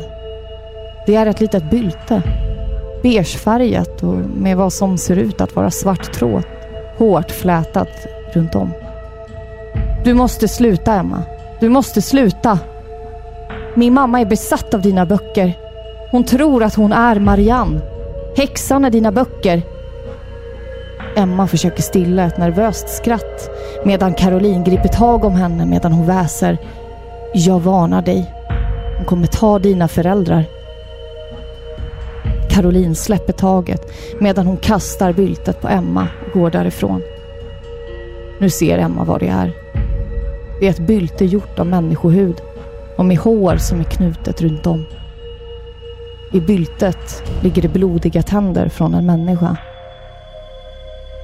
[1.05, 2.21] Det är ett litet bylte.
[3.03, 6.43] Beigefärgat och med vad som ser ut att vara svart tråd.
[6.97, 7.89] Hårt flätat
[8.33, 8.71] runt om.
[10.03, 11.23] Du måste sluta Emma.
[11.59, 12.59] Du måste sluta.
[13.73, 15.64] Min mamma är besatt av dina böcker.
[16.15, 17.81] Hon tror att hon är Marianne.
[18.37, 19.61] Häxan är dina böcker.
[21.15, 23.49] Emma försöker stilla ett nervöst skratt
[23.85, 26.57] medan Caroline griper tag om henne medan hon väser.
[27.33, 28.33] Jag varnar dig.
[28.97, 30.45] Hon kommer ta dina föräldrar.
[32.49, 37.01] Caroline släpper taget medan hon kastar byltet på Emma och går därifrån.
[38.39, 39.51] Nu ser Emma vad det är.
[40.59, 42.41] Det är ett bylte gjort av människohud
[42.97, 44.85] och med hår som är knutet runt om.
[46.31, 49.57] I byltet ligger det blodiga tänder från en människa.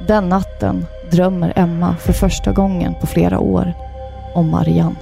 [0.07, 3.73] Den natten drömmer Emma för första gången på flera år
[4.33, 4.95] om Marianne.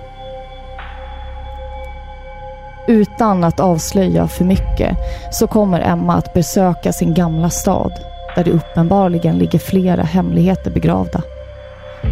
[2.87, 4.97] Utan att avslöja för mycket
[5.31, 7.91] så kommer Emma att besöka sin gamla stad
[8.35, 11.21] där det uppenbarligen ligger flera hemligheter begravda.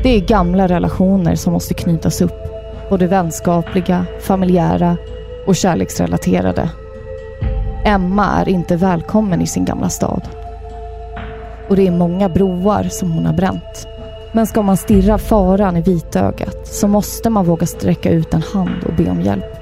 [0.03, 2.41] Det är gamla relationer som måste knytas upp.
[2.89, 4.97] Både vänskapliga, familjära
[5.47, 6.69] och kärleksrelaterade.
[7.87, 10.21] Emma är inte välkommen i sin gamla stad.
[11.69, 13.87] Och det är många broar som hon har bränt.
[14.31, 18.83] Men ska man stirra faran i vitögat så måste man våga sträcka ut en hand
[18.85, 19.56] och be om hjälp.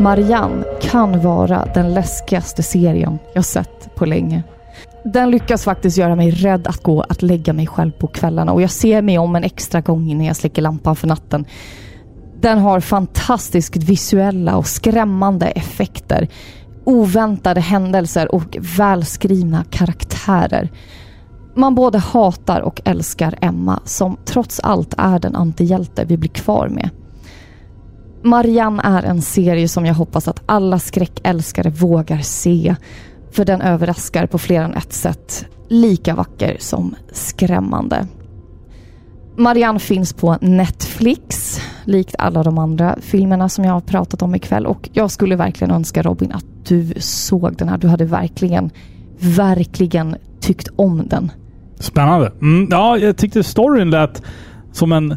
[0.00, 4.42] Marianne kan vara den läskigaste serien jag sett på länge.
[5.04, 8.62] Den lyckas faktiskt göra mig rädd att gå att lägga mig själv på kvällarna och
[8.62, 11.44] jag ser mig om en extra gång innan jag släcker lampan för natten.
[12.40, 16.28] Den har fantastiskt visuella och skrämmande effekter,
[16.84, 20.70] oväntade händelser och välskrivna karaktärer.
[21.54, 26.68] Man både hatar och älskar Emma som trots allt är den antihjälte vi blir kvar
[26.68, 26.90] med.
[28.22, 32.76] Marianne är en serie som jag hoppas att alla skräckälskare vågar se.
[33.30, 35.46] För den överraskar på fler än ett sätt.
[35.68, 38.06] Lika vacker som skrämmande.
[39.36, 44.66] Marianne finns på Netflix, likt alla de andra filmerna som jag har pratat om ikväll.
[44.66, 47.78] Och jag skulle verkligen önska Robin att du såg den här.
[47.78, 48.70] Du hade verkligen,
[49.18, 51.32] verkligen tyckt om den.
[51.78, 52.32] Spännande.
[52.40, 54.22] Mm, ja, jag tyckte storyn lät
[54.72, 55.16] som en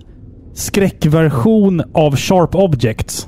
[0.54, 3.28] skräckversion av Sharp Objects.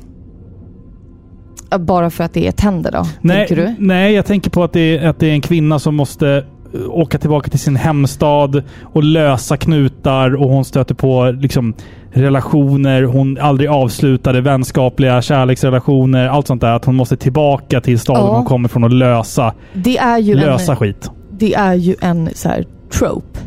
[1.80, 3.06] Bara för att det är tänder då?
[3.22, 6.46] Nej, nej jag tänker på att det, är, att det är en kvinna som måste
[6.74, 11.74] eh, åka tillbaka till sin hemstad och lösa knutar och hon stöter på liksom
[12.12, 16.72] relationer hon aldrig avslutade, vänskapliga kärleksrelationer, allt sånt där.
[16.72, 18.36] Att hon måste tillbaka till staden Ja.
[18.36, 21.12] hon kommer från och lösa, Det är ju lösa en, skit.
[21.32, 23.40] Det är ju en så här trope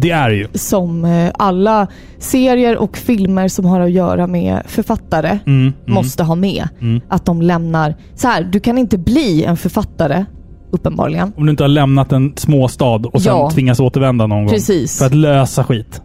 [0.00, 0.46] Det är det ju.
[0.54, 1.86] som eh, alla
[2.18, 5.72] serier och filmer som har att göra med författare Mm, mm.
[5.86, 6.68] måste ha med.
[6.80, 7.00] Mm.
[7.08, 7.94] Att de lämnar...
[8.14, 10.24] Så här, du kan inte bli en författare,
[10.70, 11.32] uppenbarligen.
[11.36, 13.50] Om du inte har lämnat en småstad och sen Ja.
[13.50, 14.98] tvingas återvända någon Precis.
[14.98, 15.08] gång.
[15.08, 16.00] För att lösa skit.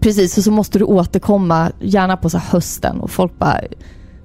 [0.00, 3.60] Precis, och så måste du återkomma, gärna på så hösten och folk bara...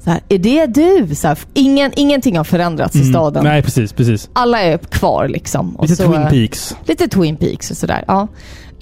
[0.03, 1.15] Så här, är det du?
[1.15, 3.11] Så här, ingen, ingenting har förändrats i Mm.
[3.13, 3.43] staden.
[3.43, 3.93] Nej, precis.
[3.93, 4.29] precis.
[4.33, 5.77] Alla är kvar liksom.
[5.81, 6.75] Lite så, Twin eh, Peaks.
[6.85, 8.03] Lite Twin Peaks och sådär.
[8.07, 8.27] Ja.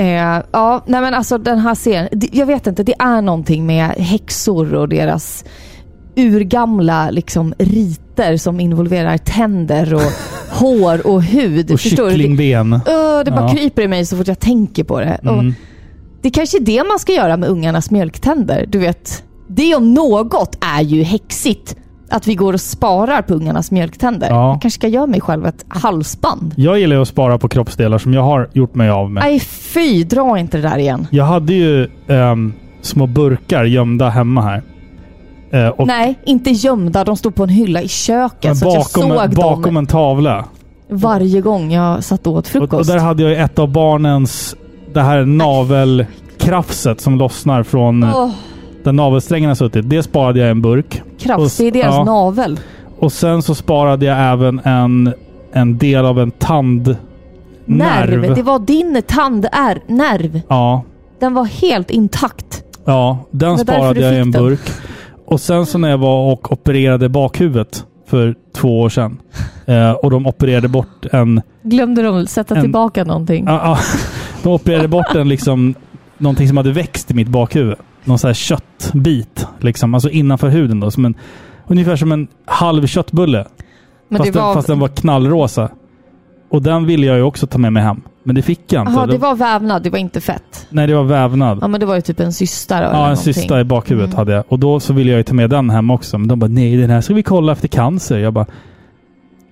[0.02, 2.08] Eh, ja, nej men alltså den här serien.
[2.32, 5.46] Jag vet inte, det är någonting med häxor och deras
[6.16, 10.02] urgamla liksom, riter som involverar tänder och
[10.60, 11.72] hår och hud.
[11.72, 12.10] Och Förstår du?
[12.10, 12.74] Det, kycklingben.
[12.74, 13.56] Öh, det bara Ja.
[13.56, 15.20] kryper i mig så fort jag tänker på det.
[15.24, 15.54] Och Mm.
[16.22, 18.66] det kanske är det man ska göra med ungarnas mjölktänder.
[18.70, 21.76] Du vet, det om något är ju häxigt.
[22.12, 24.30] Att vi går och sparar på ungarnas mjölktänder.
[24.30, 24.50] Ja.
[24.52, 26.54] Jag kanske ska göra mig själv ett halsband.
[26.58, 29.24] Jag gillar att spara på kroppsdelar som jag har gjort mig av med.
[29.24, 31.08] Nej fy, dra inte det där igen.
[31.12, 34.64] Jag hade ju ehm, små burkar gömda hemma här.
[35.78, 37.04] Och Nej, inte gömda.
[37.04, 38.44] De stod på en hylla i köket.
[38.44, 40.46] men så att jag bakom, såg bakom dem en tavla.
[40.90, 42.90] varje gång jag satt och åt Och, och frukost.
[42.90, 44.56] där hade jag ett av barnens...
[44.94, 48.30] Det här navelkrafset som lossnar från Åh,
[48.84, 49.90] där navelsträngen har suttit.
[49.90, 51.02] Det sparade jag i en burk.
[51.18, 52.04] det är deras ja.
[52.04, 52.60] navel.
[53.00, 55.14] Och sen så sparade jag även en,
[55.52, 56.98] en del av en tandnerv.
[57.66, 58.36] Nerv.
[58.36, 60.42] Det var din tandnerv.
[60.48, 60.84] Ja,
[61.20, 62.64] Den var helt intakt.
[62.86, 64.44] ja, den sparade jag i en den.
[64.44, 64.60] burk.
[65.26, 69.18] Och sen så när jag var och opererade bakhuvudet för två år sedan.
[69.66, 71.42] Eh, och de opererade bort en...
[71.64, 73.46] Glömde de sätta En- tillbaka någonting?
[73.48, 73.78] Ja,
[74.44, 75.74] de opererade bort en liksom...
[76.18, 77.76] Någonting som hade växt i mitt bakhuvud.
[78.04, 79.48] Någon sån här köttbit.
[79.60, 80.92] Liksom, alltså innanför huden då.
[80.92, 81.14] Som en,
[81.68, 83.46] ungefär som en halv köttbulle.
[84.10, 85.70] Men fast, var- den, fast den var knallrosa.
[86.50, 88.02] Och den ville jag ju också ta med mig hem.
[88.24, 88.94] Men det fick jag inte.
[88.94, 90.68] Jaha, det var vävnad, det var inte fett.
[90.70, 91.60] Nej, det var vävnad.
[91.62, 93.34] Ja, men det var ju typ en cysta då, Ja, en någonting.
[93.34, 94.18] cysta i bakhuvudet Mm.
[94.18, 94.44] hade jag.
[94.48, 96.18] Och då så ville jag ju ta med den hem också.
[96.18, 98.18] Men de bara, nej den här ska vi kolla efter cancer.
[98.20, 98.46] Jag bara,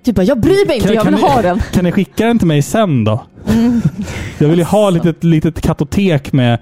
[0.10, 1.61] Typ bara, jag bryr mig inte, jag vill ni, ha den.
[1.72, 3.23] Kan ni skicka den till mig sen då?
[3.49, 3.81] Mm.
[4.38, 6.60] Jag vill ju ha ett litet, litet kartotek med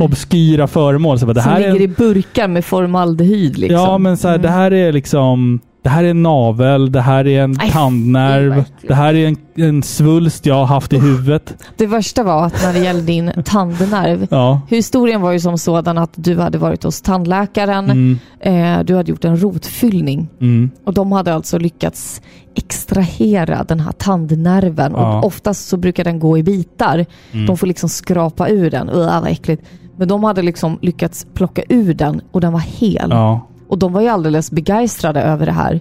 [0.00, 1.18] obskyra föremål.
[1.18, 3.80] Så bara, det Som här är ligger en, i burkar med formaldehyd liksom.
[3.80, 5.60] Ja, men så här, det här är liksom...
[5.82, 9.36] Det här är en navel, det här är en Nej, tandnerv, det här är en,
[9.54, 11.54] en svulst jag har haft i huvudet.
[11.76, 14.60] Det värsta var att när det gällde din tandnerv, Ja.
[14.68, 18.18] historien var ju som sådan att du hade varit hos tandläkaren, Mm.
[18.40, 20.70] eh, du hade gjort en rotfyllning Mm.
[20.84, 22.22] och de hade alltså lyckats
[22.54, 25.18] extrahera den här tandnerven Ja.
[25.18, 27.06] och oftast så brukar den gå i bitar.
[27.32, 27.46] Mm.
[27.46, 28.88] De får liksom skrapa ur den.
[28.90, 29.62] Ugh, vad äckligt.
[29.96, 33.08] Men de hade liksom lyckats plocka ur den och den var hel.
[33.10, 33.46] Ja.
[33.70, 35.80] Och de var ju alldeles begeistrade över det här.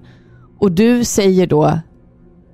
[0.60, 1.80] Och du säger då, kan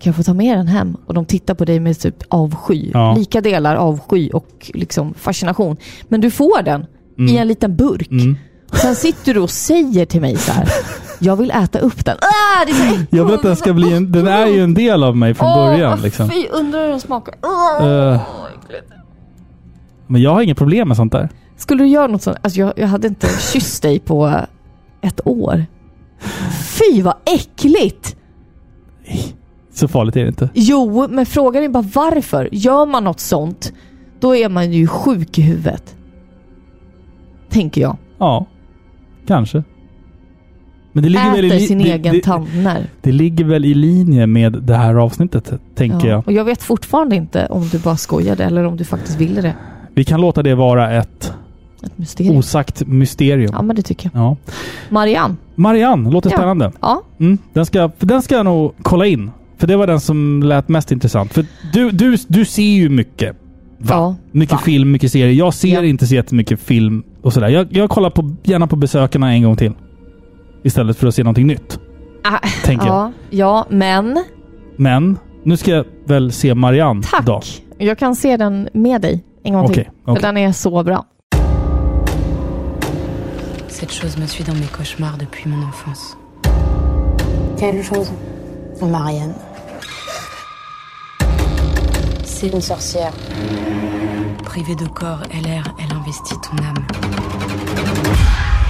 [0.09, 0.97] jag få ta med den hem?
[1.05, 2.91] Och de tittar på dig med typ avsky.
[2.93, 3.15] Ja.
[3.17, 5.77] Lika delar avsky och liksom fascination.
[6.07, 7.37] Men du får den i Mm.
[7.37, 8.11] en liten burk.
[8.11, 8.35] Mm.
[8.73, 10.67] Sen sitter du och säger till mig så här,
[11.19, 12.17] jag vill äta upp den.
[12.17, 13.05] Ah, det är så.
[13.09, 14.11] Jag vill att den ska bli en...
[14.11, 15.99] Den är ju en del av mig från Åh, början.
[16.01, 16.29] Liksom.
[16.29, 17.33] Fy, undrar hur den smakar.
[17.81, 18.15] Eh.
[18.15, 18.91] äckligt.
[20.07, 21.29] Men jag har inga problem med sånt där.
[21.57, 22.37] Skulle du göra något sånt?
[22.41, 24.39] Alltså jag, jag hade inte kysst dig på
[25.06, 25.65] ett år.
[26.80, 28.15] Fy vad äckligt!
[29.73, 30.49] Så farligt är det inte.
[30.53, 32.49] Jo, men frågan är bara varför?
[32.52, 33.73] Gör man något sånt,
[34.19, 35.95] då är man ju sjuk i huvudet.
[37.49, 37.98] Tänker jag.
[38.18, 38.45] Ja,
[39.27, 39.64] kanske.
[40.91, 42.88] Men det ligger, väl i, Äter sin det, egen det, tandnerv.
[43.02, 46.14] det ligger väl i linje med det här avsnittet, tänker Ja.
[46.14, 46.27] jag.
[46.27, 49.53] Och jag vet fortfarande inte om du bara skojade eller om du faktiskt ville det.
[49.94, 51.34] Vi kan låta det vara ett
[51.85, 52.37] Ett mysterium.
[52.37, 53.49] osagt mysterium.
[53.53, 54.21] Ja, men det tycker jag.
[54.23, 54.37] Ja.
[54.89, 55.35] Marianne.
[55.55, 56.37] Marianne, låter Ja.
[56.37, 56.71] spännande.
[56.81, 57.01] Ja.
[57.19, 59.31] Mm, den, ska, den ska jag nog kolla in.
[59.57, 61.33] För det var den som lät mest intressant.
[61.33, 63.35] För du, du, du ser ju mycket.
[63.77, 63.87] Va?
[63.95, 64.15] Ja.
[64.31, 65.31] Mycket film, mycket serier.
[65.33, 67.47] Jag ser inte så jättemycket film och sådär.
[67.49, 69.71] Jag, jag kollar på, gärna på besökarna en gång till.
[70.63, 71.79] Istället för att se någonting nytt.
[72.23, 72.95] Ah, Tänker jag.
[72.95, 74.23] ja, ja, men
[74.77, 77.25] Men nu ska jag väl se Marianne Tack.
[77.25, 77.41] då.
[77.77, 79.83] jag kan se den med dig en gång Okej, till.
[80.05, 80.21] För okej.
[80.21, 81.05] den är så bra.
[83.77, 86.18] Cette chose me suit dans mes cauchemars depuis mon enfance.
[87.60, 88.10] Quelle chose
[88.81, 89.34] Marianne.
[92.23, 93.11] C'est une sorcière.
[94.45, 96.88] Privée de corps et l'air, elle investit ton âme.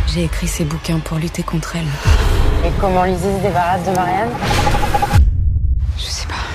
[0.07, 2.67] J'ai écrit ces bouquins pour lutter contre elle.
[2.67, 4.31] Et comment Lizzie se débarrasse de Marianne
[5.97, 6.45] Je sais pas.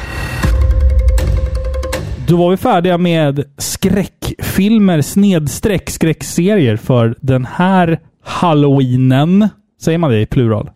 [2.27, 8.01] Då var vi färdiga med skräckfilmer snedstreck skräckserier för den här
[8.31, 9.49] halloweenen.
[9.81, 10.71] Säger man det i plural?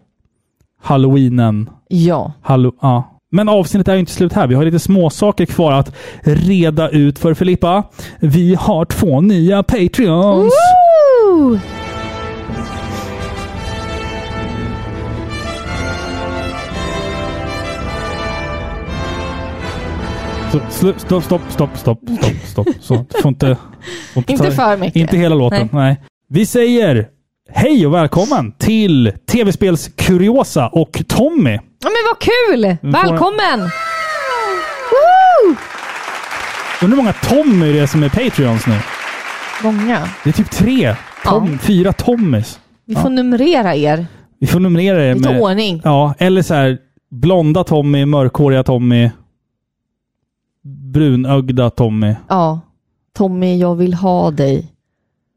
[0.83, 1.71] Halloweenen.
[1.89, 2.33] Ja.
[2.43, 3.21] Hallo ja.
[3.31, 4.47] Men avsnittet är ju inte slut här.
[4.47, 7.83] Vi har lite småsaker kvar att reda ut för Filippa.
[8.21, 10.53] Vi har två nya Patreons.
[11.31, 11.59] Woo!
[20.71, 21.99] Stopp, stopp, stopp, stopp, stopp,
[22.45, 22.69] stopp.
[22.81, 23.57] Så, får inte...
[24.15, 24.97] får Inte ta- för mycket.
[24.97, 26.01] Inte hela låten, nej.
[26.29, 27.09] Vi säger
[27.51, 31.51] hej och välkommen till tv-spels Kuriosa och Tommy.
[31.53, 31.61] Ja,
[31.91, 32.77] men vad kul!
[32.83, 33.61] Vi får- Välkommen!
[34.91, 35.57] Woo!
[36.83, 38.79] Undrar hur många Tommy det är som är Patreons nu?
[39.63, 40.09] Många.
[40.25, 40.97] Det är typ tre.
[41.25, 42.61] Tom, Fyra Tommys.
[42.87, 44.07] Vi får numrera er.
[44.41, 45.43] Vi får numrera det Lite med...
[45.43, 45.81] ordning.
[45.85, 46.79] Ja, eller så här
[47.11, 49.11] blonda Tommy, mörkhåriga Tommy,
[50.93, 52.15] brunögda Tommy.
[52.29, 52.61] Ja.
[53.17, 54.73] Tommy, jag vill ha dig.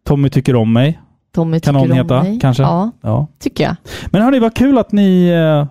[0.05, 0.99] Tommy tycker om mig.
[1.37, 2.39] Tommy kan tycker om heta, mig.
[2.41, 2.63] kanske.
[2.63, 3.27] Ja, Ja.
[3.39, 3.75] tycker jag.
[4.05, 5.67] Men hörni, vad kul att ni eh,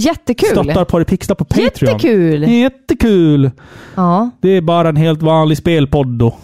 [0.00, 0.48] Jättekul!
[0.48, 1.64] stöttar Paripixlar på Patreon.
[1.92, 2.42] Jättekul!
[2.48, 3.50] Jättekul!
[3.94, 4.30] Ja.
[4.40, 6.34] Det är bara en helt vanlig spelpodd då.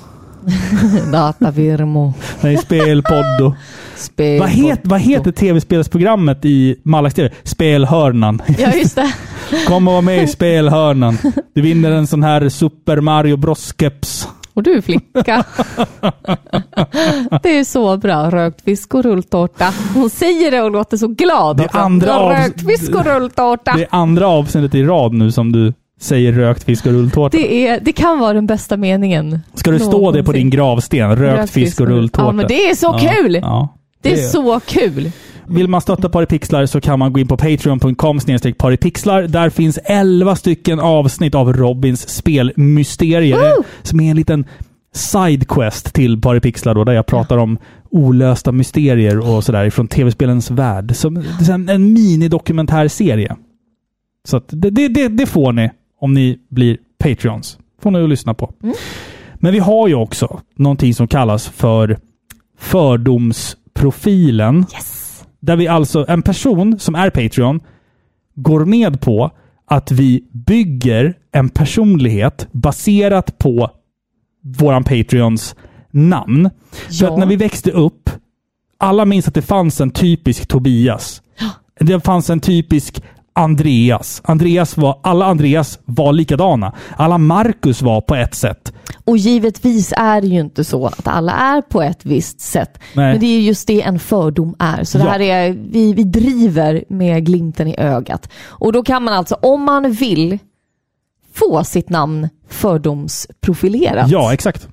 [1.12, 2.12] Datafirmo.
[2.40, 3.54] Nej, spelpodd.
[3.96, 7.30] Spel Vad, het, vad heter tv-spelsprogrammet i Malax TV?
[7.42, 8.42] Spelhörnan.
[8.58, 9.12] Ja, just det.
[9.68, 11.18] Kom och var med i Spelhörnan.
[11.54, 14.28] Du vinner en sån här Super Mario Bros-keps.
[14.54, 15.44] Och du flicka.
[17.42, 18.30] det är så bra.
[18.30, 19.74] Rökt fisk och rulltårta.
[19.94, 21.56] Hon säger det och låter så glad.
[21.56, 21.78] Det också.
[21.78, 23.72] andra av- Rökt fisk och rulltårta.
[23.76, 27.36] Det är andra avsnittet i rad nu som du säger rökt fisk och rulltårta.
[27.36, 29.40] Det, är, det kan vara den bästa meningen.
[29.54, 31.16] Ska det stå det på din gravsten?
[31.16, 32.26] Rökt fisk och rulltårta.
[32.26, 33.34] Ja, men det är så Ja, kul!
[33.42, 33.68] Ja,
[34.02, 35.10] Det är så kul.
[35.46, 38.20] Vill man stötta Paripixlar så kan man gå in på patreon.com
[38.58, 39.22] paripixlar.
[39.22, 43.52] Där finns 11 stycken avsnitt av Robins spelmysterier.
[43.82, 44.44] Som är en liten
[44.94, 47.58] sidequest till Paripixlar då, där jag pratar om
[47.90, 50.96] olösta mysterier och sådär från tv-spelens värld.
[50.96, 53.36] Som det är en, en minidokumentärserie.
[54.24, 55.70] Så det, det, det, får ni
[56.00, 57.58] om ni blir Patreons.
[57.82, 58.52] Får ni att lyssna på.
[59.34, 61.98] Men vi har ju också någonting som kallas för
[62.58, 64.66] fördomsprofilen.
[65.42, 67.60] Där vi alltså, en person som är Patreon
[68.34, 69.30] går med på
[69.66, 73.70] att vi bygger en personlighet baserat på
[74.42, 75.56] våran Patreons
[75.90, 76.50] namn.
[76.90, 77.12] Ja.
[77.12, 78.10] att när vi växte upp,
[78.78, 81.22] alla minns att det fanns en typisk Tobias.
[81.80, 83.02] Det fanns en typisk
[83.32, 84.22] Andreas.
[84.24, 86.72] Andreas var, alla Andreas var likadana.
[86.96, 88.72] Alla Marcus var på ett sätt.
[89.04, 92.78] Och givetvis är det ju inte så att alla är på ett visst sätt.
[92.94, 93.12] Nej.
[93.12, 94.84] Men det är just det en fördom är.
[94.84, 95.10] Så det Ja.
[95.10, 98.28] här är, vi, vi driver med glimten i ögat.
[98.46, 100.38] Och då kan man alltså, om man vill,
[101.34, 104.10] få sitt namn fördomsprofilerat.
[104.10, 104.68] Ja, exakt.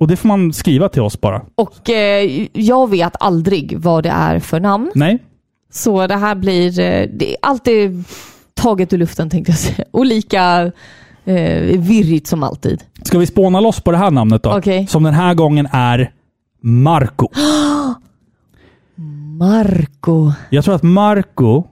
[0.00, 1.42] Och det får man skriva till oss bara.
[1.54, 4.90] Och eh, jag vet aldrig vad det är för namn.
[4.94, 5.18] Nej.
[5.72, 8.04] Så det här blir, eh, det är alltid
[8.54, 9.84] taget ur luften tänkte jag säga.
[9.90, 10.72] Och lika
[11.24, 12.82] eh, virrigt som alltid.
[13.02, 14.56] Ska vi spåna loss på det här namnet då?
[14.58, 14.86] Okej.
[14.86, 16.12] Som den här gången är
[16.60, 17.28] Marco.
[19.38, 20.32] Marco.
[20.50, 21.64] Jag tror att Marco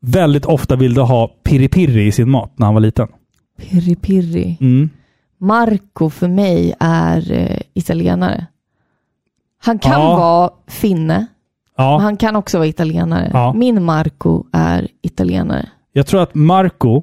[0.00, 3.08] väldigt ofta ville ha piri-piri i sin mat när han var liten.
[3.58, 4.56] Pirri pirri.
[4.60, 4.90] Mm.
[5.40, 8.46] Marco för mig är eh, italienare.
[9.64, 10.16] Han kan Ja.
[10.16, 11.26] vara finne,
[11.76, 11.90] Ja.
[11.96, 13.30] men han kan också vara italienare.
[13.32, 13.52] Ja.
[13.52, 15.68] Min Marco är italienare.
[15.92, 17.02] Jag tror att Marco,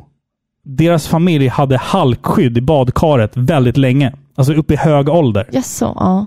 [0.64, 4.14] deras familj hade halkskydd i badkaret väldigt länge.
[4.36, 5.50] Alltså upp i hög ålder.
[5.52, 6.26] Jaså, ja.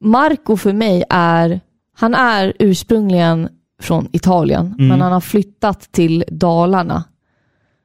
[0.00, 1.60] Marco för mig är,
[1.98, 3.48] han är ursprungligen
[3.82, 4.88] från Italien, Mm.
[4.88, 7.04] men han har flyttat till Dalarna.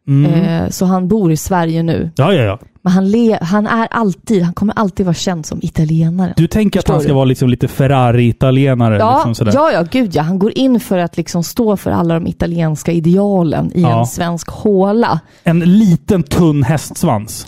[0.09, 0.31] Mm.
[0.63, 2.11] Eh, så han bor i Sverige nu.
[2.15, 2.59] Ja, ja, ja.
[2.81, 6.33] Men han, le, han är alltid, han kommer alltid vara känd som italienare.
[6.37, 7.15] Du tänker att Förstår han ska du?
[7.15, 8.97] vara liksom lite Ferrari-italienare?
[8.97, 10.21] Ja, liksom ja, ja, gud ja.
[10.21, 13.99] Han går in för att liksom stå för alla de italienska idealen i Ja.
[13.99, 15.19] en svensk håla.
[15.43, 17.47] En liten tunn hästsvans.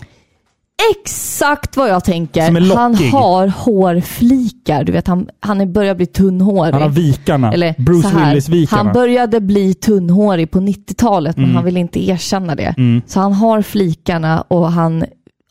[0.90, 2.74] Exakt vad jag tänker.
[2.76, 4.84] Han har hårflikar.
[4.84, 6.72] Du vet, han, han börjar bli tunnhårig.
[6.72, 7.52] Han har vikarna.
[7.52, 8.82] Eller Bruce Willis-vikarna.
[8.82, 11.56] Han började bli tunnhårig på 90-talet, men Mm.
[11.56, 12.74] han vill inte erkänna det.
[12.78, 13.02] Mm.
[13.06, 15.04] Så han har flikarna och han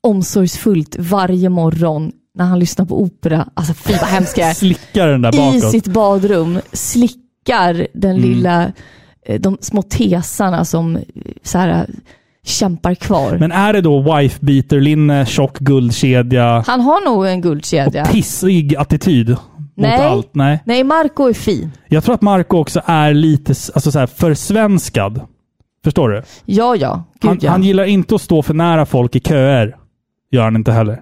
[0.03, 4.55] omsorgsfullt varje morgon när han lyssnar på opera, alltså fy vad hemskt jag.
[4.55, 5.71] Slickar den där i bakåt.
[5.71, 8.21] sitt badrum slickar den Mm.
[8.29, 8.71] lilla,
[9.25, 11.01] eh, de små tesarna som eh,
[11.43, 11.89] så här,
[12.45, 13.37] kämpar kvar.
[13.39, 18.01] Men är det då wife-beater-linne, tjock guldkedja Han har nog en guldkedja.
[18.01, 19.35] och pissig attityd
[19.75, 20.01] Nej.
[20.01, 20.35] allt?
[20.35, 20.59] Nej.
[20.65, 21.71] Nej, Marco är fin.
[21.87, 25.21] Jag tror att Marco också är lite alltså så här, försvenskad.
[25.83, 26.23] Förstår du?
[26.45, 27.03] Ja, ja.
[27.19, 27.51] Gud, Han, ja.
[27.51, 29.75] han gillar inte att stå för nära folk i köer.
[30.31, 31.01] Gör han inte heller.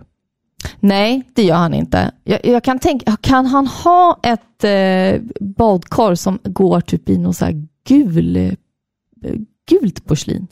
[0.80, 2.11] Nej, det gör han inte.
[2.24, 7.36] Jag, jag kan tänka, kan han ha ett eh, badkar som går typ i något
[7.38, 8.52] så här gul, eh,
[9.70, 10.48] gult porslin?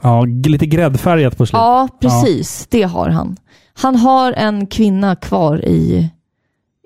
[0.00, 1.60] Ja, lite gräddfärgat på slutet.
[1.60, 2.66] Ja, precis.
[2.70, 3.36] Det har han.
[3.74, 6.10] Han har en kvinna kvar i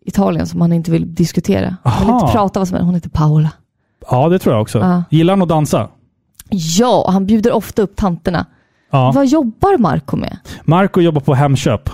[0.07, 1.77] Italien som han inte vill diskutera.
[1.85, 2.21] Han vill Aha.
[2.21, 2.85] inte prata vad som helst.
[2.85, 3.51] Hon heter Paola.
[4.11, 4.79] Ja, det tror jag också.
[4.79, 5.03] Ja.
[5.11, 5.89] Gillar han att dansa?
[6.51, 8.47] Ja, han bjuder ofta upp tanterna.
[8.91, 9.13] Ja.
[9.15, 10.39] Vad jobbar Marco med?
[10.65, 11.91] Marco jobbar på Hemköp.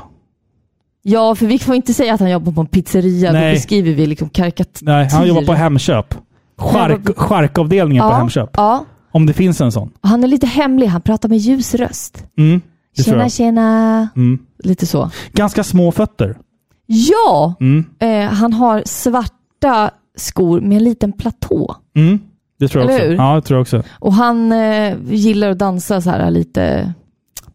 [1.03, 3.33] Ja, för vi får inte säga att han jobbar på en pizzeria.
[3.33, 3.51] Nej.
[3.51, 4.87] Då beskriver vi liksom karikatyr.
[4.87, 6.15] Nej, han jobbar på Hemköp.
[6.59, 8.51] Chark, charkavdelningen på Ja, Hemköp.
[8.57, 9.91] Ja, Om det finns en sån.
[10.01, 10.87] han är lite hemlig.
[10.87, 12.25] Han pratar med ljus röst.
[12.39, 12.61] Mm,
[13.05, 14.09] Tjena, tjena.
[14.17, 14.39] Mm.
[14.59, 15.11] Lite så.
[15.33, 16.39] Ganska små fötter.
[16.87, 17.85] Ja, Mm.
[17.99, 21.77] eh, han har svarta skor med en liten platå.
[21.97, 22.19] Mm.
[22.59, 23.11] Det tror jag Eller också.
[23.11, 23.17] hur?
[23.17, 23.83] Ja, det tror jag också.
[23.93, 26.95] Och han eh, gillar att dansa så här lite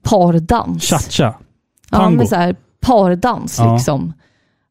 [0.04, 0.84] pardans.
[0.84, 1.36] Cha-cha.
[1.92, 2.18] Ja, Tango.
[2.18, 3.74] men så här pardans Ja.
[3.76, 4.14] liksom.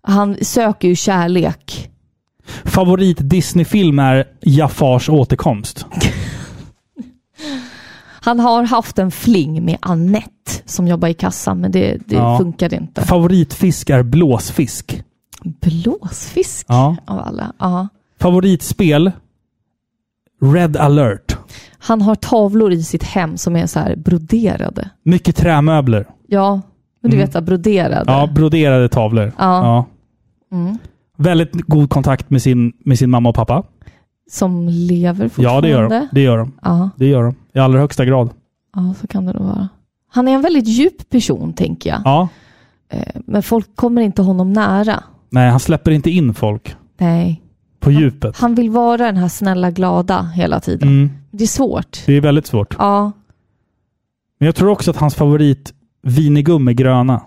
[0.02, 1.90] Han söker ju kärlek.
[2.64, 5.86] Favorit Disney-film är Jafars återkomst.
[8.24, 12.38] Han har haft en fling med Annette som jobbar i kassan, men det, det Ja.
[12.38, 13.02] funkade inte.
[13.02, 15.02] Favoritfisk är blåsfisk.
[15.60, 16.96] Blåsfisk Ja.
[17.06, 17.52] av alla.
[17.58, 17.88] Ja.
[18.20, 19.12] Favoritspel?
[20.42, 21.36] Red alert.
[21.78, 24.90] Han har tavlor i sitt hem som är så här broderade.
[25.02, 26.06] Mycket trämöbler.
[26.26, 26.60] Ja,
[27.02, 27.30] men du Mm.
[27.30, 28.12] vet, broderade.
[28.12, 29.32] Ja, broderade tavlor.
[29.38, 29.86] Ja.
[30.52, 30.78] Mm.
[31.16, 33.62] Väldigt god kontakt med sin, med sin mamma och pappa.
[34.30, 35.68] Som lever Ja, fortfarande.
[35.68, 36.08] det gör de.
[36.12, 36.52] Det gör de.
[36.62, 36.90] Ja.
[36.96, 37.34] Det gör de.
[37.54, 38.30] I allra högsta grad.
[38.76, 39.68] ja, så kan det nog vara.
[40.10, 42.00] Han är en väldigt djup person, tänker jag.
[42.04, 42.28] Ja.
[42.88, 45.02] Eh, Men folk kommer inte honom nära.
[45.30, 47.42] Nej, han släpper inte in folk Nej.
[47.80, 48.36] på djupet.
[48.38, 50.88] Han vill vara den här snälla, glada hela tiden.
[50.88, 51.10] Mm.
[51.30, 52.02] Det är svårt.
[52.06, 52.74] Det är väldigt svårt.
[52.78, 53.12] Ja,
[54.38, 57.20] Men jag tror också att hans favorit vinigum är gröna.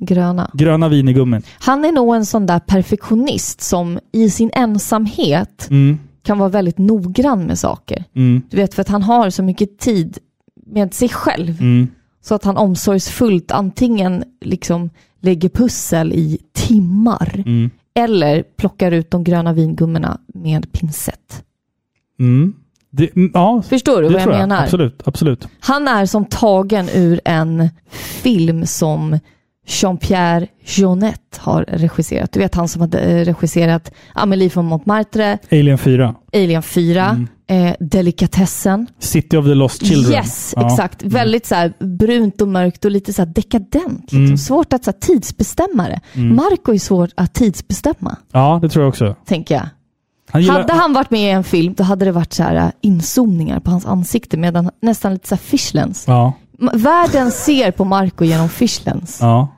[0.00, 0.50] Gröna.
[0.54, 1.42] Gröna vinigummin.
[1.58, 5.98] Han är nog en sån där perfektionist som i sin ensamhet Mm.
[6.22, 8.04] kan vara väldigt noggrann med saker.
[8.14, 8.42] Mm.
[8.50, 10.18] Du vet, för att han har så mycket tid
[10.66, 11.60] med sig själv.
[11.60, 11.88] Mm.
[12.20, 17.70] Så att han omsorgsfullt antingen liksom lägger pussel i timmar Mm.
[17.94, 21.44] eller plockar ut de gröna vingummorna med pincett.
[22.20, 22.54] Mm.
[22.90, 24.62] Det, mm, ja, Förstår du vad jag tror menar?
[24.62, 25.48] Absolut, absolut.
[25.60, 27.68] Han är som tagen ur en
[28.22, 29.18] film som
[29.68, 32.32] Jean-Pierre Jeunet har regisserat.
[32.32, 36.14] Du vet han som hade eh, regisserat Amélie från Montmartre, Alien 4.
[36.32, 38.86] Alien 4, eh, Delikatessen.
[38.98, 40.12] City of the Lost Children.
[40.12, 40.66] Yes, Ja.
[40.72, 41.02] exakt.
[41.02, 44.00] Väldigt så här brunt och mörkt och lite så här dekadent.
[44.02, 44.24] Liksom.
[44.24, 44.38] Mm.
[44.38, 46.00] Svårt att så här, tidsbestämma det.
[46.14, 46.36] Mm.
[46.36, 49.16] Marco är svårt att tidsbestämma, Ja, det tror jag också.
[49.26, 49.68] tänker jag.
[50.30, 52.56] Han gillar- Hade han varit med i en film, då hade det varit så här
[52.56, 56.04] äh, inzoomningar på hans ansikte, medan nästan lite så här fishlens.
[56.06, 56.32] Ja.
[56.72, 59.48] Världen ser på Marco genom fishlens, ja.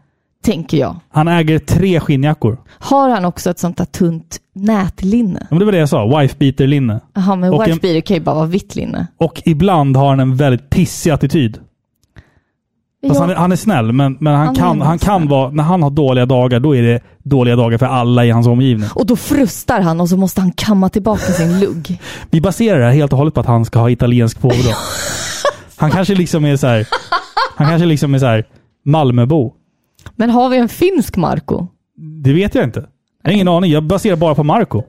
[0.45, 0.97] Tänker jag.
[1.13, 2.59] Han äger tre skinnjackor.
[2.79, 5.39] Har han också ett sånt där tunt nätlinne?
[5.41, 6.19] Ja, men det var det jag sa.
[6.19, 7.01] Wife-beater-linne.
[7.15, 9.07] Jaha, men Och en- wife beater kan ju bara vara vitt linne.
[9.17, 11.59] Och ibland har han en väldigt pissig attityd.
[13.09, 13.21] Fast Ja.
[13.21, 15.51] han, är, han är snäll, men, men han, Han är kan, nog han kan vara...
[15.51, 18.89] När han har dåliga dagar, då är det dåliga dagar för alla i hans omgivning.
[18.95, 22.01] Och då frustar han och så måste han kamma tillbaka sin lugg.
[22.31, 24.73] Vi baserar det här helt och hållet på att han ska ha italiensk påbrå.
[25.77, 26.87] han kanske liksom är så här...
[27.57, 28.45] Han kanske liksom är så här
[28.85, 29.53] Malmöbo.
[30.17, 31.67] Men har vi en finsk Marco?
[32.25, 32.87] Det vet jag inte.
[33.23, 33.71] Jag har ingen aning.
[33.71, 34.83] Jag baserar bara på Marco.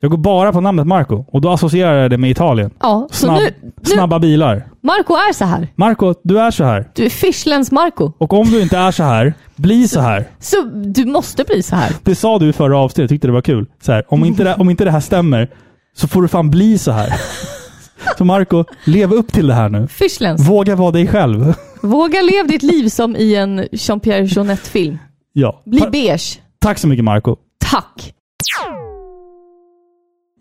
[0.00, 2.70] Jag går bara på namnet Marco och då associerar jag det med Italien.
[2.80, 4.66] Ja, så Snabb, nu, nu, Snabba bilar.
[4.80, 5.68] Marco är så här.
[5.74, 6.88] Marco, du är så här.
[6.94, 8.12] Du är fishlens Marco.
[8.18, 10.24] Och om du inte är så här, bli så här.
[10.38, 11.92] Så du måste bli så här.
[12.02, 13.66] Det sa du i förra avsnittet, jag tyckte det var kul.
[13.82, 15.50] Så här, om, inte det, om inte det här stämmer,
[15.96, 17.12] så får du fan bli så här.
[18.18, 19.86] Så Marco, lev upp till det här nu.
[19.86, 20.48] Fishlens.
[20.48, 21.54] Våga vara dig själv.
[21.82, 24.98] Våga leva ditt liv som i en Jean-Pierre Jeunet-film.
[25.32, 25.62] Ja.
[25.66, 26.40] Bli Ta- beige.
[26.58, 27.36] tack så mycket Marco.
[27.70, 28.14] Tack.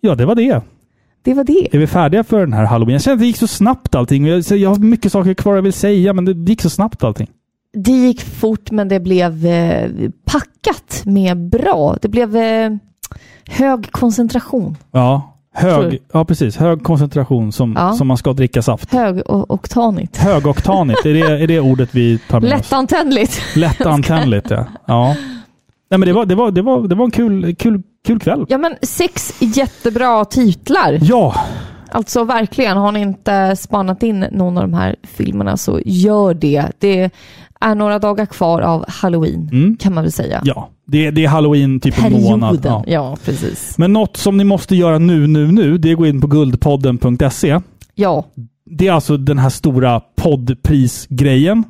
[0.01, 0.61] Ja, det var det.
[1.23, 1.75] Det var det.
[1.75, 2.93] Är vi färdiga för den här halloween?
[2.93, 4.25] Jag känner att det gick så snabbt allting.
[4.27, 4.35] Jag,
[4.69, 7.27] har mycket saker kvar jag vill säga, men det gick så snabbt allting.
[7.73, 9.91] Det gick fort men det blev eh,
[10.25, 11.97] packat med bra.
[12.01, 12.71] Det blev eh,
[13.49, 14.77] hög koncentration.
[14.91, 16.57] Ja, hög, ja precis.
[16.57, 17.93] Hög koncentration som, Ja.
[17.93, 18.93] som man ska dricka saft.
[18.93, 20.17] Hög och oktanigt.
[20.17, 22.57] Högoktanigt, är det, är det ordet vi tar med oss?
[22.57, 23.41] Lättantändligt.
[23.55, 24.65] Lättantändligt, ja.
[24.85, 25.15] ja.
[25.89, 28.45] Nej, men det var, det var, det var, det var en kul, kul, kul kväll.
[28.49, 30.99] Ja men sex jättebra titlar.
[31.01, 31.35] Ja.
[31.97, 36.65] Alltså verkligen, har ni inte spanat in någon av de här filmerna så gör det.
[36.79, 37.11] Det
[37.59, 40.37] är några dagar kvar av Halloween kan man väl säga.
[40.37, 40.47] Mm.
[40.47, 42.61] Ja, det, det är halloween typ en månad.
[42.61, 42.83] Perioden.
[42.87, 42.93] Ja.
[42.93, 43.17] Ja.
[43.25, 43.77] precis.
[43.77, 46.27] Men något som ni måste göra nu, nu, nu, det är att gå in på
[46.27, 47.59] guldpodden.se.
[47.95, 48.25] Ja.
[48.65, 51.63] Det är alltså den här stora poddprisgrejen.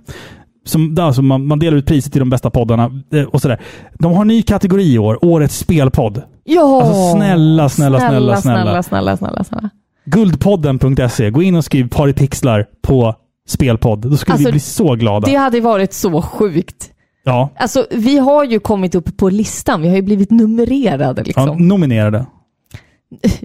[0.65, 3.61] Som, alltså man, man delar ut priser till de bästa poddarna eh, och sådär.
[3.93, 6.21] De har en ny kategori i år, Årets spelpodd.
[6.43, 6.81] Ja!
[6.81, 8.63] Alltså snälla, snälla, snälla, snälla.
[8.63, 9.69] snälla, snälla, snälla, snälla.
[10.07, 11.29] Guldpodden.se.
[11.29, 13.15] Gå in och skriv paripixlar på
[13.47, 13.99] spelpodd.
[14.11, 15.27] Då skulle Alltså, vi bli så glada.
[15.27, 16.89] Det hade varit så sjukt.
[17.23, 19.81] Ja, Alltså, vi har ju kommit upp på listan.
[19.81, 21.67] Vi har ju blivit numrerade ja, liksom.
[21.67, 22.25] nominerade.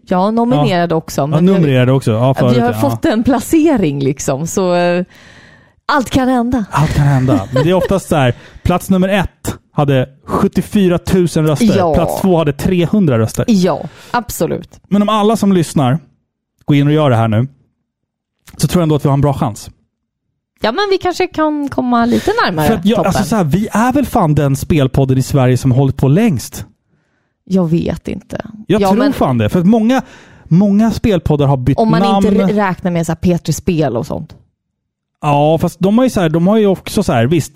[0.08, 1.20] Ja, nominerade också.
[1.20, 2.10] Ja, Men vi har- numrerade också.
[2.12, 2.80] Ja, förut, vi har ja.
[2.80, 5.04] fått en placering liksom, så eh,
[5.92, 6.64] allt kan hända.
[6.70, 7.48] Allt kan hända.
[7.54, 8.34] Men det är oftast så här.
[8.62, 11.78] Plats nummer ett hade 74 000 röster.
[11.78, 11.94] Ja.
[11.94, 13.44] Plats två hade 300 röster.
[13.48, 13.80] Ja,
[14.10, 14.80] absolut.
[14.88, 15.98] Men om alla som lyssnar
[16.72, 17.46] går in och gör det här nu,
[18.56, 19.70] så tror jag ändå att vi har en bra chans.
[20.60, 23.08] Ja, men vi kanske kan komma lite närmare För att jag, toppen.
[23.08, 26.08] alltså så här, vi är väl fan den spelpodden i Sverige som har hållit på
[26.08, 26.66] längst?
[27.44, 28.46] Jag vet inte.
[28.66, 29.48] Jag ja, tror men fan det.
[29.48, 30.02] För att många,
[30.44, 32.26] många spelpoddar har bytt om man namn.
[32.26, 34.36] inte rä- räknar med så här Petri Spel och sånt.
[35.20, 37.52] Ja, fast de har ju, så här, de har ju också så här, visst.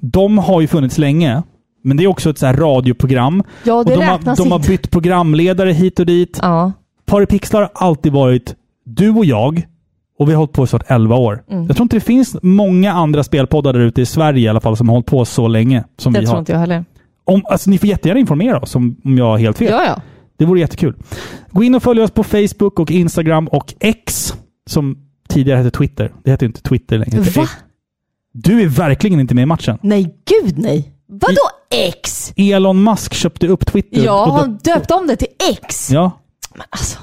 [0.00, 1.42] De har ju funnits länge.
[1.84, 3.42] Men det är också ett så här radioprogram.
[3.64, 6.38] Ja, och det de, har, räknas de har bytt programledare hit och dit.
[6.42, 6.72] Ja.
[7.12, 9.66] Paripixlar har alltid varit du och jag.
[10.18, 11.44] Och vi har hållit på i snart 11 år.
[11.50, 11.66] Mm.
[11.66, 14.76] Jag tror inte det finns många andra spelpoddar där ute i Sverige i alla fall
[14.76, 16.38] som har hållit på så länge som Det vi tror har.
[16.40, 16.84] inte jag heller.
[17.24, 19.68] Om, alltså, ni får jättegärna informera oss om, om jag har helt fel.
[19.70, 20.00] Ja, ja.
[20.36, 20.94] Det vore jättekul.
[21.50, 24.34] Gå in och följ oss på Facebook och Instagram och X,
[24.66, 24.98] som
[25.28, 26.12] tidigare hette Twitter.
[26.24, 27.18] Det heter inte Twitter längre.
[27.20, 27.46] Det Va?
[28.32, 29.78] Du är verkligen inte med i matchen.
[29.82, 30.02] Nej,
[30.42, 30.92] gud nej.
[31.06, 31.48] Vadå
[31.88, 32.32] X?
[32.36, 34.04] Elon Musk köpte upp Twitter.
[34.04, 35.90] Ja, han döpte om det till X.
[35.90, 36.10] Ja.
[36.54, 36.98] Men alltså.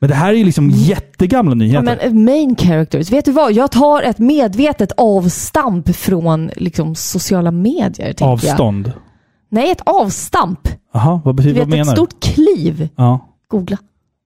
[0.00, 1.82] Men det här är ju liksom jättegamla Ja, nyheter.
[1.82, 3.10] men eh, main characters.
[3.10, 3.52] Vet du vad?
[3.52, 8.06] Jag tar ett medvetet avstamp från liksom, sociala medier.
[8.06, 8.32] tänker Jag.
[8.32, 8.92] Avstånd.
[9.50, 10.68] Nej, ett avstamp.
[10.92, 11.96] Jaha, vad Du betyder vet, vad ett menar du?
[11.96, 12.88] stort kliv.
[12.96, 13.76] Ja, Googla.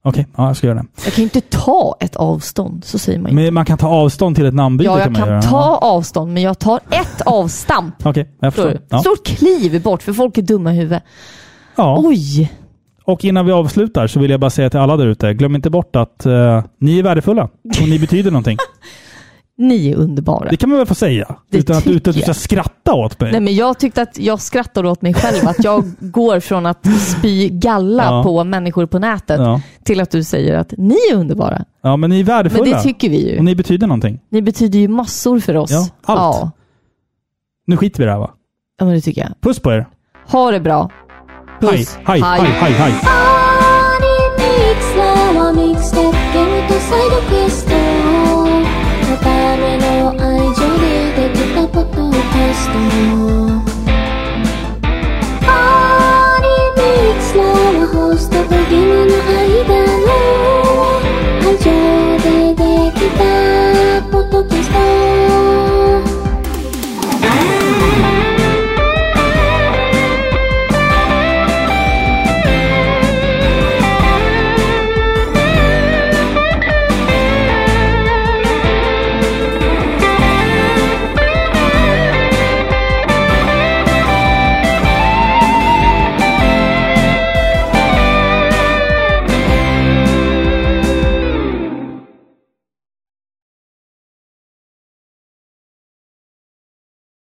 [0.05, 0.27] okej.
[0.37, 0.87] Ja, jag ska göra det.
[1.05, 3.35] Jag kan ju inte ta ett avstånd, så säger man ju.
[3.37, 5.43] Men man kan ta avstånd till ett namnbyte Ja, jag kan kan göra.
[5.43, 8.07] ta avstånd, men jag tar ett avstamp.
[8.07, 8.79] Okej, jag Förstår?
[8.89, 8.99] Ja.
[9.01, 11.03] Stort kliv bort, för folk är dumma i huvudet.
[11.77, 12.01] Ja.
[12.05, 12.53] Oj!
[13.05, 15.71] Och innan vi avslutar så vill jag bara säga till alla där ute, glöm inte
[15.71, 17.43] bort att eh, ni är värdefulla
[17.83, 18.59] och ni betyder någonting.
[19.59, 20.51] Ni är underbara.
[20.51, 21.37] Det kan man väl få säga?
[21.51, 23.33] Det utan att, utan att du ska skratta åt mig.
[23.33, 25.49] Nej, men jag tyckte att jag skrattade åt mig själv.
[25.49, 28.23] Att jag går från att spy galla Ja.
[28.23, 29.61] på människor på nätet Ja.
[29.85, 31.65] till att du säger att ni är underbara.
[31.83, 32.65] Ja, men ni är värdefulla.
[32.65, 33.39] Men det tycker vi ju.
[33.39, 34.21] Och ni betyder någonting.
[34.29, 35.71] Ni betyder ju massor för oss.
[35.71, 36.37] Ja, allt.
[36.41, 36.51] Ja,
[37.67, 38.31] Nu skiter vi i det här va?
[38.79, 39.41] ja men det tycker jag.
[39.41, 39.87] Puss på er!
[40.27, 40.91] Ha det bra.
[41.63, 41.99] Hej, Puss.
[42.07, 42.93] hej, hej, hej, hej!
[42.93, 45.05] ミクスラ
[45.41, 47.79] はミックステップゲームとサイドクエストの
[49.23, 50.21] ための愛
[50.57, 50.85] 情で
[51.29, 52.75] できたポッドキャスト
[55.47, 55.51] ア
[56.43, 56.45] ニ
[56.75, 60.11] ミクスラはホストとゲームの間の
[61.47, 61.71] 愛情
[62.25, 62.27] で
[62.59, 62.61] で
[62.99, 63.23] きた
[64.11, 64.75] ポッドキャスト